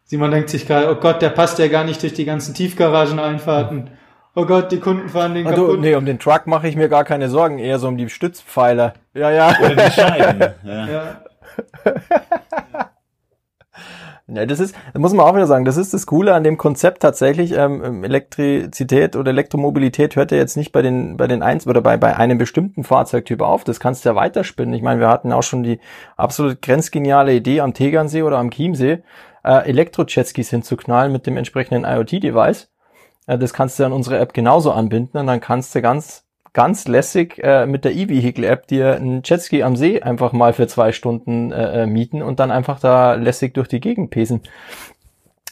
Simon 0.05 0.33
denkt 0.33 0.51
sich 0.51 0.67
gerade, 0.67 0.91
oh 0.91 0.97
Gott, 0.97 1.23
der 1.23 1.29
passt 1.29 1.61
ja 1.61 1.69
gar 1.69 1.85
nicht 1.85 2.03
durch 2.03 2.15
die 2.15 2.25
ganzen 2.25 2.53
Tiefgaragen-Einfahrten. 2.55 3.91
Oh 4.35 4.45
Gott, 4.45 4.73
die 4.73 4.81
Kunden 4.81 5.09
fahren 5.09 5.35
den 5.35 5.47
also, 5.47 5.67
kaputt. 5.67 5.81
Nee, 5.81 5.95
um 5.95 6.05
den 6.05 6.19
Truck 6.19 6.49
mache 6.49 6.67
ich 6.67 6.75
mir 6.75 6.89
gar 6.89 7.05
keine 7.05 7.29
Sorgen, 7.29 7.61
eher 7.61 7.79
so 7.79 7.87
um 7.87 7.97
die 7.97 8.09
Stützpfeiler. 8.09 8.95
Ja, 9.15 9.31
ja. 9.31 9.57
Oder 9.61 9.77
die 9.77 9.93
Scheiben. 9.93 10.41
ja. 10.65 10.89
ja. 10.89 11.21
Ja, 14.33 14.47
das 14.47 14.61
ist, 14.61 14.77
das 14.93 15.01
muss 15.01 15.13
man 15.13 15.27
auch 15.27 15.35
wieder 15.35 15.47
sagen, 15.47 15.65
das 15.65 15.77
ist 15.77 15.93
das 15.93 16.07
Coole 16.07 16.35
an 16.35 16.45
dem 16.45 16.57
Konzept 16.57 17.03
tatsächlich. 17.03 17.53
Ähm, 17.53 18.05
Elektrizität 18.05 19.17
oder 19.17 19.31
Elektromobilität 19.31 20.15
hört 20.15 20.31
ja 20.31 20.39
jetzt 20.39 20.57
nicht 20.57 20.71
bei 20.71 20.83
den 20.83 21.17
bei 21.17 21.27
den 21.27 21.43
eins 21.43 21.67
oder 21.67 21.81
bei 21.81 21.97
bei 21.97 22.17
einem 22.17 22.39
bestimmten 22.39 22.85
Fahrzeugtyp 22.85 23.43
auf. 23.43 23.65
Das 23.65 23.81
kannst 23.81 24.05
du 24.05 24.11
ja 24.11 24.15
weiterspinnen. 24.15 24.75
Ich 24.75 24.83
meine, 24.83 25.01
wir 25.01 25.09
hatten 25.09 25.33
auch 25.33 25.43
schon 25.43 25.65
die 25.65 25.81
absolut 26.17 26.63
grenzgeniale 26.63 27.35
Idee 27.35 27.61
am 27.61 27.75
Tegernsee 27.75 28.23
oder 28.23 28.39
am 28.39 28.51
Chiemsee, 28.51 29.03
äh, 29.43 29.69
Elektro-Jetskis 29.69 30.51
hinzuknallen 30.51 31.11
mit 31.13 31.27
dem 31.27 31.37
entsprechenden 31.37 31.85
IoT-Device. 31.85 32.71
Äh, 33.27 33.39
das 33.39 33.53
kannst 33.53 33.79
du 33.81 33.85
an 33.85 33.93
unsere 33.93 34.19
App 34.19 34.33
genauso 34.33 34.71
anbinden 34.71 35.19
und 35.19 35.27
dann 35.27 35.41
kannst 35.41 35.75
du 35.75 35.83
ganz 35.83 36.25
ganz 36.53 36.89
lässig 36.89 37.39
äh, 37.43 37.67
mit 37.67 37.85
der 37.85 37.95
E-Vehicle-App 37.95 38.67
dir 38.67 38.97
einen 38.97 39.23
Jetski 39.25 39.63
am 39.63 39.77
See 39.77 40.03
einfach 40.03 40.33
mal 40.33 40.53
für 40.53 40.67
zwei 40.67 40.93
Stunden 40.93 41.53
äh, 41.53 41.83
äh, 41.83 41.87
mieten 41.87 42.23
und 42.23 42.41
dann 42.41 42.51
einfach 42.51 42.81
da 42.81 43.15
lässig 43.15 43.55
durch 43.55 43.69
die 43.69 43.81
Gegend 43.81 44.11
pesen. 44.11 44.43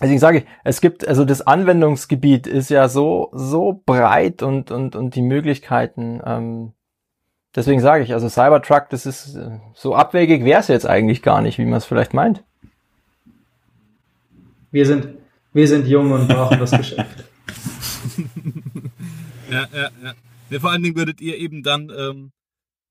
Deswegen 0.01 0.19
sage 0.19 0.39
ich, 0.39 0.45
es 0.65 0.81
gibt, 0.81 1.07
also 1.07 1.25
das 1.25 1.47
Anwendungsgebiet 1.47 2.47
ist 2.47 2.71
ja 2.71 2.89
so, 2.89 3.31
so 3.33 3.83
breit 3.85 4.43
und, 4.43 4.71
und, 4.71 4.95
und 4.95 5.15
die 5.15 5.23
Möglichkeiten, 5.23 6.21
ähm, 6.25 6.73
deswegen 7.55 7.81
sage 7.81 8.05
ich, 8.05 8.13
also 8.13 8.29
Cybertruck, 8.29 8.89
das 8.91 9.07
ist 9.07 9.35
äh, 9.37 9.59
so 9.75 9.95
abwegig 9.95 10.45
wäre 10.45 10.61
es 10.61 10.69
jetzt 10.69 10.87
eigentlich 10.87 11.23
gar 11.23 11.43
nicht, 11.43 11.59
wie 11.59 11.65
man 11.65 11.79
es 11.79 11.85
vielleicht 11.85 12.15
meint. 12.15 12.45
Wir 14.71 14.87
sind, 14.87 15.09
wir 15.53 15.67
sind 15.67 15.87
jung 15.87 16.13
und 16.13 16.29
brauchen 16.29 16.61
das 16.61 16.71
Geschäft. 16.71 17.25
ja, 19.51 19.67
ja, 19.73 19.91
ja. 20.05 20.15
Ja, 20.51 20.61
vor 20.61 20.71
allen 20.71 20.83
Dingen 20.83 20.97
würdet 20.97 21.21
ihr 21.21 21.37
eben 21.37 21.63
dann 21.63 21.91
ähm, 21.91 22.33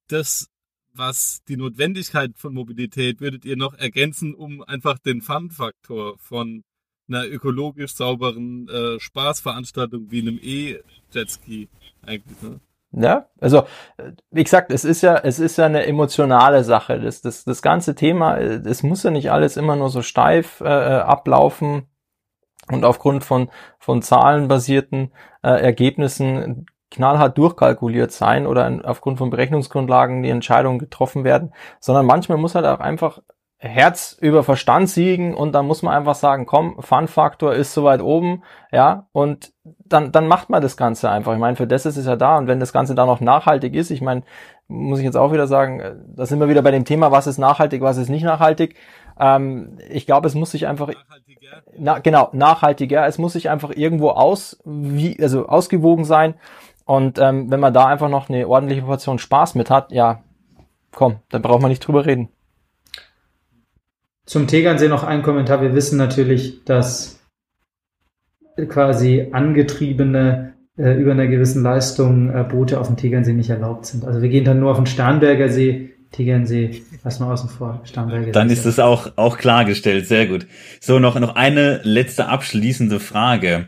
das, 0.10 0.49
was 0.93 1.43
die 1.47 1.58
Notwendigkeit 1.58 2.32
von 2.36 2.53
Mobilität, 2.53 3.20
würdet 3.20 3.45
ihr 3.45 3.58
noch 3.58 3.74
ergänzen, 3.74 4.36
um 4.36 4.64
einfach 4.64 4.99
den 4.99 5.22
Fun-Faktor 5.22 6.18
von 6.20 6.64
einer 7.08 7.26
ökologisch 7.26 7.95
sauberen 7.95 8.68
äh, 8.68 8.99
Spaßveranstaltung 8.99 10.12
wie 10.12 10.22
einem 10.22 10.39
E-Jetski 10.41 11.70
eigentlich. 12.05 12.41
Ne? 12.41 12.60
Ja, 12.91 13.28
also 13.39 13.66
wie 14.32 14.43
gesagt, 14.43 14.72
es 14.72 14.86
ist 14.86 15.01
ja, 15.01 15.18
es 15.18 15.39
ist 15.39 15.58
ja 15.58 15.66
eine 15.66 15.86
emotionale 15.86 16.64
Sache. 16.64 16.99
Das, 16.99 17.22
das, 17.22 17.43
das 17.43 17.62
ganze 17.62 17.95
Thema, 17.95 18.38
es 18.38 18.84
muss 18.84 19.03
ja 19.03 19.12
nicht 19.12 19.32
alles 19.32 19.58
immer 19.58 19.76
nur 19.76 19.89
so 19.89 20.01
steif 20.01 20.62
äh, 20.62 20.66
äh 20.66 20.99
ablaufen 21.01 21.88
und 22.70 22.86
aufgrund 22.86 23.24
von 23.24 23.49
von 23.80 24.01
zahlenbasierten 24.01 25.12
äh, 25.43 25.49
Ergebnissen 25.49 26.66
knallhart 26.91 27.38
durchkalkuliert 27.38 28.11
sein 28.11 28.47
oder 28.47 28.81
aufgrund 28.83 29.17
von 29.17 29.29
Berechnungsgrundlagen 29.29 30.23
die 30.23 30.29
Entscheidungen 30.29 30.79
getroffen 30.79 31.23
werden, 31.23 31.53
sondern 31.79 32.05
manchmal 32.05 32.38
muss 32.38 32.55
halt 32.55 32.65
auch 32.65 32.79
einfach 32.79 33.19
Herz 33.59 34.15
über 34.21 34.43
Verstand 34.43 34.88
siegen 34.88 35.33
und 35.33 35.53
dann 35.53 35.65
muss 35.65 35.81
man 35.81 35.95
einfach 35.95 36.13
sagen, 36.13 36.45
komm, 36.45 36.79
Fun-Faktor 36.79 37.55
ist 37.55 37.73
soweit 37.73 38.01
oben, 38.03 38.43
ja, 38.71 39.07
und 39.13 39.51
dann, 39.63 40.11
dann 40.11 40.27
macht 40.27 40.51
man 40.51 40.61
das 40.61 40.77
Ganze 40.77 41.09
einfach. 41.09 41.33
Ich 41.33 41.39
meine, 41.39 41.55
für 41.55 41.65
das 41.65 41.88
ist 41.88 41.97
es 41.97 42.05
ja 42.05 42.15
da 42.15 42.38
und 42.38 42.45
wenn 42.45 42.59
das 42.59 42.71
Ganze 42.71 42.93
dann 42.93 43.07
noch 43.07 43.19
nachhaltig 43.19 43.73
ist, 43.73 43.89
ich 43.89 44.01
meine, 44.01 44.21
muss 44.67 44.99
ich 44.99 45.05
jetzt 45.05 45.17
auch 45.17 45.33
wieder 45.33 45.47
sagen, 45.47 45.79
äh, 45.79 45.95
da 46.07 46.27
sind 46.27 46.39
wir 46.39 46.49
wieder 46.49 46.61
bei 46.61 46.69
dem 46.69 46.85
Thema, 46.85 47.11
was 47.11 47.25
ist 47.25 47.39
nachhaltig, 47.39 47.81
was 47.81 47.97
ist 47.97 48.09
nicht 48.09 48.23
nachhaltig. 48.23 48.75
Ähm, 49.19 49.79
ich 49.89 50.05
glaube, 50.05 50.27
es 50.27 50.35
muss 50.35 50.51
sich 50.51 50.67
einfach, 50.67 50.89
nachhaltiger. 50.89 51.63
Na, 51.77 51.97
genau, 51.97 52.29
nachhaltiger, 52.33 53.07
es 53.07 53.17
muss 53.17 53.33
sich 53.33 53.49
einfach 53.49 53.71
irgendwo 53.71 54.09
aus, 54.09 54.61
wie, 54.65 55.17
also 55.19 55.47
ausgewogen 55.47 56.05
sein 56.05 56.35
und 56.88 57.19
ähm, 57.19 57.51
wenn 57.51 57.59
man 57.59 57.73
da 57.73 57.85
einfach 57.85 58.09
noch 58.09 58.29
eine 58.29 58.47
ordentliche 58.47 58.81
Portion 58.81 59.19
Spaß 59.19 59.55
mit 59.55 59.69
hat, 59.69 59.91
ja, 59.91 60.23
komm, 60.91 61.17
dann 61.29 61.41
braucht 61.41 61.61
man 61.61 61.69
nicht 61.69 61.85
drüber 61.85 62.05
reden. 62.05 62.29
Zum 64.25 64.47
Tegernsee 64.47 64.88
noch 64.88 65.03
ein 65.03 65.21
Kommentar. 65.21 65.61
Wir 65.61 65.75
wissen 65.75 65.97
natürlich, 65.97 66.63
dass 66.63 67.19
quasi 68.69 69.27
angetriebene 69.33 70.53
äh, 70.77 70.93
über 70.93 71.11
einer 71.11 71.27
gewissen 71.27 71.61
Leistung 71.61 72.33
äh, 72.33 72.43
Boote 72.43 72.79
auf 72.79 72.88
dem 72.88 72.95
Tegernsee 72.95 73.33
nicht 73.33 73.49
erlaubt 73.49 73.85
sind. 73.85 74.05
Also 74.05 74.21
wir 74.21 74.29
gehen 74.29 74.45
dann 74.45 74.59
nur 74.61 74.71
auf 74.71 74.77
den 74.77 74.85
Starnberger 74.85 75.49
See, 75.49 75.93
Tegernsee, 76.11 76.83
lass 77.03 77.19
mal 77.19 77.33
außen 77.33 77.49
vor, 77.49 77.81
Starnberger 77.83 78.31
Dann 78.31 78.47
See. 78.47 78.53
ist 78.53 78.65
es 78.65 78.79
auch, 78.79 79.11
auch 79.17 79.38
klargestellt, 79.38 80.07
sehr 80.07 80.25
gut. 80.25 80.47
So, 80.79 80.99
noch, 80.99 81.19
noch 81.19 81.35
eine 81.35 81.81
letzte 81.83 82.27
abschließende 82.27 83.01
Frage. 83.01 83.67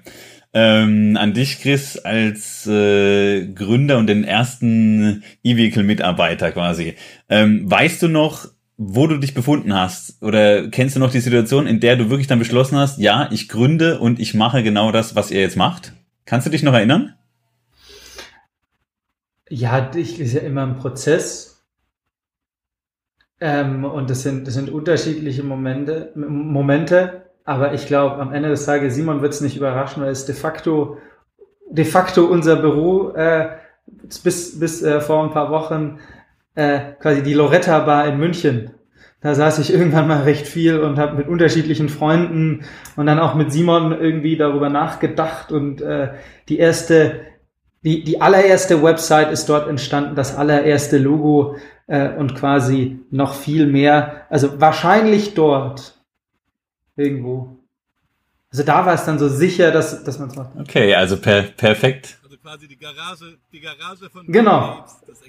Ähm, 0.51 1.15
an 1.19 1.33
dich, 1.33 1.61
Chris, 1.61 1.97
als 1.97 2.65
äh, 2.65 3.45
Gründer 3.47 3.99
und 3.99 4.07
den 4.07 4.23
ersten 4.23 5.23
E-Vehicle-Mitarbeiter 5.43 6.51
quasi. 6.51 6.95
Ähm, 7.29 7.69
weißt 7.69 8.01
du 8.01 8.07
noch, 8.07 8.47
wo 8.77 9.07
du 9.07 9.17
dich 9.17 9.33
befunden 9.33 9.73
hast? 9.73 10.23
Oder 10.23 10.69
kennst 10.69 10.95
du 10.95 10.99
noch 10.99 11.11
die 11.11 11.19
Situation, 11.19 11.67
in 11.67 11.81
der 11.81 11.97
du 11.97 12.09
wirklich 12.09 12.27
dann 12.27 12.39
beschlossen 12.39 12.77
hast, 12.77 12.97
ja, 12.97 13.29
ich 13.31 13.49
gründe 13.49 13.99
und 13.99 14.19
ich 14.19 14.33
mache 14.33 14.63
genau 14.63 14.91
das, 14.91 15.15
was 15.15 15.31
ihr 15.31 15.41
jetzt 15.41 15.57
macht? 15.57 15.93
Kannst 16.25 16.47
du 16.47 16.51
dich 16.51 16.63
noch 16.63 16.73
erinnern? 16.73 17.13
Ja, 19.49 19.91
ich 19.93 20.19
ist 20.19 20.33
ja 20.33 20.41
immer 20.41 20.63
ein 20.63 20.77
Prozess. 20.77 21.65
Ähm, 23.41 23.83
und 23.83 24.09
das 24.09 24.23
sind, 24.23 24.47
das 24.47 24.53
sind 24.53 24.69
unterschiedliche 24.69 25.43
Momente, 25.43 26.11
Momente. 26.15 27.28
Aber 27.45 27.73
ich 27.73 27.87
glaube, 27.87 28.17
am 28.17 28.33
Ende 28.33 28.49
des 28.49 28.65
Tages, 28.65 28.95
Simon 28.95 29.21
wird 29.21 29.33
es 29.33 29.41
nicht 29.41 29.57
überraschen, 29.57 30.03
weil 30.03 30.11
es 30.11 30.25
de 30.25 30.35
facto, 30.35 30.97
de 31.69 31.85
facto 31.85 32.25
unser 32.25 32.57
Büro 32.57 33.11
äh, 33.11 33.49
bis, 34.23 34.59
bis 34.59 34.83
äh, 34.83 35.01
vor 35.01 35.23
ein 35.23 35.31
paar 35.31 35.49
Wochen 35.49 35.99
äh, 36.55 36.79
quasi 36.99 37.23
die 37.23 37.33
Loretta 37.33 37.79
Bar 37.79 38.07
in 38.07 38.17
München. 38.17 38.71
Da 39.21 39.35
saß 39.35 39.59
ich 39.59 39.73
irgendwann 39.73 40.07
mal 40.07 40.23
recht 40.23 40.47
viel 40.47 40.79
und 40.79 40.97
habe 40.97 41.17
mit 41.17 41.27
unterschiedlichen 41.27 41.89
Freunden 41.89 42.63
und 42.95 43.05
dann 43.05 43.19
auch 43.19 43.35
mit 43.35 43.51
Simon 43.51 43.91
irgendwie 43.91 44.37
darüber 44.37 44.69
nachgedacht 44.69 45.51
und 45.51 45.81
äh, 45.81 46.09
die 46.47 46.57
erste, 46.57 47.19
die, 47.83 48.03
die 48.03 48.21
allererste 48.21 48.81
Website 48.81 49.31
ist 49.31 49.49
dort 49.49 49.67
entstanden, 49.67 50.15
das 50.15 50.37
allererste 50.37 50.97
Logo 50.97 51.57
äh, 51.87 52.09
und 52.09 52.35
quasi 52.35 52.99
noch 53.11 53.33
viel 53.33 53.67
mehr. 53.67 54.25
Also 54.29 54.61
wahrscheinlich 54.61 55.33
dort 55.33 55.98
irgendwo. 56.99 57.57
Also 58.51 58.63
da 58.63 58.85
war 58.85 58.93
es 58.93 59.05
dann 59.05 59.19
so 59.19 59.29
sicher, 59.29 59.71
dass, 59.71 60.03
dass 60.03 60.19
man 60.19 60.29
es 60.29 60.35
macht. 60.35 60.51
Okay, 60.57 60.93
also 60.95 61.17
per 61.17 61.43
perfekt 61.43 62.19
quasi 62.49 62.67
die 62.67 62.77
Garage, 62.77 63.37
die 63.51 63.59
Garage 63.59 64.09
von 64.09 64.25
Genau. 64.27 64.85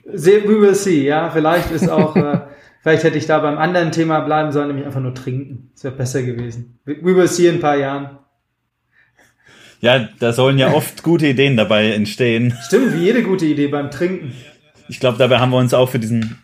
We 0.06 0.60
will 0.60 0.74
see, 0.74 1.04
ja. 1.06 1.30
Vielleicht 1.30 1.70
ist 1.70 1.88
auch, 1.88 2.16
äh, 2.16 2.40
vielleicht 2.82 3.04
hätte 3.04 3.18
ich 3.18 3.26
da 3.26 3.38
beim 3.40 3.58
anderen 3.58 3.92
Thema 3.92 4.20
bleiben 4.20 4.52
sollen, 4.52 4.68
nämlich 4.68 4.86
einfach 4.86 5.00
nur 5.00 5.14
trinken. 5.14 5.70
Das 5.74 5.84
wäre 5.84 5.94
besser 5.94 6.22
gewesen. 6.22 6.78
We 6.84 7.14
will 7.14 7.28
see 7.28 7.46
in 7.46 7.56
ein 7.56 7.60
paar 7.60 7.76
Jahren. 7.76 8.18
Ja, 9.80 10.08
da 10.18 10.32
sollen 10.32 10.58
ja 10.58 10.72
oft 10.72 11.02
gute 11.02 11.26
Ideen 11.26 11.56
dabei 11.56 11.92
entstehen. 11.92 12.56
Stimmt, 12.66 12.94
wie 12.94 13.04
jede 13.04 13.22
gute 13.22 13.46
Idee 13.46 13.68
beim 13.68 13.90
Trinken. 13.90 14.34
Ich 14.88 15.00
glaube, 15.00 15.18
dabei 15.18 15.38
haben 15.38 15.50
wir 15.50 15.58
uns 15.58 15.72
auch 15.72 15.88
für 15.88 15.98
diesen, 15.98 16.38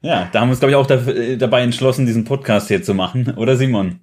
ja, 0.00 0.28
da 0.32 0.40
haben 0.40 0.48
wir 0.48 0.52
uns, 0.52 0.60
glaube 0.60 0.72
ich, 0.72 0.76
auch 0.76 0.86
dafür, 0.86 1.36
dabei 1.36 1.62
entschlossen, 1.62 2.06
diesen 2.06 2.24
Podcast 2.24 2.68
hier 2.68 2.82
zu 2.82 2.94
machen, 2.94 3.34
oder 3.36 3.56
Simon? 3.56 4.00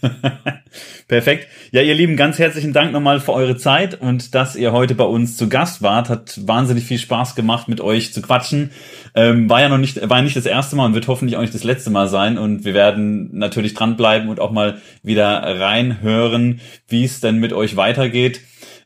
Perfekt. 1.08 1.48
Ja, 1.72 1.82
ihr 1.82 1.94
Lieben, 1.94 2.16
ganz 2.16 2.38
herzlichen 2.38 2.72
Dank 2.72 2.92
nochmal 2.92 3.20
für 3.20 3.32
eure 3.32 3.56
Zeit 3.56 4.00
und 4.00 4.34
dass 4.34 4.56
ihr 4.56 4.72
heute 4.72 4.94
bei 4.94 5.04
uns 5.04 5.36
zu 5.36 5.48
Gast 5.48 5.82
wart. 5.82 6.08
Hat 6.08 6.40
wahnsinnig 6.46 6.84
viel 6.84 6.98
Spaß 6.98 7.34
gemacht, 7.34 7.68
mit 7.68 7.80
euch 7.80 8.12
zu 8.12 8.22
quatschen. 8.22 8.70
Ähm, 9.14 9.48
war 9.48 9.60
ja 9.60 9.68
noch 9.68 9.78
nicht, 9.78 10.08
war 10.08 10.22
nicht 10.22 10.36
das 10.36 10.46
erste 10.46 10.76
Mal 10.76 10.86
und 10.86 10.94
wird 10.94 11.08
hoffentlich 11.08 11.36
auch 11.36 11.42
nicht 11.42 11.54
das 11.54 11.64
letzte 11.64 11.90
Mal 11.90 12.08
sein. 12.08 12.38
Und 12.38 12.64
wir 12.64 12.74
werden 12.74 13.30
natürlich 13.32 13.74
dranbleiben 13.74 14.28
und 14.28 14.40
auch 14.40 14.52
mal 14.52 14.80
wieder 15.02 15.42
reinhören, 15.42 16.60
wie 16.88 17.04
es 17.04 17.20
denn 17.20 17.38
mit 17.38 17.52
euch 17.52 17.76
weitergeht. 17.76 18.40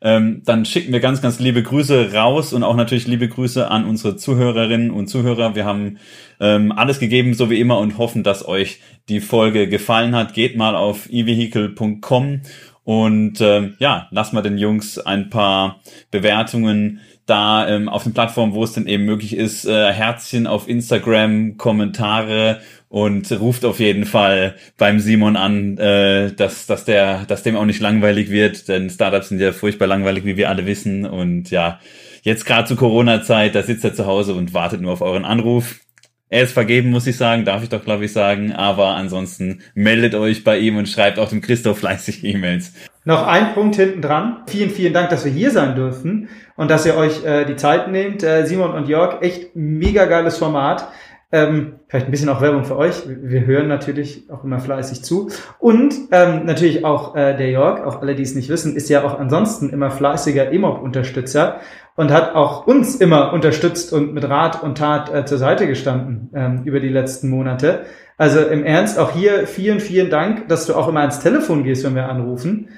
Ähm, 0.05 0.43
dann 0.45 0.67
schicken 0.67 0.93
wir 0.93 1.01
ganz, 1.01 1.23
ganz 1.23 1.41
liebe 1.41 1.63
Grüße 1.63 2.13
raus 2.13 2.53
und 2.53 2.63
auch 2.63 2.77
natürlich 2.77 3.07
liebe 3.07 3.27
Grüße 3.27 3.71
an 3.71 3.87
unsere 3.87 4.17
Zuhörerinnen 4.17 4.91
und 4.91 5.09
Zuhörer. 5.09 5.55
Wir 5.55 5.65
haben 5.65 5.97
ähm, 6.41 6.73
alles 6.73 7.01
gegeben, 7.01 7.33
so 7.33 7.49
wie 7.49 7.59
immer, 7.59 7.79
und 7.79 7.97
hoffen, 7.97 8.23
dass 8.23 8.47
euch 8.47 8.81
die 9.09 9.21
Folge 9.21 9.67
gefallen 9.67 10.15
hat. 10.15 10.35
Geht 10.35 10.57
mal 10.59 10.77
auf 10.77 11.09
evehicle.com 11.09 12.43
und 12.85 13.41
ähm, 13.41 13.77
ja, 13.79 14.09
lasst 14.11 14.35
mal 14.35 14.43
den 14.43 14.59
Jungs 14.59 14.99
ein 14.99 15.31
paar 15.31 15.81
Bewertungen 16.11 17.01
da 17.25 17.67
ähm, 17.67 17.89
auf 17.89 18.03
den 18.03 18.13
Plattformen, 18.13 18.53
wo 18.53 18.63
es 18.63 18.73
denn 18.73 18.87
eben 18.87 19.07
möglich 19.07 19.35
ist, 19.35 19.65
äh, 19.65 19.91
Herzchen 19.91 20.47
auf 20.47 20.69
Instagram, 20.69 21.57
Kommentare 21.57 22.61
und 22.95 23.33
ruft 23.41 23.65
auf 23.65 23.81
jeden 23.81 24.05
Fall 24.05 24.55
beim 24.79 25.01
Simon 25.01 25.35
an, 25.35 25.77
äh, 25.79 26.31
dass, 26.31 26.67
dass, 26.67 26.85
der, 26.85 27.25
dass 27.27 27.43
dem 27.43 27.57
auch 27.57 27.65
nicht 27.65 27.81
langweilig 27.81 28.31
wird, 28.31 28.69
denn 28.69 28.89
Startups 28.89 29.31
sind 29.31 29.41
ja 29.41 29.51
furchtbar 29.51 29.89
langweilig, 29.89 30.25
wie 30.25 30.37
wir 30.37 30.49
alle 30.49 30.65
wissen. 30.65 31.05
Und 31.05 31.51
ja, 31.51 31.81
jetzt 32.23 32.47
gerade 32.47 32.69
zu 32.69 32.77
Corona-Zeit, 32.77 33.57
da 33.57 33.65
sitzt 33.65 33.83
er 33.83 33.95
zu 33.95 34.07
Hause 34.07 34.35
und 34.35 34.55
wartet 34.55 34.81
nur 34.81 34.93
auf 34.93 35.01
euren 35.01 35.25
Anruf. 35.25 35.81
Er 36.29 36.43
ist 36.43 36.53
vergeben, 36.53 36.91
muss 36.91 37.09
ich 37.09 37.17
sagen, 37.17 37.45
darf 37.45 37.65
ich 37.65 37.69
doch, 37.69 37.85
glaube 37.85 38.05
ich, 38.05 38.13
sagen. 38.13 38.53
Aber 38.53 38.95
ansonsten 38.95 39.63
meldet 39.75 40.15
euch 40.15 40.45
bei 40.45 40.59
ihm 40.59 40.77
und 40.77 40.89
schreibt 40.89 41.19
auch 41.19 41.29
dem 41.29 41.41
Christoph 41.41 41.79
fleißig 41.79 42.23
E-Mails. 42.23 42.75
Noch 43.05 43.27
ein 43.27 43.55
Punkt 43.55 43.75
hinten 43.75 44.03
dran. 44.03 44.45
Vielen, 44.47 44.71
vielen 44.71 44.93
Dank, 44.93 45.11
dass 45.11 45.25
wir 45.25 45.33
hier 45.33 45.51
sein 45.51 45.75
dürfen 45.75 46.29
und 46.57 46.71
dass 46.71 46.87
ihr 46.87 46.97
euch 46.97 47.25
äh, 47.25 47.45
die 47.45 47.57
Zeit 47.57 47.91
nehmt. 47.91 48.23
Äh, 48.23 48.47
Simon 48.47 48.71
und 48.71 48.89
Jörg, 48.89 49.21
echt 49.21 49.57
mega 49.57 50.05
geiles 50.07 50.39
Format. 50.39 50.87
Ähm, 51.35 51.81
vielleicht 51.89 52.07
ein 52.07 52.13
bisschen 52.13 52.29
auch 52.29 52.41
Werbung 52.41 52.63
für 52.63 52.77
euch. 52.77 53.03
Wir 53.09 53.45
hören 53.45 53.67
natürlich 53.67 54.31
auch 54.31 54.45
immer 54.45 54.61
fleißig 54.61 55.03
zu. 55.03 55.31
Und 55.59 55.93
ähm, 56.13 56.47
natürlich 56.47 56.85
auch 56.85 57.17
äh, 57.17 57.37
der 57.37 57.51
Jörg, 57.51 57.85
auch 57.85 58.01
alle, 58.01 58.15
die 58.15 58.23
es 58.23 58.37
nicht 58.37 58.51
wissen, 58.51 58.77
ist 58.77 58.89
ja 58.89 59.03
auch 59.03 59.19
ansonsten 59.19 59.71
immer 59.71 59.91
fleißiger 59.91 60.53
EMOB-Unterstützer 60.53 61.57
und 61.97 62.13
hat 62.13 62.37
auch 62.37 62.69
uns 62.69 62.95
immer 62.95 63.33
unterstützt 63.33 63.93
und 63.93 64.15
mit 64.15 64.29
Rat 64.29 64.63
und 64.63 64.79
Tat 64.79 65.13
äh, 65.13 65.25
zur 65.25 65.39
Seite 65.39 65.67
gestanden 65.67 66.31
ähm, 66.37 66.63
über 66.67 66.79
die 66.79 66.89
letzten 66.89 67.31
Monate. 67.31 67.81
Also 68.17 68.39
im 68.39 68.63
Ernst, 68.63 69.01
auch 69.01 69.11
hier 69.11 69.49
vielen, 69.49 69.81
vielen 69.81 70.11
Dank, 70.11 70.47
dass 70.47 70.67
du 70.67 70.75
auch 70.75 70.87
immer 70.87 71.01
ans 71.01 71.19
Telefon 71.19 71.65
gehst, 71.65 71.83
wenn 71.83 71.97
wir 71.97 72.09
anrufen. 72.09 72.69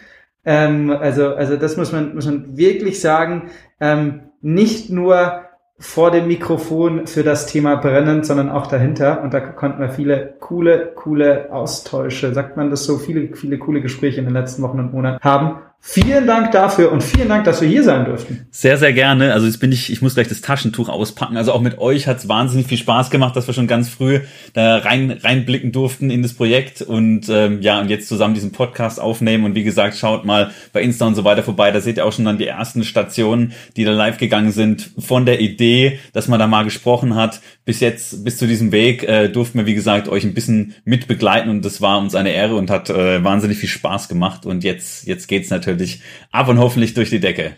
Ähm, 0.47 0.91
also, 0.91 1.35
also 1.35 1.57
das 1.57 1.77
muss 1.77 1.93
man, 1.93 2.15
muss 2.15 2.25
man 2.25 2.57
wirklich 2.57 3.03
sagen. 3.03 3.51
Ähm, 3.81 4.23
nicht 4.41 4.89
nur 4.89 5.46
vor 5.79 6.11
dem 6.11 6.27
Mikrofon 6.27 7.07
für 7.07 7.23
das 7.23 7.47
Thema 7.47 7.77
brennen, 7.77 8.25
sondern 8.25 8.51
auch 8.51 8.67
dahinter. 8.67 9.23
Und 9.23 9.35
da 9.35 9.41
konnten 9.41 9.81
wir 9.81 9.91
viele 9.91 10.35
coole, 10.41 10.93
coole 10.95 11.53
Austausche, 11.53 12.33
sagt 12.33 12.57
man 12.57 12.71
das 12.71 12.85
so, 12.85 12.97
viele, 12.97 13.35
viele 13.37 13.59
coole 13.59 13.83
Gespräche 13.83 14.21
in 14.21 14.25
den 14.25 14.35
letzten 14.35 14.63
Wochen 14.63 14.79
und 14.79 14.93
Monaten 14.93 15.23
haben. 15.23 15.59
Vielen 15.89 16.27
Dank 16.27 16.51
dafür 16.51 16.91
und 16.91 17.01
vielen 17.01 17.29
Dank, 17.29 17.45
dass 17.45 17.61
wir 17.61 17.69
hier 17.69 17.85
sein 17.85 18.05
durften. 18.07 18.49
Sehr, 18.51 18.77
sehr 18.77 18.93
gerne. 18.93 19.33
Also 19.33 19.47
jetzt 19.47 19.61
bin 19.61 19.71
ich, 19.71 19.93
ich 19.93 20.03
muss 20.03 20.15
gleich 20.15 20.27
das 20.27 20.41
Taschentuch 20.41 20.89
auspacken. 20.89 21.37
Also 21.37 21.53
auch 21.53 21.61
mit 21.61 21.79
euch 21.79 22.09
hat 22.09 22.19
es 22.19 22.29
wahnsinnig 22.29 22.67
viel 22.67 22.77
Spaß 22.77 23.09
gemacht, 23.09 23.37
dass 23.37 23.47
wir 23.47 23.55
schon 23.55 23.69
ganz 23.69 23.89
früh 23.89 24.19
da 24.53 24.79
rein 24.79 25.13
reinblicken 25.13 25.71
durften 25.71 26.11
in 26.11 26.23
das 26.23 26.35
Projekt 26.35 26.83
und 26.83 27.29
ähm, 27.29 27.63
ja 27.63 27.81
und 27.81 27.89
jetzt 27.89 28.09
zusammen 28.09 28.35
diesen 28.35 28.51
Podcast 28.51 29.01
aufnehmen. 29.01 29.45
Und 29.45 29.55
wie 29.55 29.63
gesagt, 29.63 29.97
schaut 29.97 30.25
mal 30.25 30.51
bei 30.73 30.83
Insta 30.83 31.07
und 31.07 31.15
so 31.15 31.23
weiter 31.23 31.45
vorbei. 31.45 31.71
Da 31.71 31.81
seht 31.81 31.99
ihr 31.99 32.05
auch 32.05 32.13
schon 32.13 32.25
dann 32.25 32.37
die 32.37 32.49
ersten 32.49 32.83
Stationen, 32.83 33.53
die 33.77 33.85
da 33.85 33.93
live 33.93 34.19
gegangen 34.19 34.51
sind 34.51 34.91
von 34.99 35.25
der 35.25 35.41
Idee, 35.41 36.01
dass 36.13 36.27
man 36.27 36.41
da 36.41 36.49
mal 36.49 36.65
gesprochen 36.65 37.15
hat, 37.15 37.41
bis 37.65 37.79
jetzt 37.79 38.25
bis 38.25 38.39
zu 38.39 38.49
diesem 38.49 38.73
Weg 38.73 39.05
äh, 39.05 39.29
durften 39.29 39.59
wir 39.59 39.67
wie 39.67 39.75
gesagt 39.75 40.09
euch 40.09 40.25
ein 40.25 40.35
bisschen 40.35 40.75
mit 40.85 41.07
begleiten 41.07 41.49
und 41.49 41.65
das 41.65 41.81
war 41.81 41.99
uns 42.01 42.17
eine 42.17 42.33
Ehre 42.33 42.57
und 42.57 42.71
hat 42.71 42.91
äh, 42.91 43.23
wahnsinnig 43.23 43.59
viel 43.59 43.69
Spaß 43.69 44.09
gemacht. 44.09 44.47
Und 44.47 44.65
jetzt 44.65 45.07
jetzt 45.07 45.29
geht's 45.29 45.49
natürlich 45.49 45.76
natürlich 45.77 46.03
ab 46.31 46.49
und 46.49 46.59
hoffentlich 46.59 46.95
durch 46.95 47.11
die 47.11 47.21
Decke. 47.21 47.57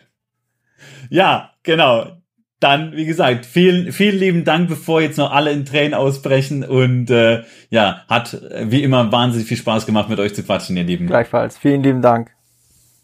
Ja, 1.10 1.50
genau. 1.62 2.12
Dann, 2.60 2.96
wie 2.96 3.06
gesagt, 3.06 3.46
vielen, 3.46 3.92
vielen 3.92 4.18
lieben 4.18 4.44
Dank, 4.44 4.68
bevor 4.68 5.00
jetzt 5.00 5.16
noch 5.16 5.30
alle 5.30 5.52
in 5.52 5.64
Tränen 5.64 5.94
ausbrechen. 5.94 6.64
Und 6.64 7.08
äh, 7.08 7.44
ja, 7.70 8.02
hat 8.08 8.34
äh, 8.34 8.70
wie 8.70 8.82
immer 8.82 9.12
wahnsinnig 9.12 9.46
viel 9.46 9.56
Spaß 9.56 9.86
gemacht, 9.86 10.08
mit 10.08 10.18
euch 10.18 10.34
zu 10.34 10.42
quatschen, 10.42 10.76
ihr 10.76 10.82
Lieben. 10.82 11.06
Gleichfalls. 11.06 11.56
Vielen 11.56 11.84
lieben 11.84 12.02
Dank. 12.02 12.32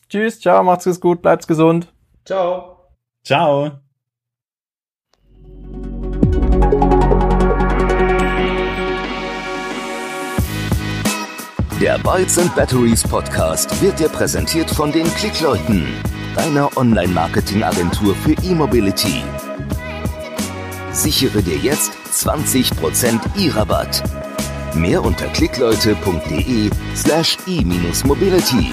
Tschüss, 0.09 0.41
ciao, 0.41 0.62
macht's 0.65 1.01
gut, 1.01 1.23
bleibt 1.23 1.47
gesund. 1.47 1.93
Ciao. 2.25 2.77
Ciao. 3.23 3.84
Der 11.85 11.99
Bytes 11.99 12.39
and 12.39 12.55
Batteries 12.57 13.03
Podcast 13.03 13.82
wird 13.82 14.01
dir 14.01 14.09
präsentiert 14.09 14.70
von 14.70 14.91
den 14.91 15.05
Klickleuten, 15.16 15.87
deiner 16.35 16.74
Online-Marketing-Agentur 16.78 18.14
für 18.14 18.32
E-Mobility. 18.43 19.22
Sichere 20.93 21.43
dir 21.43 21.59
jetzt 21.59 21.93
20% 22.11 23.20
E-Rabatt. 23.39 24.03
Mehr 24.74 25.05
unter 25.05 25.26
klickleute.de 25.26 26.70
slash 26.97 27.37
e-mobility. 27.47 28.70